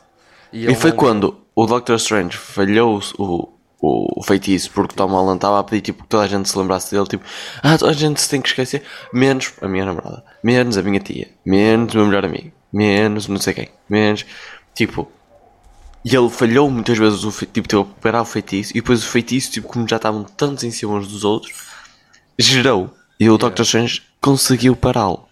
E 0.56 0.64
ele 0.64 0.74
foi 0.74 0.90
não- 0.90 0.96
quando 0.96 1.38
o 1.54 1.66
Doctor 1.66 1.96
Strange 1.96 2.36
falhou 2.36 3.00
o, 3.18 3.48
o, 3.80 4.20
o 4.20 4.22
feitiço 4.22 4.70
porque 4.72 4.94
Tom 4.94 5.06
Holland 5.08 5.36
estava 5.38 5.58
a 5.60 5.64
pedir 5.64 5.82
tipo, 5.82 6.02
que 6.02 6.08
toda 6.08 6.24
a 6.24 6.28
gente 6.28 6.48
se 6.48 6.58
lembrasse 6.58 6.94
dele, 6.94 7.06
tipo, 7.06 7.24
ah, 7.62 7.76
toda 7.78 7.90
a 7.90 7.94
gente 7.94 8.20
se 8.20 8.28
tem 8.28 8.40
que 8.40 8.48
esquecer, 8.48 8.82
menos 9.12 9.52
a 9.60 9.68
minha 9.68 9.84
namorada, 9.84 10.24
menos 10.42 10.76
a 10.78 10.82
minha 10.82 11.00
tia, 11.00 11.28
menos 11.44 11.94
o 11.94 11.98
meu 11.98 12.06
melhor 12.06 12.24
amigo, 12.24 12.52
menos 12.72 13.26
não 13.28 13.38
sei 13.38 13.54
quem, 13.54 13.68
menos, 13.88 14.24
tipo, 14.74 15.10
e 16.04 16.14
ele 16.14 16.28
falhou 16.30 16.70
muitas 16.70 16.96
vezes, 16.96 17.24
o, 17.24 17.30
fe- 17.32 17.46
tipo, 17.46 17.66
teve 17.68 17.82
a 17.82 17.84
preparar 17.84 18.22
o 18.22 18.26
feitiço, 18.26 18.70
e 18.72 18.80
depois 18.80 19.02
o 19.02 19.06
feitiço, 19.08 19.50
tipo, 19.50 19.66
como 19.68 19.88
já 19.88 19.96
estavam 19.96 20.22
tantos 20.24 20.62
em 20.64 20.70
cima 20.70 20.94
uns 20.94 21.08
dos 21.08 21.24
outros, 21.24 21.52
gerou, 22.38 22.94
e 23.18 23.28
o 23.28 23.36
Doctor 23.38 23.64
Strange 23.64 24.02
conseguiu 24.20 24.76
pará-lo. 24.76 25.26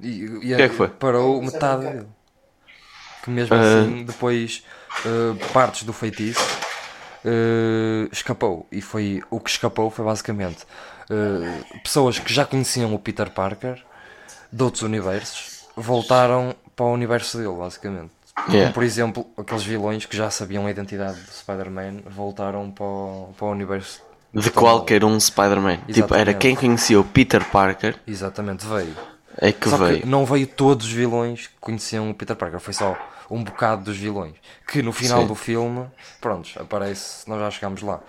E, 0.00 0.08
e 0.24 0.38
que 0.56 0.62
é 0.62 0.68
que 0.68 0.74
foi? 0.74 0.88
Parou 0.88 1.42
metade 1.42 1.82
dele. 1.86 2.06
Que 3.28 3.34
mesmo 3.34 3.54
Ah. 3.54 3.60
assim, 3.82 4.04
depois 4.04 4.64
eh, 5.04 5.34
partes 5.52 5.82
do 5.82 5.92
feitiço 5.92 6.40
eh, 7.24 8.08
escapou. 8.10 8.66
E 8.72 8.80
foi 8.80 9.22
o 9.30 9.38
que 9.40 9.50
escapou 9.50 9.90
foi 9.90 10.04
basicamente 10.04 10.66
eh, 11.10 11.62
pessoas 11.82 12.18
que 12.18 12.32
já 12.32 12.44
conheciam 12.44 12.94
o 12.94 12.98
Peter 12.98 13.30
Parker 13.30 13.82
de 14.52 14.62
outros 14.62 14.82
universos 14.82 15.64
voltaram 15.76 16.54
para 16.74 16.86
o 16.86 16.92
universo 16.92 17.38
dele, 17.38 17.54
basicamente. 17.56 18.10
Yeah. 18.48 18.60
Como, 18.62 18.72
por 18.74 18.82
exemplo, 18.84 19.26
aqueles 19.36 19.64
vilões 19.64 20.06
que 20.06 20.16
já 20.16 20.30
sabiam 20.30 20.66
a 20.66 20.70
identidade 20.70 21.20
do 21.20 21.30
Spider-Man 21.30 22.02
voltaram 22.06 22.70
para 22.70 22.84
o, 22.84 23.34
para 23.36 23.46
o 23.46 23.50
universo 23.50 24.00
De 24.32 24.50
qualquer 24.50 25.04
um 25.04 25.18
Spider-Man. 25.18 25.78
Tipo, 25.92 26.14
era 26.14 26.32
quem 26.32 26.54
conhecia 26.54 26.98
o 27.00 27.04
Peter 27.04 27.44
Parker, 27.44 27.96
Exatamente, 28.06 28.64
veio. 28.64 28.94
é 29.40 29.50
que 29.50 29.68
Só 29.68 29.76
veio. 29.76 30.00
que 30.02 30.06
não 30.06 30.24
veio 30.24 30.46
todos 30.46 30.86
os 30.86 30.92
vilões 30.92 31.48
que 31.48 31.54
conheciam 31.60 32.08
o 32.10 32.14
Peter 32.14 32.36
Parker, 32.36 32.60
foi 32.60 32.72
só 32.74 32.96
um 33.30 33.42
bocado 33.42 33.84
dos 33.84 33.96
vilões. 33.96 34.34
Que 34.66 34.82
no 34.82 34.92
final 34.92 35.22
Sim. 35.22 35.26
do 35.26 35.34
filme, 35.34 35.86
prontos, 36.20 36.54
aparece, 36.58 37.28
nós 37.28 37.40
já 37.40 37.50
chegámos 37.50 37.82
lá. 37.82 38.00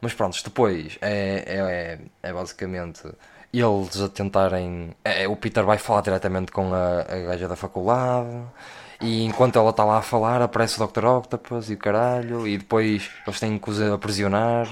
Mas 0.00 0.14
prontos, 0.14 0.42
depois 0.42 0.96
é, 1.00 1.44
é, 1.46 1.56
é, 1.58 2.28
é 2.30 2.32
basicamente 2.32 3.02
eles 3.52 4.00
a 4.00 4.08
tentarem. 4.08 4.94
é, 5.04 5.26
o 5.28 5.36
Peter 5.36 5.64
vai 5.64 5.76
falar 5.78 6.02
diretamente 6.02 6.52
com 6.52 6.72
a, 6.72 7.00
a 7.00 7.18
gaja 7.26 7.48
da 7.48 7.56
faculdade. 7.56 8.30
E 9.00 9.24
enquanto 9.24 9.58
ela 9.58 9.70
está 9.70 9.82
lá 9.84 9.98
a 9.98 10.02
falar, 10.02 10.42
aparece 10.42 10.80
o 10.80 10.86
Dr. 10.86 11.04
Octopus 11.06 11.70
e 11.70 11.74
o 11.74 11.78
caralho. 11.78 12.46
E 12.46 12.58
depois 12.58 13.10
eles 13.26 13.40
têm 13.40 13.58
que 13.58 13.70
os 13.70 13.80
aprisionar. 13.80 14.66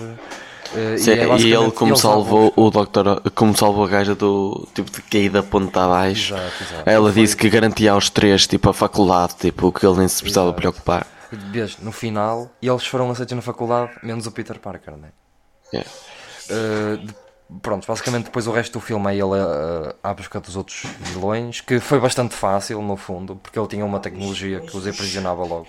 Eh, 0.74 0.96
Sim, 0.98 1.10
é 1.12 1.36
e 1.38 1.52
ele 1.52 1.70
como 1.70 1.92
eles 1.92 2.00
salvou 2.00 2.52
o 2.56 2.70
Doctor, 2.70 3.22
como 3.34 3.56
salvou 3.56 3.84
a 3.84 3.88
gaja 3.88 4.14
do 4.14 4.66
tipo 4.74 4.90
de 4.90 5.02
cair 5.02 5.30
da 5.30 5.42
ponta 5.42 5.84
abaixo. 5.84 6.34
Exato, 6.34 6.62
exato. 6.62 6.90
Ela 6.90 7.12
disse 7.12 7.36
que 7.36 7.48
garantia 7.48 7.92
aos 7.92 8.10
três 8.10 8.46
tipo 8.46 8.68
a 8.70 8.74
faculdade, 8.74 9.34
tipo 9.36 9.72
que 9.72 9.86
ele 9.86 9.98
nem 9.98 10.08
se 10.08 10.20
precisava 10.20 10.48
Exato. 10.48 10.60
preocupar. 10.60 11.06
Vês, 11.30 11.76
no 11.78 11.92
final, 11.92 12.50
eles 12.62 12.86
foram 12.86 13.10
aceitos 13.10 13.34
na 13.36 13.42
faculdade, 13.42 13.92
menos 14.02 14.26
o 14.26 14.32
Peter 14.32 14.58
Parker, 14.58 14.94
né? 14.96 15.08
Yeah. 15.72 15.90
Uh, 16.50 16.96
de- 17.06 17.14
pronto, 17.60 17.86
basicamente 17.86 18.24
depois 18.24 18.46
o 18.46 18.52
resto 18.52 18.72
do 18.74 18.80
filme 18.80 19.10
é 19.10 19.14
ele 19.14 19.22
uh, 19.24 19.94
à 20.02 20.14
busca 20.14 20.40
dos 20.40 20.56
outros 20.56 20.86
vilões, 21.00 21.60
que 21.60 21.80
foi 21.80 22.00
bastante 22.00 22.34
fácil 22.34 22.80
no 22.80 22.96
fundo, 22.96 23.36
porque 23.36 23.58
ele 23.58 23.68
tinha 23.68 23.84
uma 23.84 24.00
tecnologia 24.00 24.60
que 24.60 24.74
os 24.74 24.86
aprisionava 24.86 25.44
logo. 25.44 25.66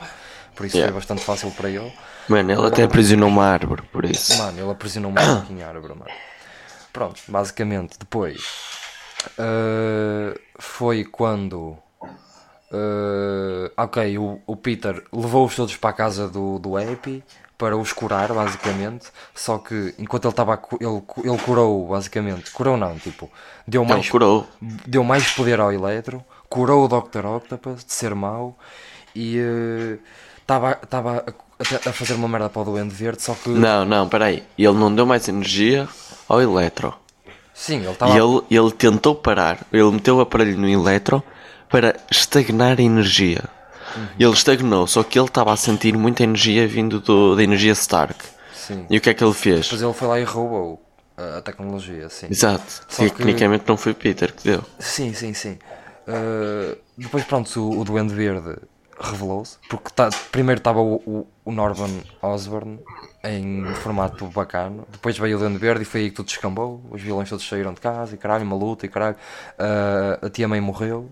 Por 0.60 0.66
isso 0.66 0.76
Yeah. 0.76 0.92
foi 0.92 1.00
bastante 1.00 1.24
fácil 1.24 1.52
para 1.52 1.70
ele. 1.70 1.90
Mano, 2.28 2.52
ele 2.52 2.68
até 2.68 2.84
aprisionou 2.84 3.30
uma 3.30 3.46
árvore 3.46 3.82
por 3.94 4.04
isso. 4.04 4.38
Mano, 4.38 4.60
ele 4.60 4.70
aprisionou 4.72 5.10
uma 5.10 5.22
fucking 5.22 5.64
árvore, 5.64 5.94
mano. 5.98 6.12
Pronto, 6.92 7.22
basicamente, 7.30 7.98
depois 7.98 8.44
uh, 9.38 10.38
foi 10.60 11.06
quando. 11.06 11.78
uh, 12.72 13.72
ok, 13.78 14.18
o, 14.18 14.42
o 14.46 14.56
Peter 14.58 15.02
levou-os 15.14 15.56
todos 15.56 15.76
para 15.78 15.92
a 15.92 15.94
casa 15.94 16.28
do, 16.28 16.60
do 16.60 16.76
Happy 16.78 17.24
para 17.58 17.78
os 17.78 17.94
curar, 17.94 18.34
basicamente. 18.34 19.08
Só 19.34 19.58
que 19.60 19.96
enquanto 19.98 20.26
ele 20.26 20.32
estava. 20.34 20.60
Ele, 20.80 21.02
ele 21.24 21.38
curou, 21.40 21.88
basicamente. 21.88 22.52
Curou, 22.52 22.76
não, 22.78 22.98
tipo. 23.00 23.32
Deu 23.68 23.86
mais, 23.86 24.02
Ele 24.02 24.10
curou. 24.10 24.48
deu 24.62 25.04
mais 25.06 25.32
poder 25.32 25.60
ao 25.62 25.72
Eletro, 25.72 26.24
curou 26.50 26.86
o 26.86 26.88
Dr. 26.88 27.26
Octopus 27.26 27.86
de 27.86 27.94
ser 27.94 28.14
mau 28.14 28.58
e 29.16 29.38
estava 29.38 30.00
estava 30.50 31.26
a, 31.26 31.90
a 31.90 31.94
fazer 31.94 32.14
uma 32.14 32.28
merda 32.28 32.50
para 32.50 32.62
o 32.62 32.66
Duende 32.66 32.94
Verde, 32.94 33.22
só 33.22 33.34
que. 33.34 33.50
Não, 33.50 33.86
não, 33.86 34.08
peraí. 34.08 34.44
Ele 34.58 34.74
não 34.74 34.94
deu 34.94 35.06
mais 35.06 35.28
energia 35.28 35.88
ao 36.28 36.42
Eletro. 36.42 36.94
Sim, 37.54 37.78
ele 37.82 37.92
estava. 37.92 38.18
ele, 38.18 38.42
ele 38.50 38.72
tentou 38.72 39.14
parar, 39.14 39.66
ele 39.74 39.92
meteu 39.92 40.18
o 40.18 40.22
aparelho 40.22 40.58
no 40.58 40.70
Eletro 40.70 41.22
para 41.70 41.96
estagnar 42.10 42.80
a 42.80 42.82
energia. 42.82 43.44
Uhum. 43.96 44.08
Ele 44.20 44.34
estagnou, 44.34 44.88
só 44.88 45.04
que 45.04 45.20
ele 45.20 45.28
estava 45.28 45.52
a 45.52 45.58
sentir 45.58 45.98
muita 45.98 46.24
energia 46.24 46.68
vindo 46.68 47.00
do, 47.02 47.36
da 47.36 47.44
energia 47.44 47.74
Stark. 47.74 48.24
Sim. 48.54 48.86
E 48.90 48.98
o 48.98 49.02
que 49.02 49.10
é 49.10 49.14
que 49.14 49.24
ele 49.24 49.34
fez? 49.34 49.64
Depois 49.66 49.82
ele 49.82 49.94
foi 49.94 50.08
lá 50.08 50.20
e 50.20 50.24
roubou 50.24 50.82
a, 51.18 51.42
tecnologia, 51.42 52.08
sim. 52.08 52.28
Exato. 52.30 52.64
Só 52.88 53.04
que- 53.04 53.10
Tecnicamente 53.10 53.66
não 53.68 53.76
foi 53.76 53.94
Peter 53.94 54.32
que 54.34 54.44
deu. 54.44 54.64
Sim, 54.80 55.14
sim, 55.14 55.34
sim. 55.34 55.58
Uh, 56.08 56.78
depois, 56.98 57.24
pronto, 57.26 57.60
o, 57.60 57.80
o 57.82 57.84
Duende 57.84 58.14
Verde 58.14 58.56
revelou-se. 59.00 59.58
Porque 59.70 59.90
tá, 59.90 60.10
primeiro 60.32 60.60
estava 60.60 60.82
o, 60.82 60.96
o, 61.06 61.28
o 61.46 61.52
Norman 61.52 62.02
Osborn 62.22 62.80
em 63.24 63.66
formato 63.76 64.26
bacana. 64.28 64.84
Depois 64.92 65.18
veio 65.18 65.38
o 65.38 65.40
Duende 65.40 65.58
Verde 65.58 65.84
e 65.84 65.86
foi 65.86 66.02
aí 66.02 66.10
que 66.10 66.16
tudo 66.16 66.28
descambou. 66.28 66.82
Os 66.92 67.02
vilões 67.02 67.30
todos 67.30 67.48
saíram 67.48 67.74
de 67.74 67.82
casa 67.82 68.16
e 68.16 68.18
caralho, 68.18 68.44
uma 68.44 68.56
luta 68.56 68.86
e 68.86 68.90
caralho. 68.90 69.16
Uh, 69.58 70.26
a 70.26 70.30
tia 70.30 70.48
mãe 70.48 70.62
morreu. 70.62 71.10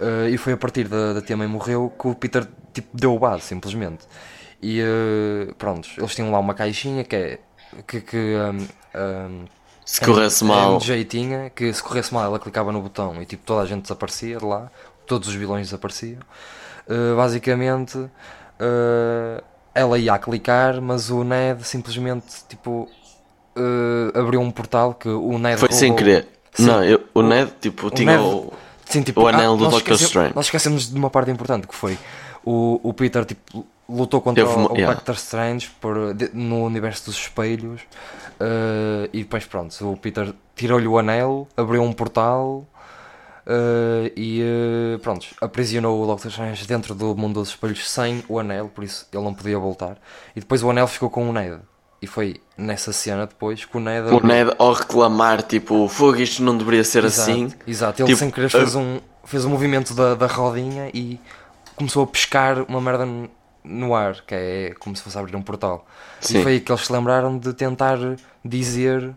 Uh, 0.00 0.28
e 0.28 0.38
foi 0.38 0.52
a 0.52 0.56
partir 0.56 0.86
da, 0.86 1.14
da 1.14 1.22
tia 1.22 1.36
mãe 1.36 1.48
morreu 1.48 1.92
que 1.98 2.08
o 2.08 2.14
Peter 2.14 2.46
tipo, 2.72 2.88
deu 2.96 3.14
o 3.14 3.18
base, 3.18 3.42
simplesmente. 3.42 4.06
E 4.62 4.82
uh, 4.82 5.54
pronto, 5.54 5.88
eles 5.96 6.14
tinham 6.14 6.30
lá 6.30 6.38
uma 6.38 6.54
caixinha 6.54 7.04
que 7.04 7.16
é. 7.16 7.38
que. 7.86 8.00
que 8.00 8.16
um, 8.36 8.66
um, 9.00 9.44
Se 9.84 10.00
corresse 10.00 10.44
mal. 10.44 10.76
um 10.76 10.80
jeitinha 10.80 11.50
que 11.50 11.72
se 11.72 11.82
corresse 11.82 12.12
mal 12.12 12.24
ela 12.24 12.38
clicava 12.38 12.72
no 12.72 12.80
botão 12.80 13.20
e 13.22 13.26
tipo 13.26 13.44
toda 13.44 13.62
a 13.62 13.66
gente 13.66 13.82
desaparecia 13.82 14.38
de 14.38 14.44
lá, 14.44 14.70
todos 15.06 15.28
os 15.28 15.34
vilões 15.34 15.66
desapareciam. 15.66 16.20
Uh, 16.88 17.14
basicamente 17.16 17.98
uh, 17.98 18.10
ela 19.74 19.98
ia 19.98 20.18
clicar, 20.18 20.80
mas 20.80 21.10
o 21.10 21.22
Ned 21.22 21.62
simplesmente 21.64 22.26
tipo 22.48 22.88
uh, 23.56 24.18
abriu 24.18 24.40
um 24.40 24.50
portal 24.50 24.94
que 24.94 25.08
o 25.08 25.38
Ned 25.38 25.58
Foi 25.60 25.70
sem 25.70 25.90
roubou. 25.90 26.04
querer. 26.06 26.28
Sim. 26.54 26.66
Não, 26.66 26.82
eu- 26.82 27.04
o 27.14 27.22
Ned, 27.22 27.52
tipo, 27.60 27.90
tinha 27.90 28.16
Ned- 28.16 28.24
o. 28.24 28.52
Sim, 28.86 29.02
tipo, 29.02 29.20
o 29.20 29.26
anel 29.28 29.54
do 29.56 29.64
nós 29.64 29.74
Doctor 29.74 29.94
Strange. 29.96 30.32
Nós 30.34 30.46
esquecemos 30.46 30.90
de 30.90 30.96
uma 30.98 31.10
parte 31.10 31.30
importante 31.30 31.66
que 31.68 31.74
foi 31.74 31.98
o, 32.42 32.80
o 32.82 32.94
Peter 32.94 33.22
tipo, 33.26 33.66
lutou 33.86 34.22
contra 34.22 34.42
Teve 34.46 34.56
o, 34.58 34.72
o 34.72 34.76
yeah. 34.76 34.94
Doctor 34.94 35.14
Strange 35.16 35.68
por, 35.78 36.14
de- 36.14 36.30
no 36.32 36.64
universo 36.64 37.04
dos 37.04 37.16
espelhos 37.16 37.82
eh, 38.40 39.10
e 39.12 39.18
depois 39.24 39.44
pronto, 39.44 39.92
o 39.92 39.94
Peter 39.96 40.32
tirou-lhe 40.56 40.86
o 40.88 40.98
anel, 40.98 41.46
abriu 41.54 41.82
um 41.82 41.92
portal 41.92 42.66
eh, 43.50 44.12
e 44.14 44.42
eh, 44.42 44.98
pronto, 44.98 45.26
aprisionou 45.40 46.02
o 46.02 46.06
Doctor 46.06 46.30
Strange 46.30 46.66
dentro 46.66 46.94
do 46.94 47.16
mundo 47.16 47.40
dos 47.40 47.48
espelhos 47.48 47.90
sem 47.90 48.22
o 48.28 48.38
anel, 48.38 48.68
por 48.68 48.84
isso 48.84 49.06
ele 49.10 49.24
não 49.24 49.32
podia 49.32 49.58
voltar. 49.58 49.96
E 50.36 50.40
depois 50.40 50.62
o 50.62 50.68
anel 50.68 50.86
ficou 50.86 51.08
com 51.08 51.28
o 51.28 51.32
Ned. 51.32 51.58
E 52.00 52.06
foi 52.06 52.36
nessa 52.56 52.92
cena 52.92 53.26
depois 53.26 53.64
que 53.64 53.76
o 53.76 53.80
Ned 53.80 54.08
O 54.14 54.20
Ned 54.20 54.54
ao 54.58 54.74
reclamar, 54.74 55.42
tipo, 55.42 55.88
fogo, 55.88 56.18
isto 56.18 56.42
não 56.42 56.58
deveria 56.58 56.84
ser 56.84 57.04
Exato, 57.04 57.30
assim. 57.30 57.52
Exato, 57.66 58.02
ele 58.02 58.08
Tipo, 58.08 58.18
sem 58.18 58.30
querer 58.30 58.50
fez 58.50 58.74
um, 58.74 59.00
fez 59.24 59.44
o 59.46 59.48
movimento 59.48 59.94
da, 59.94 60.14
da 60.14 60.26
rodinha 60.26 60.90
e 60.92 61.18
começou 61.74 62.04
a 62.04 62.06
pescar 62.06 62.62
uma 62.68 62.82
merda 62.82 63.08
no 63.64 63.94
ar, 63.94 64.20
que 64.26 64.34
é 64.34 64.74
como 64.78 64.94
se 64.94 65.02
fosse 65.02 65.18
abrir 65.18 65.34
um 65.34 65.42
portal. 65.42 65.86
Sim. 66.20 66.40
E 66.40 66.42
foi 66.42 66.52
aí 66.52 66.60
que 66.60 66.70
eles 66.70 66.84
se 66.84 66.92
lembraram 66.92 67.38
de 67.38 67.54
tentar 67.54 67.98
dizer 68.44 69.14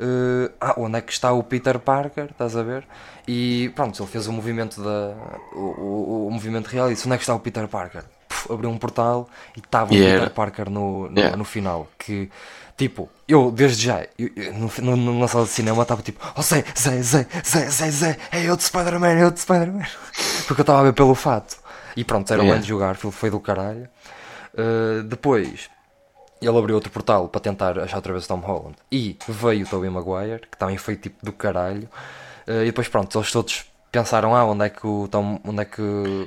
eh, 0.00 0.50
ah, 0.60 0.74
onde 0.76 0.98
é 0.98 1.00
que 1.00 1.12
está 1.12 1.32
o 1.32 1.42
Peter 1.42 1.78
Parker, 1.78 2.26
estás 2.30 2.56
a 2.56 2.62
ver? 2.62 2.84
E 3.26 3.70
pronto, 3.74 4.00
ele 4.02 4.10
fez 4.10 4.26
o 4.26 4.32
movimento 4.32 4.82
da 4.82 5.14
o, 5.52 5.58
o, 5.60 6.26
o 6.28 6.30
movimento 6.30 6.66
real 6.68 6.90
e 6.90 6.94
disse 6.94 7.06
onde 7.06 7.14
é 7.14 7.18
que 7.18 7.24
está 7.24 7.34
o 7.34 7.40
Peter 7.40 7.66
Parker? 7.68 8.02
Puf, 8.28 8.52
abriu 8.52 8.70
um 8.70 8.78
portal 8.78 9.28
e 9.56 9.60
estava 9.60 9.92
E 9.94 10.00
o 10.00 10.04
Peter 10.04 10.30
Parker 10.30 10.70
no, 10.70 11.08
no, 11.08 11.18
Yeah. 11.18 11.36
no 11.36 11.44
final. 11.44 11.88
Que 11.98 12.30
tipo, 12.76 13.08
eu 13.26 13.50
desde 13.50 13.86
já, 13.86 14.06
eu, 14.18 14.30
eu, 14.36 14.52
no, 14.54 14.96
no, 14.96 15.18
na 15.18 15.26
sala 15.28 15.44
de 15.44 15.50
cinema 15.50 15.82
estava 15.82 16.00
tipo, 16.00 16.24
oh 16.36 16.42
Zé, 16.42 16.64
Zé, 16.78 17.02
Zé, 17.02 17.26
Zé, 17.44 17.70
Zé, 17.70 17.90
Zé, 17.90 18.18
é 18.30 18.44
eu 18.44 18.56
de 18.56 18.62
Spider-Man, 18.62 19.08
é 19.18 19.22
eu 19.24 19.30
de 19.32 19.40
Spider-Man. 19.40 19.84
Porque 20.46 20.60
eu 20.60 20.62
estava 20.62 20.80
a 20.80 20.82
ver 20.84 20.92
pelo 20.92 21.14
fato. 21.14 21.56
E 21.96 22.04
pronto, 22.04 22.32
era 22.32 22.42
Yeah. 22.42 22.62
de 22.62 22.68
jogar, 22.68 22.92
aquilo 22.92 23.10
foi 23.10 23.30
do 23.30 23.40
caralho. 23.40 23.88
Uh, 24.54 25.02
depois 25.02 25.68
ele 26.40 26.56
abriu 26.58 26.74
outro 26.74 26.90
portal 26.90 27.28
para 27.28 27.40
tentar 27.40 27.78
achar 27.78 27.96
outra 27.96 28.12
vez 28.12 28.24
o 28.24 28.28
Tom 28.28 28.40
Holland. 28.40 28.76
E 28.90 29.16
veio 29.28 29.64
o 29.66 29.68
Tobey 29.68 29.90
Maguire, 29.90 30.42
que 30.50 30.56
também 30.58 30.76
foi 30.76 30.96
tipo 30.96 31.24
do 31.24 31.32
caralho. 31.32 31.88
Uh, 32.46 32.62
e 32.62 32.66
depois 32.66 32.88
pronto, 32.88 33.18
eles 33.18 33.30
todos 33.30 33.64
pensaram, 33.90 34.34
ah, 34.34 34.44
onde 34.44 34.64
é 34.64 34.68
que 34.68 34.86
o 34.86 35.08
Tom. 35.08 35.40
Onde 35.44 35.62
é 35.62 35.64
que. 35.64 35.82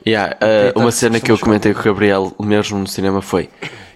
Yeah, 0.06 0.38
uh, 0.76 0.80
uma 0.80 0.92
cena 0.92 1.20
que 1.20 1.32
eu 1.32 1.38
comentei 1.38 1.74
com 1.74 1.80
o 1.80 1.84
Gabriel 1.84 2.34
mesmo 2.40 2.80
no 2.80 2.88
cinema 2.88 3.22
foi 3.22 3.50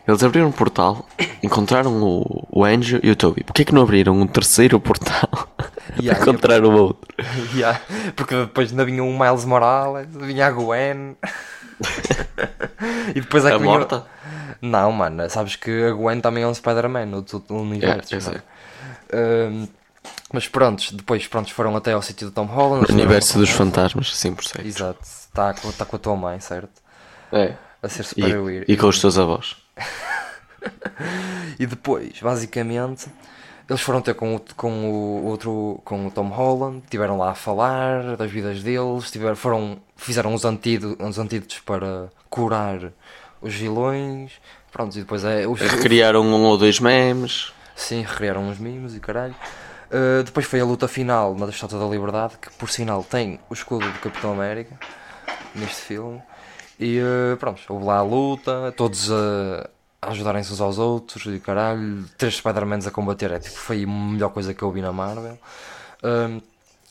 eles 0.07 0.24
abriram 0.24 0.47
um 0.47 0.51
portal, 0.51 1.03
encontraram 1.41 1.91
o, 2.03 2.47
o 2.51 2.63
Andrew 2.63 2.99
e 3.01 3.09
o 3.09 3.16
Toby. 3.16 3.43
Porquê 3.43 3.66
que 3.66 3.74
não 3.74 3.82
abriram 3.82 4.13
um 4.13 4.28
terceiro 4.28 4.80
portal 4.80 5.30
Yeah, 5.99 6.20
para 6.20 6.32
encontrar 6.32 6.63
o 6.63 6.72
outro? 6.72 7.16
Yeah, 7.55 7.82
porque 8.16 8.36
depois 8.36 8.70
ainda 8.70 8.86
vinha 8.86 9.03
um 9.03 9.18
Miles 9.18 9.45
Morales, 9.45 10.07
vinha 10.11 10.47
a 10.47 10.51
Gwen. 10.51 11.16
e 13.16 13.22
depois 13.22 13.45
é 13.45 13.49
que 13.49 13.55
A 13.55 13.57
vinha- 13.57 13.72
morta? 13.72 14.05
Não, 14.66 14.91
mano, 14.91 15.30
sabes 15.30 15.55
que 15.55 15.86
a 15.86 15.91
Gwen 15.91 16.20
também 16.22 16.43
é 16.43 16.47
um 16.47 16.53
Spider-Man 16.53 17.05
no, 17.05 17.26
universo. 17.49 18.16
mano. 18.16 18.41
Ahm, 19.13 19.68
mas 20.34 20.47
prontos, 20.47 20.91
depois 20.91 21.28
prontos, 21.28 21.51
foram 21.51 21.76
até 21.76 21.93
ao 21.93 22.01
sítio 22.01 22.28
do 22.28 22.34
Tom 22.34 22.45
Holland. 22.45 22.86
O 22.89 22.93
universo 22.93 23.38
dos 23.38 23.49
fantasmas, 23.49 24.07
100%. 24.07 24.66
Exato, 24.66 24.99
está 25.01 25.53
com, 25.53 25.72
tá 25.72 25.86
com 25.86 25.95
a 25.95 25.99
tua 25.99 26.16
mãe, 26.16 26.39
certo? 26.39 26.82
É. 27.32 27.53
A 27.82 27.89
ser 27.89 28.03
super 28.03 28.66
E, 28.68 28.74
e 28.74 28.78
com 28.78 28.88
os 28.88 28.99
teus 28.99 29.18
avós. 29.18 29.55
E 31.59 31.66
depois, 31.66 32.20
basicamente, 32.22 33.07
eles 33.70 33.82
foram 33.82 34.01
ter 34.01 34.13
com 34.13 34.36
o, 34.36 34.41
com 34.55 34.91
o 34.91 35.26
outro, 35.26 35.82
com 35.84 36.07
o 36.07 36.11
Tom 36.11 36.28
Holland, 36.28 36.84
tiveram 36.89 37.18
lá 37.18 37.32
a 37.32 37.36
falar 37.36 38.16
das 38.18 38.30
vidas 38.30 38.61
deles, 38.61 39.09
tiveram, 39.11 39.36
foram, 39.36 39.78
fizeram 39.95 40.34
os, 40.34 40.45
antídotos, 40.45 41.07
os 41.07 41.18
antídotos 41.18 41.59
para 41.59 42.09
curar 42.30 42.91
os 43.46 43.54
vilões, 43.54 44.32
pronto, 44.72 44.98
e 44.98 45.02
depois 45.02 45.24
é 45.24 45.48
os, 45.48 45.60
Recriaram 45.60 46.24
um 46.24 46.43
ou 46.43 46.58
dois 46.58 46.80
memes. 46.80 47.54
Sim, 47.76 48.02
recriaram 48.02 48.48
uns 48.48 48.58
mimos 48.58 48.96
e 48.96 49.00
caralho. 49.00 49.36
Uh, 49.86 50.24
depois 50.24 50.48
foi 50.48 50.60
a 50.60 50.66
luta 50.66 50.88
final 50.88 51.36
na 51.36 51.48
Estátua 51.48 51.80
da 51.80 51.86
Liberdade, 51.86 52.38
que 52.41 52.50
por 52.54 52.70
sinal 52.70 53.04
tem 53.04 53.39
o 53.48 53.54
escudo 53.54 53.86
do 53.86 54.00
Capitão 54.00 54.34
América 54.34 54.80
neste 55.54 55.82
filme. 55.82 56.22
E 56.80 57.00
uh, 57.00 57.38
pronto, 57.38 57.62
houve 57.70 57.86
lá 57.86 57.98
a 57.98 58.02
luta, 58.02 58.74
todos 58.76 59.12
a, 59.12 59.70
a 60.02 60.10
ajudarem-se 60.10 60.52
uns 60.52 60.60
aos 60.60 60.80
outros 60.80 61.26
e 61.28 61.39
caralho, 61.39 62.04
três 62.18 62.38
Spider-Mans 62.38 62.88
a 62.88 62.91
combater, 62.91 63.32
é 63.32 63.39
tipo, 63.39 63.56
foi 63.58 63.84
a 63.84 63.88
melhor 63.88 64.30
coisa 64.30 64.54
que 64.54 64.64
eu 64.64 64.72
vi 64.72 64.82
na 64.82 64.91
Marvel. 64.91 65.38
Um, 66.04 66.41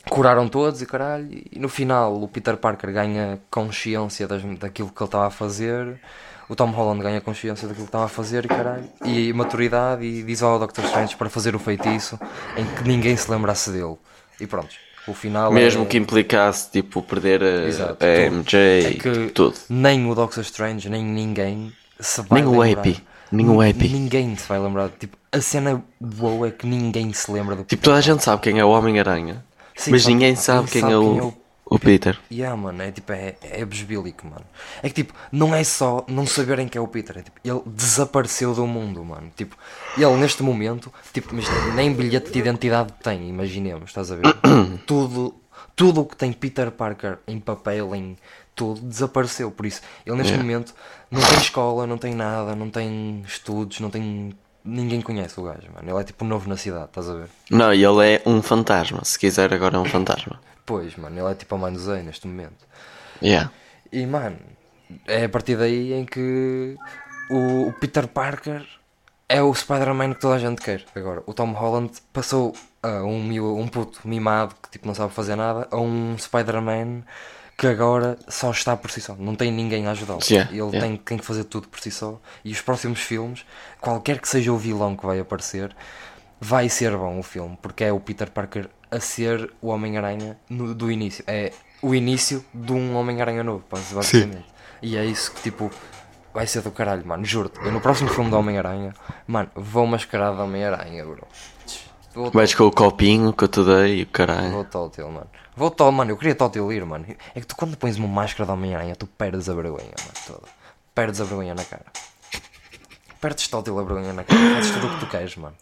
curaram 0.09 0.47
todos 0.47 0.81
e 0.81 0.85
caralho, 0.85 1.27
e 1.51 1.59
no 1.59 1.67
final 1.67 2.21
o 2.21 2.27
Peter 2.29 2.55
Parker 2.55 2.93
ganha 2.93 3.39
consciência 3.51 4.25
das, 4.25 4.41
daquilo 4.57 4.89
que 4.89 5.01
ele 5.01 5.07
estava 5.07 5.27
a 5.27 5.31
fazer, 5.31 5.99
o 6.47 6.55
Tom 6.55 6.69
Holland 6.71 7.01
ganha 7.01 7.21
consciência 7.21 7.67
daquilo 7.67 7.85
que 7.85 7.89
estava 7.89 8.05
a 8.05 8.09
fazer 8.09 8.45
e 8.45 8.47
caralho, 8.47 8.85
e 9.03 9.33
maturidade 9.33 10.05
e 10.05 10.23
diz 10.23 10.43
ao 10.43 10.59
Doctor 10.59 10.83
Strange 10.85 11.15
para 11.15 11.29
fazer 11.29 11.55
o 11.55 11.59
feitiço 11.59 12.19
em 12.55 12.65
que 12.65 12.87
ninguém 12.87 13.15
se 13.17 13.29
lembrasse 13.29 13.71
dele. 13.71 13.95
E 14.39 14.45
pronto, 14.45 14.69
o 15.07 15.13
final 15.13 15.51
Mesmo 15.51 15.83
é... 15.83 15.85
que 15.85 15.97
implicasse 15.97 16.69
tipo 16.71 17.01
perder 17.01 17.43
a, 17.43 17.67
Exato, 17.67 18.05
a. 18.05 18.29
MJ, 18.29 18.57
É 18.57 18.93
que 18.93 19.31
tudo. 19.31 19.55
nem 19.69 20.09
o 20.09 20.15
Doctor 20.15 20.41
Strange, 20.43 20.89
nem 20.89 21.03
ninguém 21.03 21.71
se 21.99 22.21
vai 22.21 22.41
Nem 22.41 22.49
o 22.49 22.59
lembrar. 22.59 22.79
Happy, 22.81 23.03
nem 23.31 23.49
o 23.49 23.61
Happy. 23.61 23.87
Ninguém 23.89 24.35
se 24.35 24.47
vai 24.47 24.59
lembrar. 24.59 24.89
Tipo, 24.99 25.17
a 25.31 25.41
cena 25.41 25.83
boa 25.99 26.47
é 26.47 26.51
que 26.51 26.65
ninguém 26.65 27.11
se 27.13 27.31
lembra 27.31 27.55
do 27.55 27.63
Tipo, 27.63 27.83
toda 27.83 27.97
a 27.97 28.01
gente 28.01 28.23
sabe 28.23 28.41
quem 28.41 28.59
é 28.59 28.65
o 28.65 28.69
Homem-Aranha, 28.69 29.43
mas 29.89 30.05
ninguém 30.05 30.35
sabe 30.35 30.69
quem, 30.69 30.81
sabe 30.81 30.93
é, 30.93 30.97
quem 30.97 31.17
é 31.19 31.23
o, 31.23 31.33
o 31.65 31.79
Peter. 31.79 32.17
Yeah, 32.31 32.55
mano, 32.55 32.81
é 32.83 32.91
tipo, 32.91 33.11
é, 33.11 33.35
é 33.41 33.65
besbílico, 33.65 34.27
mano. 34.27 34.45
É 34.83 34.87
que 34.87 34.95
tipo, 34.95 35.13
não 35.31 35.53
é 35.53 35.63
só 35.63 36.05
não 36.07 36.25
saberem 36.27 36.67
que 36.67 36.77
é 36.77 36.81
o 36.81 36.87
Peter, 36.87 37.17
é 37.17 37.21
tipo, 37.23 37.39
ele 37.43 37.61
desapareceu 37.65 38.53
do 38.53 38.67
mundo, 38.67 39.03
mano. 39.03 39.31
Tipo, 39.35 39.57
ele 39.97 40.15
neste 40.17 40.43
momento, 40.43 40.93
tipo, 41.11 41.33
nem 41.73 41.91
bilhete 41.93 42.31
de 42.31 42.39
identidade 42.39 42.93
tem, 43.01 43.27
imaginemos, 43.27 43.89
estás 43.89 44.11
a 44.11 44.15
ver? 44.15 44.23
tudo, 44.85 45.33
tudo 45.75 46.01
o 46.01 46.05
que 46.05 46.15
tem 46.15 46.31
Peter 46.31 46.69
Parker 46.69 47.17
em 47.27 47.39
papel, 47.39 47.95
em 47.95 48.15
tudo, 48.53 48.81
desapareceu. 48.81 49.51
Por 49.51 49.65
isso, 49.65 49.81
ele 50.05 50.15
neste 50.15 50.33
Yeah. 50.33 50.43
momento 50.43 50.73
não 51.11 51.21
tem 51.21 51.37
escola, 51.37 51.85
não 51.87 51.97
tem 51.97 52.13
nada, 52.13 52.55
não 52.55 52.69
tem 52.69 53.23
estudos, 53.27 53.79
não 53.79 53.89
tem. 53.89 54.33
Ninguém 54.65 54.99
conhece 54.99 55.39
o 55.39 55.43
gajo, 55.43 55.67
mano. 55.73 55.89
Ele 55.89 56.01
é 56.01 56.03
tipo 56.03 56.25
novo 56.25 56.49
na 56.49 56.57
cidade, 56.57 56.85
estás 56.85 57.07
a 57.07 57.13
ver? 57.13 57.29
Não, 57.51 57.71
e 57.71 57.85
ele 57.85 58.15
é 58.15 58.21
um 58.25 58.41
fantasma. 58.41 59.05
Se 59.05 59.19
quiser, 59.19 59.53
agora 59.53 59.77
é 59.77 59.79
um 59.79 59.85
fantasma. 59.85 60.39
Pois, 60.65 60.95
mano, 60.95 61.19
ele 61.19 61.31
é 61.31 61.35
tipo 61.35 61.55
a 61.55 61.71
Zé 61.75 62.01
neste 62.01 62.25
momento. 62.25 62.65
Yeah. 63.21 63.51
E 63.91 64.05
mano, 64.07 64.37
é 65.07 65.25
a 65.25 65.29
partir 65.29 65.55
daí 65.55 65.93
em 65.93 66.03
que 66.03 66.75
o, 67.29 67.67
o 67.67 67.73
Peter 67.73 68.07
Parker 68.07 68.65
é 69.29 69.41
o 69.41 69.53
Spider-Man 69.53 70.13
que 70.15 70.21
toda 70.21 70.35
a 70.35 70.39
gente 70.39 70.61
quer. 70.61 70.83
Agora, 70.95 71.23
o 71.25 71.33
Tom 71.33 71.51
Holland 71.51 71.91
passou 72.11 72.53
a 72.81 73.03
um, 73.03 73.59
um 73.59 73.67
puto 73.67 74.07
mimado 74.07 74.55
que 74.61 74.71
tipo 74.71 74.87
não 74.87 74.95
sabe 74.95 75.13
fazer 75.13 75.35
nada 75.35 75.67
a 75.71 75.77
um 75.77 76.17
Spider-Man 76.17 77.03
que 77.57 77.67
agora 77.67 78.17
só 78.27 78.51
está 78.51 78.75
por 78.75 78.91
si 78.91 79.01
só. 79.01 79.15
Não 79.15 79.35
tem 79.35 79.51
ninguém 79.51 79.87
a 79.87 79.91
ajudá-lo. 79.91 80.19
Yeah, 80.29 80.51
Ele 80.51 80.59
yeah. 80.59 80.79
tem, 80.79 80.97
tem 80.97 81.17
que 81.17 81.25
fazer 81.25 81.45
tudo 81.45 81.67
por 81.67 81.79
si 81.79 81.91
só. 81.91 82.19
E 82.43 82.51
os 82.51 82.61
próximos 82.61 82.99
filmes, 82.99 83.45
qualquer 83.79 84.19
que 84.19 84.27
seja 84.27 84.51
o 84.51 84.57
vilão 84.57 84.95
que 84.95 85.05
vai 85.05 85.19
aparecer, 85.19 85.75
vai 86.39 86.67
ser 86.69 86.95
bom 86.97 87.19
o 87.19 87.23
filme, 87.23 87.57
porque 87.61 87.85
é 87.85 87.93
o 87.93 87.99
Peter 87.99 88.29
Parker 88.29 88.69
a 88.91 88.99
ser 88.99 89.51
o 89.61 89.69
Homem-Aranha 89.69 90.37
do 90.49 90.91
início. 90.91 91.23
É 91.27 91.51
o 91.81 91.95
início 91.95 92.43
de 92.53 92.73
um 92.73 92.95
Homem-Aranha 92.95 93.43
novo, 93.43 93.63
basicamente. 93.69 94.45
E 94.81 94.97
é 94.97 95.05
isso 95.05 95.31
que 95.31 95.41
tipo 95.41 95.71
vai 96.33 96.45
ser 96.45 96.61
do 96.61 96.71
caralho, 96.71 97.05
mano. 97.07 97.23
Juro-te. 97.23 97.59
Eu 97.63 97.71
no 97.71 97.79
próximo 97.79 98.09
filme 98.09 98.29
do 98.29 98.37
Homem-Aranha, 98.37 98.93
mano, 99.25 99.49
vou 99.55 99.87
mascarado 99.87 100.35
de 100.35 100.41
Homem-Aranha, 100.41 101.05
bro. 101.05 101.25
Vais 102.33 102.53
com 102.53 102.65
o 102.65 102.71
copinho 102.71 103.33
que 103.33 103.43
eu 103.43 103.47
te 103.47 103.63
dei 103.63 103.99
e 103.99 104.03
o 104.03 104.07
caralho. 104.07 104.51
Vou 104.51 104.65
tótil, 104.65 105.09
mano. 105.09 105.27
Vou 105.55 105.71
tó, 105.71 105.89
mano, 105.89 106.11
eu 106.11 106.17
queria 106.17 106.35
tótil 106.35 106.71
ir, 106.73 106.85
mano. 106.85 107.05
É 107.33 107.39
que 107.39 107.47
tu 107.47 107.55
quando 107.55 107.77
pões 107.77 107.97
uma 107.97 108.07
máscara 108.07 108.45
de 108.45 108.51
Homem-Aranha, 108.51 108.95
tu 108.95 109.07
perdes 109.07 109.47
a 109.47 109.53
vergonha, 109.53 109.93
mano, 109.99 110.13
toda. 110.27 110.47
Perdes 110.93 111.21
a 111.21 111.23
vergonha 111.23 111.55
na 111.55 111.63
cara. 111.63 111.85
Perdes 113.21 113.47
tótil 113.47 113.79
a 113.79 113.83
vergonha 113.83 114.11
na 114.11 114.23
cara. 114.23 114.39
Fazes 114.55 114.71
tudo 114.71 114.87
o 114.87 114.89
que 114.91 114.99
tu 114.99 115.07
queres, 115.07 115.35
mano. 115.37 115.55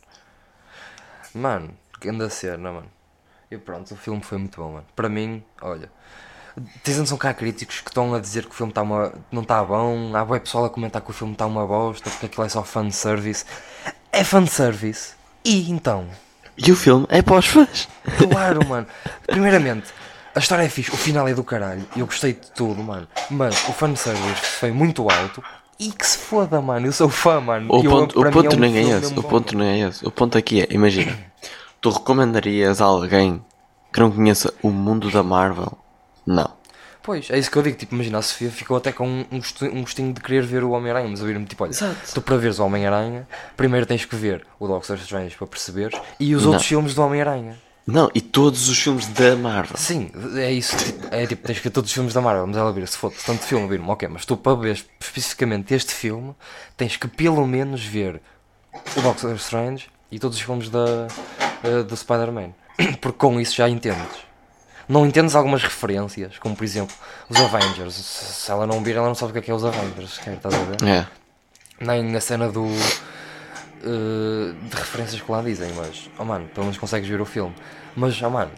Mano, 1.35 1.77
que 1.99 2.09
anda 2.09 2.25
a 2.25 2.29
cena, 2.29 2.71
mano. 2.71 2.91
E 3.51 3.57
pronto, 3.57 3.93
o 3.93 3.97
filme 3.97 4.21
foi 4.21 4.39
muito 4.39 4.59
bom, 4.59 4.73
mano. 4.73 4.85
Para 4.95 5.09
mim, 5.09 5.43
olha. 5.61 5.91
Tens 6.83 6.97
noção 6.97 7.17
que 7.17 7.27
há 7.27 7.33
críticos 7.33 7.81
que 7.81 7.89
estão 7.89 8.13
a 8.13 8.19
dizer 8.19 8.45
que 8.45 8.51
o 8.51 8.53
filme 8.53 8.73
tá 8.73 8.81
uma, 8.81 9.13
não 9.31 9.43
está 9.43 9.63
bom. 9.63 10.15
Há 10.15 10.25
bué 10.25 10.39
pessoal 10.39 10.65
a 10.65 10.69
comentar 10.69 11.01
que 11.01 11.09
o 11.09 11.13
filme 11.13 11.33
está 11.33 11.45
uma 11.45 11.65
bosta, 11.65 12.09
porque 12.09 12.25
aquilo 12.27 12.45
é 12.45 12.49
só 12.49 12.63
fanservice. 12.63 13.45
É 14.11 14.23
fanservice. 14.23 15.13
E 15.43 15.69
então? 15.69 16.07
E 16.57 16.71
o 16.71 16.75
filme 16.75 17.05
é 17.09 17.21
para 17.21 17.35
os 17.37 17.47
fãs. 17.47 17.87
Claro, 18.29 18.67
mano. 18.67 18.85
Primeiramente, 19.25 19.87
a 20.35 20.39
história 20.39 20.63
é 20.63 20.69
fixe, 20.69 20.91
o 20.91 20.97
final 20.97 21.27
é 21.27 21.33
do 21.33 21.43
caralho. 21.43 21.85
Eu 21.95 22.05
gostei 22.05 22.33
de 22.33 22.51
tudo, 22.51 22.81
mano. 22.83 23.07
Mas 23.29 23.55
o 23.67 23.73
fanservice 23.73 24.41
foi 24.59 24.71
muito 24.71 25.09
alto. 25.09 25.43
E 25.79 25.91
que 25.91 26.05
se 26.05 26.17
foda, 26.17 26.61
mano. 26.61 26.85
Eu 26.87 26.91
sou 26.93 27.09
fã, 27.09 27.39
mano. 27.41 27.67
O 27.73 27.83
Eu- 27.83 27.89
ponto, 27.89 28.19
o 28.21 28.31
ponto 28.31 28.55
um 28.55 28.59
nem 28.59 28.77
é 28.77 28.97
esse. 28.97 29.11
O 29.13 29.21
bom. 29.21 29.29
ponto 29.29 29.57
não 29.57 29.65
é 29.65 29.79
esse. 29.79 30.05
O 30.05 30.11
ponto 30.11 30.37
aqui 30.37 30.61
é, 30.61 30.67
imagina, 30.69 31.17
tu 31.81 31.89
recomendarias 31.89 32.79
a 32.81 32.85
alguém 32.85 33.43
que 33.91 33.99
não 33.99 34.11
conheça 34.11 34.53
o 34.61 34.69
mundo 34.69 35.09
da 35.09 35.23
Marvel? 35.23 35.75
Não. 36.25 36.49
Pois, 37.03 37.29
é 37.29 37.37
isso 37.37 37.51
que 37.51 37.57
eu 37.57 37.61
digo. 37.61 37.77
Tipo, 37.77 37.93
imagina, 37.95 38.17
a 38.17 38.21
Sofia 38.21 38.49
ficou 38.49 38.77
até 38.77 38.91
com 38.93 39.05
um, 39.07 39.25
um 39.73 39.81
gostinho 39.81 40.13
de 40.13 40.21
querer 40.21 40.43
ver 40.43 40.63
o 40.63 40.71
Homem-Aranha. 40.71 41.09
Mas 41.09 41.19
eu 41.19 41.27
vi-me 41.27 41.45
tipo, 41.45 41.63
olha, 41.63 41.71
Exato. 41.71 41.95
tu 42.13 42.21
para 42.21 42.37
veres 42.37 42.59
o 42.59 42.65
Homem-Aranha, 42.65 43.27
primeiro 43.57 43.85
tens 43.85 44.05
que 44.05 44.15
ver 44.15 44.45
o 44.57 44.67
Doctor 44.67 44.97
Strange 44.97 45.35
para 45.35 45.45
perceberes. 45.45 45.99
E 46.19 46.33
os 46.33 46.43
Não. 46.43 46.51
outros 46.51 46.67
filmes 46.67 46.95
do 46.95 47.01
Homem-Aranha. 47.03 47.57
Não, 47.85 48.09
e 48.15 48.21
todos 48.21 48.69
os 48.69 48.79
filmes 48.81 49.07
da 49.07 49.35
Marvel. 49.35 49.75
Sim, 49.75 50.09
é 50.37 50.49
isso. 50.49 50.73
É 51.11 51.27
tipo, 51.27 51.45
tens 51.45 51.57
que 51.57 51.65
ver 51.65 51.69
todos 51.71 51.89
os 51.89 51.93
filmes 51.93 52.13
da 52.13 52.21
Marvel, 52.21 52.47
mas 52.47 52.55
ela 52.55 52.71
vir, 52.71 52.87
se 52.87 52.97
for 52.97 53.11
tanto 53.25 53.43
filme, 53.43 53.67
vir 53.67 53.81
ok, 53.85 54.07
mas 54.07 54.25
tu 54.25 54.37
para 54.37 54.55
ver 54.55 54.81
especificamente 55.01 55.73
este 55.73 55.93
filme, 55.93 56.33
tens 56.77 56.95
que 56.95 57.09
pelo 57.09 57.45
menos 57.45 57.83
ver 57.83 58.21
o 58.95 59.01
Doctor 59.01 59.35
Strange 59.35 59.87
e 60.09 60.17
todos 60.17 60.37
os 60.37 60.43
filmes 60.43 60.69
da, 60.69 61.07
eh, 61.61 61.83
do 61.83 61.97
Spider-Man. 61.97 62.51
Porque 63.01 63.17
com 63.17 63.37
isso 63.41 63.55
já 63.55 63.67
entendes. 63.67 64.32
Não 64.87 65.05
entendes 65.05 65.35
algumas 65.35 65.63
referências, 65.63 66.37
como 66.39 66.55
por 66.55 66.63
exemplo 66.63 66.95
os 67.29 67.39
Avengers. 67.39 67.93
Se 67.95 68.51
ela 68.51 68.67
não 68.67 68.83
vir, 68.83 68.95
ela 68.95 69.07
não 69.07 69.15
sabe 69.15 69.31
o 69.31 69.33
que 69.33 69.39
é, 69.39 69.41
que 69.41 69.51
é 69.51 69.53
os 69.53 69.63
Avengers, 69.63 70.19
estás 70.27 70.53
a 70.53 70.57
ver? 70.57 70.83
É. 70.87 71.07
Nem 71.79 72.03
na 72.03 72.19
cena 72.19 72.49
do. 72.49 72.67
eh, 73.83 74.53
de 74.69 74.75
referências 74.75 75.21
que 75.21 75.31
lá 75.31 75.41
dizem, 75.41 75.71
mas. 75.73 76.09
Oh 76.17 76.25
mano, 76.25 76.47
pelo 76.49 76.65
menos 76.65 76.77
consegues 76.77 77.07
ver 77.07 77.21
o 77.21 77.25
filme. 77.25 77.53
Mas, 77.95 78.21
oh 78.21 78.29
mano, 78.29 78.51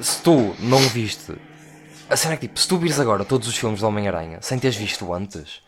se 0.00 0.20
tu 0.22 0.54
não 0.58 0.78
viste. 0.78 1.34
A 2.10 2.16
cena 2.16 2.34
é 2.34 2.36
que 2.36 2.46
tipo, 2.46 2.58
se 2.60 2.68
tu 2.68 2.76
vires 2.78 3.00
agora 3.00 3.24
todos 3.24 3.48
os 3.48 3.56
filmes 3.56 3.80
do 3.80 3.86
Homem-Aranha 3.86 4.38
sem 4.42 4.58
teres 4.58 4.76
visto 4.76 5.12
antes, 5.14 5.62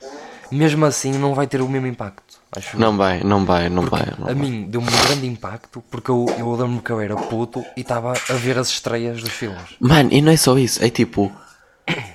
mesmo 0.50 0.84
assim 0.84 1.12
não 1.12 1.34
vai 1.34 1.46
ter 1.46 1.60
o 1.60 1.68
mesmo 1.68 1.86
impacto. 1.86 2.22
Acho. 2.56 2.78
Não 2.78 2.96
vai, 2.96 3.20
não 3.24 3.44
vai, 3.44 3.68
não 3.68 3.82
vai. 3.82 4.06
não 4.16 4.24
A 4.28 4.32
vai. 4.32 4.34
mim 4.34 4.66
deu-me 4.68 4.86
um 4.88 5.06
grande 5.06 5.26
impacto 5.26 5.82
porque 5.90 6.10
eu, 6.10 6.26
eu 6.38 6.50
lembro-me 6.52 6.80
que 6.80 6.90
eu 6.90 7.00
era 7.00 7.16
puto 7.16 7.64
e 7.76 7.80
estava 7.80 8.12
a 8.12 8.32
ver 8.34 8.56
as 8.58 8.68
estreias 8.68 9.20
dos 9.20 9.32
filmes. 9.32 9.74
Mano, 9.80 10.10
e 10.12 10.20
não 10.22 10.30
é 10.30 10.36
só 10.36 10.56
isso, 10.56 10.84
é 10.84 10.88
tipo. 10.88 11.32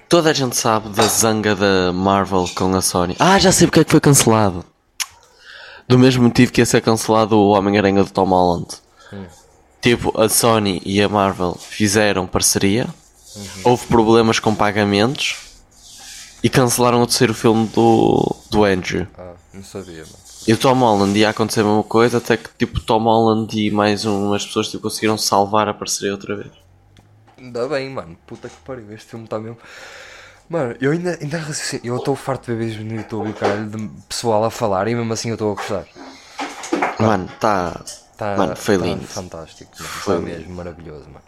Toda 0.07 0.29
a 0.31 0.33
gente 0.33 0.55
sabe 0.55 0.89
da 0.89 1.03
zanga 1.03 1.55
da 1.55 1.91
Marvel 1.93 2.49
com 2.55 2.73
a 2.75 2.81
Sony. 2.81 3.15
Ah, 3.19 3.37
já 3.37 3.51
sei 3.51 3.67
porque 3.67 3.81
é 3.81 3.83
que 3.83 3.91
foi 3.91 3.99
cancelado. 3.99 4.65
Do 5.87 5.99
mesmo 5.99 6.23
motivo 6.23 6.51
que 6.51 6.61
ia 6.61 6.65
ser 6.65 6.81
cancelado 6.81 7.35
o 7.37 7.49
Homem-Aranha 7.49 8.03
do 8.03 8.09
Tom 8.09 8.25
Holland. 8.29 8.67
Tipo, 9.81 10.19
a 10.19 10.27
Sony 10.27 10.81
e 10.85 11.01
a 11.01 11.07
Marvel 11.09 11.55
fizeram 11.59 12.25
parceria, 12.27 12.87
houve 13.63 13.85
problemas 13.87 14.39
com 14.39 14.53
pagamentos 14.55 15.48
e 16.43 16.49
cancelaram 16.49 17.01
o 17.01 17.05
terceiro 17.07 17.33
filme 17.33 17.67
do, 17.67 18.35
do 18.49 18.63
Andrew. 18.63 19.07
Ah, 19.17 19.33
não 19.53 19.63
sabia, 19.63 20.03
mano. 20.03 20.19
E 20.47 20.53
o 20.53 20.57
Tom 20.57 20.73
Holland 20.75 21.17
ia 21.19 21.29
acontecer 21.29 21.61
a 21.61 21.63
mesma 21.65 21.83
coisa, 21.83 22.17
até 22.17 22.37
que 22.37 22.49
tipo 22.57 22.79
Tom 22.79 23.03
Holland 23.03 23.55
e 23.59 23.69
mais 23.69 24.05
umas 24.05 24.45
pessoas 24.45 24.69
tipo, 24.69 24.83
conseguiram 24.83 25.17
salvar 25.17 25.67
a 25.67 25.73
parceria 25.73 26.11
outra 26.13 26.35
vez. 26.35 26.51
Ainda 27.37 27.67
bem, 27.67 27.89
mano. 27.89 28.17
Puta 28.25 28.47
que 28.49 28.55
pariu, 28.65 28.91
este 28.93 29.09
filme 29.09 29.25
está 29.25 29.37
mesmo. 29.39 29.57
Mano, 30.49 30.75
eu 30.81 30.91
ainda, 30.91 31.17
ainda 31.21 31.37
raciocínio- 31.37 31.85
Eu 31.93 31.97
estou 31.97 32.15
farto 32.15 32.51
de 32.51 32.57
ver 32.57 32.65
vídeos 32.69 32.85
no 32.85 32.95
YouTube 32.97 33.29
e 33.29 33.33
caralho 33.33 33.69
de 33.69 33.87
pessoal 34.07 34.43
a 34.43 34.49
falar 34.49 34.87
e 34.87 34.95
mesmo 34.95 35.11
assim 35.13 35.29
eu 35.29 35.35
estou 35.35 35.51
a 35.51 35.55
gostar. 35.55 35.85
Mano, 36.99 37.29
tá. 37.39 37.79
Tá, 38.17 38.35
Mano, 38.35 38.55
foi 38.55 38.77
tá 38.77 38.85
lindo. 38.85 39.03
Fantástico, 39.05 39.71
mano. 39.77 39.89
Foi 39.89 40.15
Foi 40.15 40.25
mesmo 40.25 40.53
maravilhoso, 40.55 41.05
mano. 41.05 41.21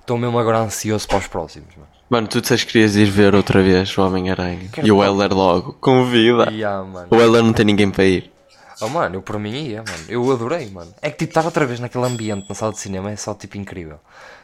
Estou 0.00 0.16
mesmo 0.16 0.38
agora 0.38 0.58
ansioso 0.60 1.06
para 1.08 1.18
os 1.18 1.26
próximos, 1.26 1.68
mano. 1.76 1.89
Mano, 2.10 2.26
tu 2.26 2.40
disseste 2.40 2.66
que 2.66 2.72
querias 2.72 2.96
ir 2.96 3.08
ver 3.08 3.34
outra 3.34 3.62
vez 3.62 3.96
o 3.96 4.02
Homem-Aranha. 4.02 4.68
E 4.82 4.90
o. 4.92 5.02
Heller 5.02 5.32
logo. 5.32 5.74
Convida. 5.80 6.50
E 6.50 6.64
ah, 6.64 6.82
mano. 6.82 7.06
O 7.08 7.16
Heller 7.16 7.42
não 7.42 7.52
tem 7.52 7.64
ninguém 7.64 7.88
para 7.90 8.04
ir. 8.04 8.30
Oh, 8.82 8.88
mano, 8.88 9.16
eu 9.16 9.22
por 9.22 9.38
mim 9.38 9.52
ia, 9.68 9.84
mano. 9.86 10.04
Eu 10.08 10.32
adorei, 10.32 10.68
mano. 10.70 10.92
É 11.00 11.08
que 11.10 11.18
tipo, 11.18 11.30
estar 11.30 11.44
outra 11.44 11.64
vez 11.66 11.78
naquele 11.78 12.04
ambiente 12.06 12.46
na 12.48 12.54
sala 12.54 12.72
de 12.72 12.78
cinema 12.80 13.10
é 13.12 13.16
só 13.16 13.32
tipo 13.34 13.56
incrível. 13.56 13.98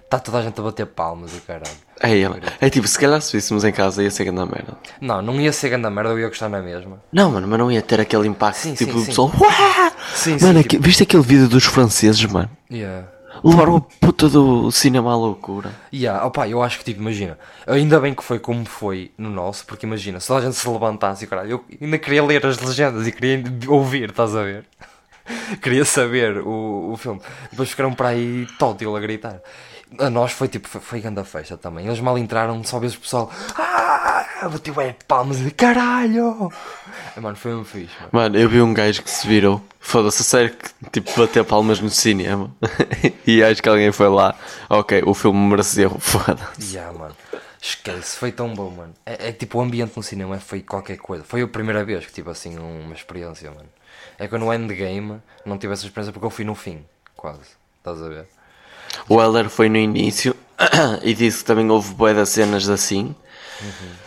Está 0.05 0.21
toda 0.21 0.39
a 0.39 0.43
gente 0.43 0.61
a 0.61 0.63
bater 0.63 0.87
palmas 0.87 1.37
e 1.37 1.41
caralho. 1.41 1.67
É, 2.01 2.13
ele. 2.15 2.41
é 2.61 2.71
tipo, 2.71 2.87
se 2.87 2.97
calhar 2.97 3.21
se 3.21 3.37
víssemos 3.37 3.65
em 3.65 3.73
casa 3.73 4.03
ia 4.05 4.11
ser 4.11 4.25
grande 4.25 4.45
merda. 4.53 4.77
Não, 5.01 5.21
não 5.21 5.41
ia 5.41 5.53
ser 5.53 5.71
grande 5.71 5.91
merda, 5.91 6.11
eu 6.11 6.21
ia 6.21 6.29
gostar 6.29 6.49
na 6.49 6.61
mesma. 6.63 7.03
Não, 7.13 7.33
mano, 7.33 7.49
mas 7.49 7.59
não 7.59 7.73
ia 7.73 7.83
ter 7.83 8.01
aquele 8.01 8.29
impacto. 8.29 8.59
Sim, 8.59 8.75
tipo, 8.75 8.93
sim, 8.93 8.99
o 8.99 9.01
sim. 9.01 9.07
pessoal. 9.07 9.33
"Uá!" 9.41 9.93
Sim, 10.15 10.37
Mano, 10.41 10.61
sim, 10.61 10.61
aqui- 10.61 10.79
viste 10.79 11.03
aquele 11.03 11.23
vídeo 11.25 11.49
dos 11.49 11.65
franceses, 11.65 12.25
mano? 12.27 12.49
Yeah. 12.71 13.09
Levaram 13.43 13.77
a 13.77 13.81
puta 13.81 14.29
do 14.29 14.71
cinema 14.71 15.13
à 15.13 15.17
loucura. 15.17 15.71
Yeah, 15.93 16.25
opa, 16.25 16.49
eu 16.49 16.63
acho 16.63 16.79
que 16.79 16.85
tipo, 16.85 17.01
imagina, 17.01 17.39
ainda 17.67 18.01
bem 18.01 18.15
que 18.15 18.23
foi 18.23 18.39
como 18.39 18.65
foi 18.65 19.13
no 19.17 19.31
nosso, 19.31 19.65
porque 19.67 19.87
imagina, 19.87 20.21
se 20.21 20.33
a 20.33 20.41
gente 20.41 20.57
se 20.57 20.69
levantasse 20.69 21.25
e 21.25 21.27
caralho, 21.27 21.51
eu 21.51 21.65
ainda 21.81 21.99
queria 21.99 22.25
ler 22.25 22.45
as 22.47 22.59
legendas 22.59 23.07
e 23.07 23.13
queria 23.13 23.43
ouvir, 23.69 24.11
estás 24.11 24.35
a 24.35 24.43
ver? 24.43 24.65
queria 25.63 25.85
saber 25.85 26.39
o, 26.39 26.93
o 26.93 26.97
filme. 26.97 27.21
Depois 27.51 27.71
ficaram 27.71 27.93
para 27.93 28.09
aí 28.09 28.47
tótil 28.59 28.97
a 28.97 29.01
gritar. 29.01 29.41
A 29.99 30.11
nós 30.11 30.33
foi 30.33 30.49
tipo, 30.49 30.69
foi, 30.69 30.81
foi 30.81 31.01
grande 31.01 31.21
a 31.21 31.25
festa 31.25 31.57
também. 31.57 31.87
Eles 31.87 32.01
mal 32.01 32.19
entraram, 32.19 32.63
só 32.65 32.79
vês 32.79 32.95
o 32.95 33.01
pessoal, 33.01 33.31
ah, 33.57 34.27
bateu 34.51 34.81
é 34.81 34.95
palmas 35.07 35.41
e 35.41 35.51
caralho. 35.51 36.51
Ah, 37.17 37.21
Mano, 37.21 37.37
foi 37.37 37.55
um 37.55 37.65
fixe, 37.65 37.95
mano. 37.99 38.11
Mano, 38.13 38.39
eu 38.39 38.49
vi 38.49 38.61
um 38.61 38.75
gajo 38.75 39.03
que 39.03 39.11
se 39.11 39.27
virou. 39.27 39.63
Foda-se, 39.81 40.23
a 40.23 40.25
sério 40.25 40.55
que 40.57 40.91
tipo 40.91 41.11
bateu 41.19 41.45
palmas 41.45 41.81
no 41.81 41.91
cinema. 41.91 42.55
e 43.27 43.43
acho 43.43 43.63
que 43.63 43.69
alguém 43.69 43.93
foi 43.93 44.09
lá. 44.09 44.35
Ok, 44.69 45.03
o 45.07 45.15
filme 45.15 45.39
mereceu. 45.49 45.91
Foda-se. 46.01 46.75
Yeah, 46.75 46.97
mano. 46.97 47.17
Esquece, 47.61 48.17
foi 48.17 48.33
tão 48.33 48.55
bom, 48.55 48.71
mano. 48.71 48.95
É, 49.05 49.29
é 49.29 49.33
tipo, 49.33 49.59
o 49.59 49.61
ambiente 49.63 49.97
no 49.97 50.03
cinema 50.03 50.39
foi 50.39 50.61
qualquer 50.61 50.99
coisa. 50.99 51.25
Foi 51.25 51.43
a 51.43 51.49
primeira 51.49 51.85
vez 51.85 52.07
que 52.07 52.13
tive 52.13 52.31
assim 52.31 52.57
uma 52.59 52.95
experiência, 52.95 53.51
mano. 53.51 53.69
É 54.19 54.29
que 54.29 54.35
eu 54.35 54.39
no 54.39 54.53
endgame 54.53 55.21
não 55.45 55.59
tive 55.59 55.73
essa 55.73 55.85
experiência 55.85 56.13
porque 56.13 56.27
eu 56.27 56.31
fui 56.31 56.45
no 56.45 56.55
fim, 56.55 56.85
quase. 57.17 57.57
Estás 57.79 58.03
a 58.03 58.09
ver? 58.09 58.27
O 59.09 59.21
Heller 59.21 59.49
foi 59.49 59.69
no 59.69 59.77
início 59.77 60.35
e 61.03 61.15
disse 61.15 61.39
que 61.39 61.45
também 61.45 61.69
houve 61.71 61.95
bué 61.95 62.15
das 62.15 62.29
cenas 62.31 62.69
assim. 62.69 63.15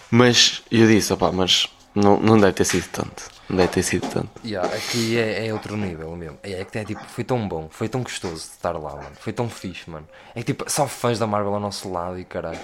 Mas 0.09 0.61
eu 0.71 0.87
disse, 0.87 1.11
opá, 1.13 1.31
mas 1.31 1.67
não, 1.95 2.19
não 2.19 2.39
deve 2.39 2.53
ter 2.53 2.65
sido 2.65 2.87
tanto. 2.89 3.29
Não 3.49 3.57
deve 3.57 3.69
ter 3.69 3.83
sido 3.83 4.07
tanto. 4.07 4.29
Yeah, 4.45 4.67
aqui 4.75 5.17
é, 5.17 5.47
é 5.47 5.53
outro 5.53 5.75
nível 5.75 6.15
mesmo. 6.15 6.37
É, 6.43 6.61
é 6.61 6.65
que 6.65 6.77
é 6.77 6.85
tipo, 6.85 7.03
foi 7.05 7.23
tão 7.23 7.47
bom, 7.47 7.67
foi 7.71 7.89
tão 7.89 8.03
gostoso 8.03 8.35
de 8.35 8.41
estar 8.41 8.71
lá, 8.73 8.95
mano. 8.95 9.15
Foi 9.19 9.33
tão 9.33 9.49
fixe, 9.49 9.89
mano. 9.89 10.07
É 10.35 10.39
que 10.39 10.53
tipo, 10.53 10.69
só 10.69 10.87
fãs 10.87 11.17
da 11.17 11.25
Marvel 11.25 11.53
ao 11.53 11.59
nosso 11.59 11.91
lado 11.91 12.19
e 12.19 12.25
caralho. 12.25 12.59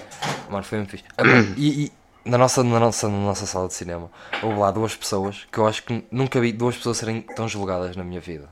Mano, 0.48 0.62
foi 0.62 0.78
muito 0.78 0.90
fixe. 0.90 1.04
E, 1.56 1.86
e 1.86 1.92
na, 2.24 2.38
nossa, 2.38 2.62
na, 2.62 2.78
nossa, 2.78 3.08
na 3.08 3.18
nossa 3.18 3.46
sala 3.46 3.68
de 3.68 3.74
cinema 3.74 4.10
houve 4.42 4.58
lá 4.58 4.70
duas 4.70 4.94
pessoas 4.94 5.46
que 5.50 5.58
eu 5.58 5.66
acho 5.66 5.82
que 5.84 6.04
nunca 6.10 6.40
vi 6.40 6.52
duas 6.52 6.76
pessoas 6.76 6.98
serem 6.98 7.20
tão 7.20 7.48
julgadas 7.48 7.96
na 7.96 8.04
minha 8.04 8.20
vida. 8.20 8.48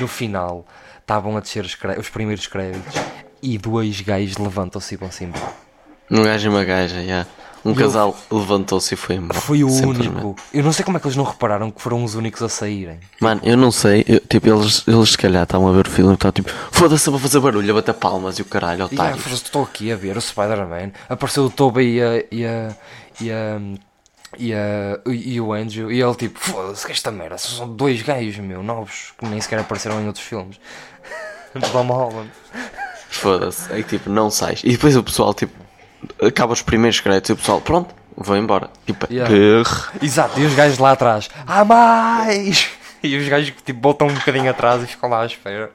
No 0.00 0.08
final, 0.08 0.66
estavam 1.00 1.36
a 1.36 1.40
descer 1.40 1.64
os, 1.64 1.76
os 1.98 2.08
primeiros 2.08 2.46
créditos 2.46 2.94
e 3.42 3.58
dois 3.58 4.00
gajos 4.00 4.38
levantam-se 4.38 4.94
e 4.94 4.96
vão-se 4.96 5.24
embora. 5.24 5.52
Um 6.10 6.22
gajo 6.22 6.46
e 6.46 6.50
uma 6.50 6.64
gaja, 6.64 7.04
já. 7.04 7.26
Um 7.64 7.70
eu- 7.70 7.76
casal 7.76 8.16
levantou-se 8.30 8.92
e 8.92 8.96
foi 8.96 9.16
embora. 9.16 9.40
Foi 9.40 9.64
o 9.64 9.70
único. 9.72 10.36
Eu 10.52 10.62
não 10.62 10.72
sei 10.72 10.84
como 10.84 10.96
é 10.98 11.00
que 11.00 11.06
eles 11.06 11.16
não 11.16 11.24
repararam 11.24 11.70
que 11.70 11.80
foram 11.80 12.04
os 12.04 12.14
únicos 12.14 12.42
a 12.42 12.48
saírem. 12.48 13.00
Mano, 13.20 13.40
eu 13.42 13.56
não 13.56 13.70
sei, 13.70 14.04
eu- 14.06 14.20
tipo, 14.20 14.48
eles, 14.48 14.82
eles 14.86 15.10
se 15.10 15.18
calhar 15.18 15.44
estavam 15.44 15.68
a 15.68 15.72
ver 15.72 15.86
o 15.86 15.90
filme 15.90 16.10
e 16.12 16.14
estavam 16.14 16.32
tipo, 16.32 16.50
foda-se, 16.70 17.08
eu 17.08 17.12
vou 17.12 17.20
fazer 17.20 17.40
barulho, 17.40 17.70
a 17.70 17.74
bater 17.74 17.94
palmas 17.94 18.38
e 18.38 18.42
o 18.42 18.44
caralho, 18.44 18.80
E 18.80 18.82
ah, 18.82 18.84
otário. 18.86 19.18
estou 19.32 19.62
aqui 19.62 19.90
a 19.90 19.96
ver 19.96 20.16
o 20.16 20.20
Spider-Man. 20.20 20.92
Apareceu 21.08 21.44
o 21.46 21.50
Tobey 21.50 21.96
e 21.96 22.02
a. 22.02 22.24
e 22.30 22.44
a. 22.46 22.76
e 23.20 23.32
a. 23.32 23.60
e, 24.38 24.52
a- 24.52 25.00
e 25.06 25.40
o 25.40 25.52
Andrew. 25.54 25.90
E 25.90 26.02
ele 26.02 26.14
tipo, 26.16 26.38
foda-se, 26.38 26.84
que 26.84 26.92
esta 26.92 27.10
merda. 27.10 27.38
São 27.38 27.66
dois 27.74 28.02
gajos, 28.02 28.36
meu, 28.38 28.62
novos, 28.62 29.12
que 29.18 29.24
nem 29.26 29.40
sequer 29.40 29.60
apareceram 29.60 30.00
em 30.02 30.06
outros 30.06 30.24
filmes. 30.24 30.60
Tom 31.72 31.86
Holland. 31.86 32.30
Foda-se, 33.08 33.72
é 33.72 33.76
que 33.82 33.90
tipo, 33.96 34.10
não 34.10 34.28
sais. 34.28 34.60
E 34.64 34.72
depois 34.72 34.96
o 34.96 35.02
pessoal, 35.02 35.32
tipo, 35.32 35.54
acaba 36.22 36.52
os 36.52 36.62
primeiros 36.62 37.00
créditos 37.00 37.30
e 37.30 37.32
o 37.32 37.36
pessoal, 37.36 37.60
pronto, 37.60 37.94
vou 38.16 38.36
embora. 38.36 38.70
Tipo, 38.86 39.06
Yeah. 39.12 39.32
brrr. 39.32 39.90
Exato, 40.02 40.38
e 40.40 40.44
os 40.44 40.54
gajos 40.54 40.78
lá 40.78 40.92
atrás, 40.92 41.28
há 41.46 41.64
mais! 41.64 42.68
E 43.04 43.18
os 43.18 43.28
gajos 43.28 43.50
que 43.50 43.62
tipo 43.62 43.82
voltam 43.82 44.06
um 44.08 44.14
bocadinho 44.14 44.48
atrás 44.50 44.82
e 44.82 44.86
ficam 44.86 45.10
lá 45.10 45.20
à 45.24 45.26
espera. 45.26 45.70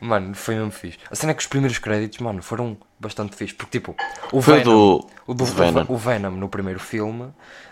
Mano, 0.00 0.34
foi 0.34 0.54
mesmo 0.54 0.70
fixe. 0.70 0.96
A 1.10 1.14
cena 1.14 1.32
é 1.32 1.34
que 1.34 1.42
os 1.42 1.46
primeiros 1.46 1.78
créditos, 1.78 2.18
mano, 2.18 2.42
foram 2.42 2.78
bastante 2.98 3.36
fixe. 3.36 3.52
Porque 3.54 3.78
tipo, 3.78 3.94
o 4.32 4.40
Foi 4.40 4.58
Venom, 4.60 4.64
do- 4.72 5.06
o, 5.26 5.34
do, 5.34 5.44
Venom. 5.44 5.84
o 5.86 5.96
Venom 5.98 6.30
no 6.30 6.48
primeiro 6.48 6.80
filme, 6.80 7.28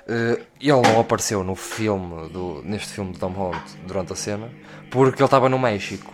eh, 0.07 0.39
ele 0.61 0.82
não 0.82 1.01
apareceu 1.01 1.43
no 1.43 1.57
filme, 1.57 2.28
do, 2.28 2.61
neste 2.62 2.89
filme 2.89 3.12
de 3.12 3.18
Tom 3.18 3.30
Holland 3.30 3.64
durante 3.87 4.12
a 4.12 4.16
cena, 4.16 4.51
porque 4.91 5.20
ele 5.22 5.24
estava 5.26 5.49
no 5.49 5.59
México. 5.59 6.12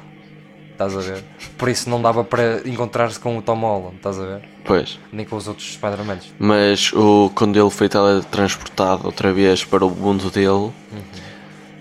Estás 0.87 1.09
a 1.09 1.13
ver? 1.13 1.25
Por 1.59 1.69
isso 1.69 1.89
não 1.91 2.01
dava 2.03 2.25
para 2.25 2.67
encontrar-se 2.69 3.19
com 3.19 3.37
o 3.39 3.43
Tom 3.43 3.61
Holland, 3.61 3.97
estás 3.97 4.19
a 4.19 4.25
ver? 4.25 4.49
Pois. 4.65 4.99
Nem 5.13 5.25
com 5.27 5.37
os 5.37 5.47
outros 5.49 5.73
Spider-Mans. 5.75 6.33
Mas 6.39 6.93
o, 6.93 7.31
quando 7.35 7.59
ele 7.59 7.71
foi 7.71 7.89
teletransportado 7.89 9.07
outra 9.07 9.33
vez 9.33 9.65
para 9.65 9.85
o 9.85 9.91
mundo 9.91 10.31
dele, 10.31 10.73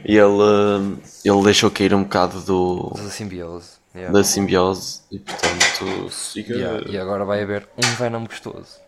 ele, 0.03 0.97
ele 1.23 1.43
deixou 1.43 1.69
cair 1.71 1.93
um 1.93 2.03
bocado 2.03 2.41
do, 2.41 2.91
Da 2.95 3.09
simbiose. 3.09 3.81
Yeah. 3.93 4.13
da 4.17 4.23
simbiose 4.23 5.01
e 5.11 5.19
portanto 5.19 6.09
siga. 6.11 6.55
Yeah, 6.55 6.89
e 6.89 6.97
agora 6.97 7.25
vai 7.25 7.41
haver 7.43 7.67
um 7.77 7.95
Venom 7.97 8.23
gostoso 8.23 8.79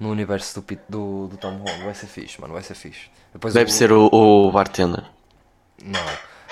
no 0.00 0.10
universo 0.10 0.54
do, 0.54 0.62
Pit- 0.62 0.80
do, 0.88 1.26
do 1.28 1.36
Tom 1.36 1.58
Holland. 1.58 1.84
Vai 1.84 1.94
ser 1.94 2.06
fixe, 2.06 2.40
mano. 2.40 2.54
Vai 2.54 2.62
ser 2.62 2.74
fixe. 2.74 3.10
Depois 3.32 3.52
Deve 3.52 3.70
o- 3.70 3.72
ser 3.74 3.92
o, 3.92 4.08
o 4.12 4.50
bartender. 4.50 5.04
Não, 5.84 6.00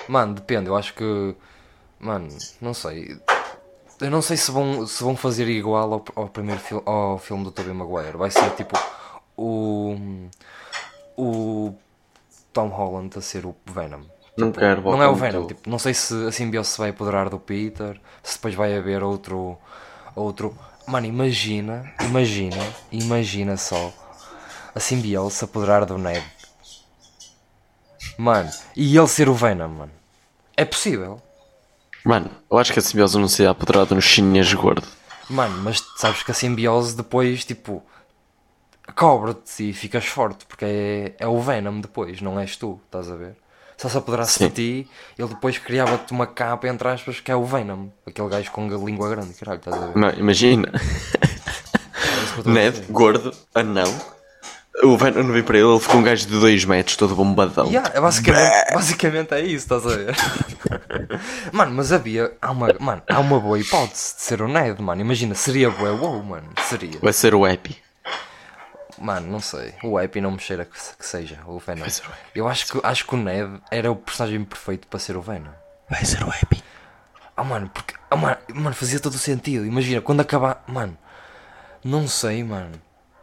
mano, 0.08 0.34
depende. 0.34 0.66
Eu 0.68 0.76
acho 0.76 0.92
que, 0.92 1.34
mano, 2.02 2.28
não 2.60 2.74
sei. 2.74 3.18
Eu 4.00 4.10
não 4.10 4.20
sei 4.20 4.36
se 4.36 4.50
vão, 4.50 4.86
se 4.86 5.02
vão 5.02 5.16
fazer 5.16 5.48
igual 5.48 5.92
ao, 5.92 6.04
ao 6.16 6.28
primeiro 6.28 6.60
filme, 6.60 6.82
ao 6.84 7.18
filme 7.18 7.44
do 7.44 7.52
Tobey 7.52 7.72
Maguire. 7.72 8.16
Vai 8.16 8.30
ser 8.30 8.50
tipo 8.56 8.76
o 9.36 9.96
o 11.16 11.74
Tom 12.52 12.68
Holland 12.68 13.16
a 13.16 13.20
ser 13.20 13.46
o 13.46 13.54
Venom. 13.64 14.02
Não 14.36 14.50
quero 14.50 14.82
Não 14.82 15.02
é 15.02 15.08
o 15.08 15.14
Venom, 15.14 15.46
tipo, 15.46 15.68
não 15.68 15.78
sei 15.78 15.94
se 15.94 16.26
a 16.26 16.32
simbiose 16.32 16.70
se 16.70 16.78
vai 16.78 16.90
apoderar 16.90 17.28
do 17.28 17.38
Peter, 17.38 18.00
se 18.22 18.34
depois 18.34 18.54
vai 18.54 18.76
haver 18.76 19.02
outro. 19.02 19.58
outro. 20.16 20.56
Mano, 20.86 21.06
imagina, 21.06 21.92
imagina, 22.00 22.56
imagina 22.90 23.56
só 23.56 23.92
a 24.74 24.80
simbiose 24.80 25.36
se 25.36 25.44
apoderar 25.44 25.84
do 25.84 25.98
Ned. 25.98 26.24
Mano, 28.18 28.50
e 28.74 28.96
ele 28.96 29.08
ser 29.08 29.28
o 29.28 29.34
Venom, 29.34 29.68
mano. 29.68 29.92
É 30.56 30.64
possível. 30.64 31.20
Mano, 32.04 32.30
eu 32.50 32.58
acho 32.58 32.72
que 32.72 32.78
a 32.78 32.82
simbiose 32.82 33.18
não 33.18 33.28
se 33.28 33.44
é 33.44 33.48
apoderada 33.48 33.94
no 33.94 34.02
chinês 34.02 34.52
gordo. 34.52 34.86
Mano, 35.30 35.56
mas 35.62 35.82
sabes 35.96 36.22
que 36.22 36.30
a 36.30 36.34
simbiose 36.34 36.96
depois, 36.96 37.44
tipo, 37.44 37.82
cobra-te 38.96 39.70
e 39.70 39.72
ficas 39.72 40.04
forte, 40.06 40.44
porque 40.46 40.64
é, 40.64 41.14
é 41.18 41.26
o 41.26 41.40
Venom 41.40 41.80
depois, 41.80 42.20
não 42.20 42.38
és 42.38 42.56
tu, 42.56 42.80
estás 42.86 43.10
a 43.10 43.14
ver? 43.16 43.36
Ele 43.82 43.90
se 43.90 43.98
apoderasse 43.98 44.38
de 44.38 44.50
ti, 44.50 44.90
ele 45.18 45.28
depois 45.28 45.58
criava-te 45.58 46.12
uma 46.12 46.26
capa, 46.26 46.68
entre 46.68 46.86
aspas, 46.86 47.18
que 47.18 47.32
é 47.32 47.36
o 47.36 47.44
Venom. 47.44 47.88
Aquele 48.06 48.28
gajo 48.28 48.50
com 48.52 48.66
a 48.66 48.78
língua 48.78 49.08
grande, 49.08 49.34
caralho, 49.34 49.58
estás 49.58 49.76
a 49.76 49.86
ver? 49.86 49.96
Não, 49.96 50.10
imagina, 50.10 50.70
É 52.44 52.48
Ned, 52.48 52.86
gordo, 52.90 53.32
anão. 53.54 53.92
O 54.82 54.96
Venom 54.96 55.22
não 55.22 55.32
veio 55.32 55.44
para 55.44 55.58
ele, 55.58 55.68
ele 55.68 55.80
ficou 55.80 56.00
um 56.00 56.02
gajo 56.02 56.26
de 56.26 56.40
2 56.40 56.64
metros, 56.64 56.96
todo 56.96 57.14
bombadão. 57.14 57.66
Yeah, 57.66 57.92
é 57.94 58.00
basicamente, 58.00 58.72
basicamente 58.72 59.34
é 59.34 59.40
isso, 59.40 59.56
estás 59.56 59.86
a 59.86 59.90
ver? 59.90 60.16
mano, 61.52 61.72
mas 61.72 61.92
havia. 61.92 62.32
Há 62.40 62.50
uma, 62.50 62.74
mano, 62.80 63.02
há 63.06 63.20
uma 63.20 63.38
boa 63.38 63.58
hipótese 63.58 64.16
de 64.16 64.22
ser 64.22 64.40
o 64.40 64.48
Ned, 64.48 64.80
mano. 64.80 65.00
Imagina, 65.00 65.34
seria 65.34 65.68
bué 65.68 65.90
wow, 65.90 66.22
mano. 66.22 66.48
Seria. 66.68 66.98
Vai 67.02 67.12
ser 67.12 67.34
o 67.34 67.46
Epi. 67.46 67.76
Mano, 68.98 69.30
não 69.30 69.40
sei. 69.40 69.74
O 69.82 70.00
Epi 70.00 70.20
não 70.20 70.30
me 70.30 70.38
cheira 70.38 70.64
que, 70.64 70.78
que 70.98 71.06
seja 71.06 71.38
o 71.46 71.58
Venom. 71.58 71.80
Vai 71.80 71.90
ser 71.90 72.04
o 72.04 72.10
Epi. 72.10 72.30
Eu 72.34 72.48
acho 72.48 72.66
que, 72.72 72.80
acho 72.82 73.06
que 73.06 73.14
o 73.14 73.18
Ned 73.18 73.60
era 73.70 73.92
o 73.92 73.96
personagem 73.96 74.42
perfeito 74.42 74.88
para 74.88 74.98
ser 74.98 75.16
o 75.16 75.20
Venom. 75.20 75.50
Vai 75.90 76.04
ser 76.04 76.22
o 76.24 76.28
Epi. 76.28 76.62
Ah, 77.36 77.44
mano, 77.44 77.70
porque. 77.72 77.94
Ah, 78.10 78.16
mano, 78.16 78.38
mano, 78.54 78.74
fazia 78.74 78.98
todo 78.98 79.14
o 79.14 79.18
sentido. 79.18 79.66
Imagina, 79.66 80.00
quando 80.00 80.20
acabar. 80.20 80.64
Mano, 80.66 80.96
não 81.84 82.08
sei, 82.08 82.42
mano. 82.42 82.72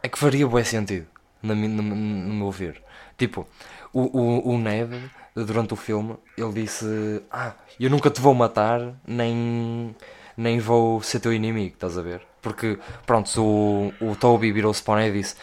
É 0.02 0.08
que 0.08 0.18
faria 0.18 0.46
bué 0.46 0.62
sentido. 0.62 1.06
Mi- 1.42 1.68
no, 1.68 1.82
no 1.82 2.34
meu 2.34 2.50
ver. 2.50 2.82
Tipo, 3.16 3.46
o, 3.92 4.00
o, 4.18 4.54
o 4.54 4.58
Ned, 4.58 4.90
durante 5.34 5.72
o 5.74 5.76
filme, 5.76 6.16
ele 6.36 6.52
disse: 6.52 7.22
Ah, 7.30 7.52
eu 7.78 7.90
nunca 7.90 8.10
te 8.10 8.20
vou 8.20 8.34
matar, 8.34 8.80
nem. 9.06 9.94
Nem 10.36 10.58
vou 10.58 11.02
ser 11.02 11.20
teu 11.20 11.32
inimigo, 11.34 11.74
estás 11.74 11.98
a 11.98 12.02
ver? 12.02 12.22
Porque, 12.40 12.78
pronto, 13.04 13.28
o, 13.42 13.92
o 14.00 14.16
Toby 14.16 14.50
virou-se 14.52 14.82
para 14.82 14.94
o 14.94 14.96
Ned 14.96 15.10
e 15.16 15.20
disse: 15.20 15.34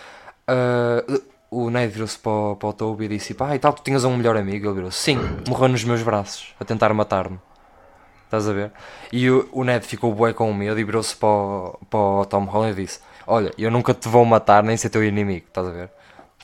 "Ah, 0.48 1.04
O 1.52 1.70
Ned 1.70 1.92
virou-se 1.94 2.18
para, 2.18 2.56
para 2.56 2.70
o 2.70 2.74
Toby 2.74 3.06
e 3.06 3.08
disse: 3.10 3.34
Pá, 3.34 3.56
e 3.56 3.60
tal, 3.60 3.74
tu 3.74 3.84
tinhas 3.84 4.04
um 4.04 4.16
melhor 4.18 4.36
amigo? 4.36 4.66
Ele 4.68 4.74
virou 4.76 4.92
Sim, 4.92 5.18
morreu 5.48 5.68
nos 5.68 5.84
meus 5.84 6.02
braços, 6.02 6.54
a 6.60 6.66
tentar 6.66 6.94
matar-me. 6.94 7.40
Estás 8.26 8.48
a 8.50 8.54
ver? 8.54 8.72
E 9.14 9.30
o, 9.30 9.48
o 9.52 9.64
Ned 9.64 9.86
ficou 9.86 10.14
bué 10.14 10.34
com 10.34 10.52
medo 10.54 10.80
e 10.80 10.84
virou-se 10.84 11.16
para, 11.16 11.30
o- 11.30 11.80
para 11.90 12.00
o 12.00 12.26
Tom 12.26 12.44
Holland 12.46 12.74
e 12.82 12.86
disse: 12.86 13.00
Olha, 13.28 13.54
eu 13.58 13.70
nunca 13.70 13.94
te 13.94 14.08
vou 14.08 14.24
matar 14.24 14.64
nem 14.64 14.78
ser 14.78 14.90
teu 14.90 15.04
inimigo, 15.04 15.46
estás 15.48 15.68
a 15.68 15.72
ver? 15.72 15.90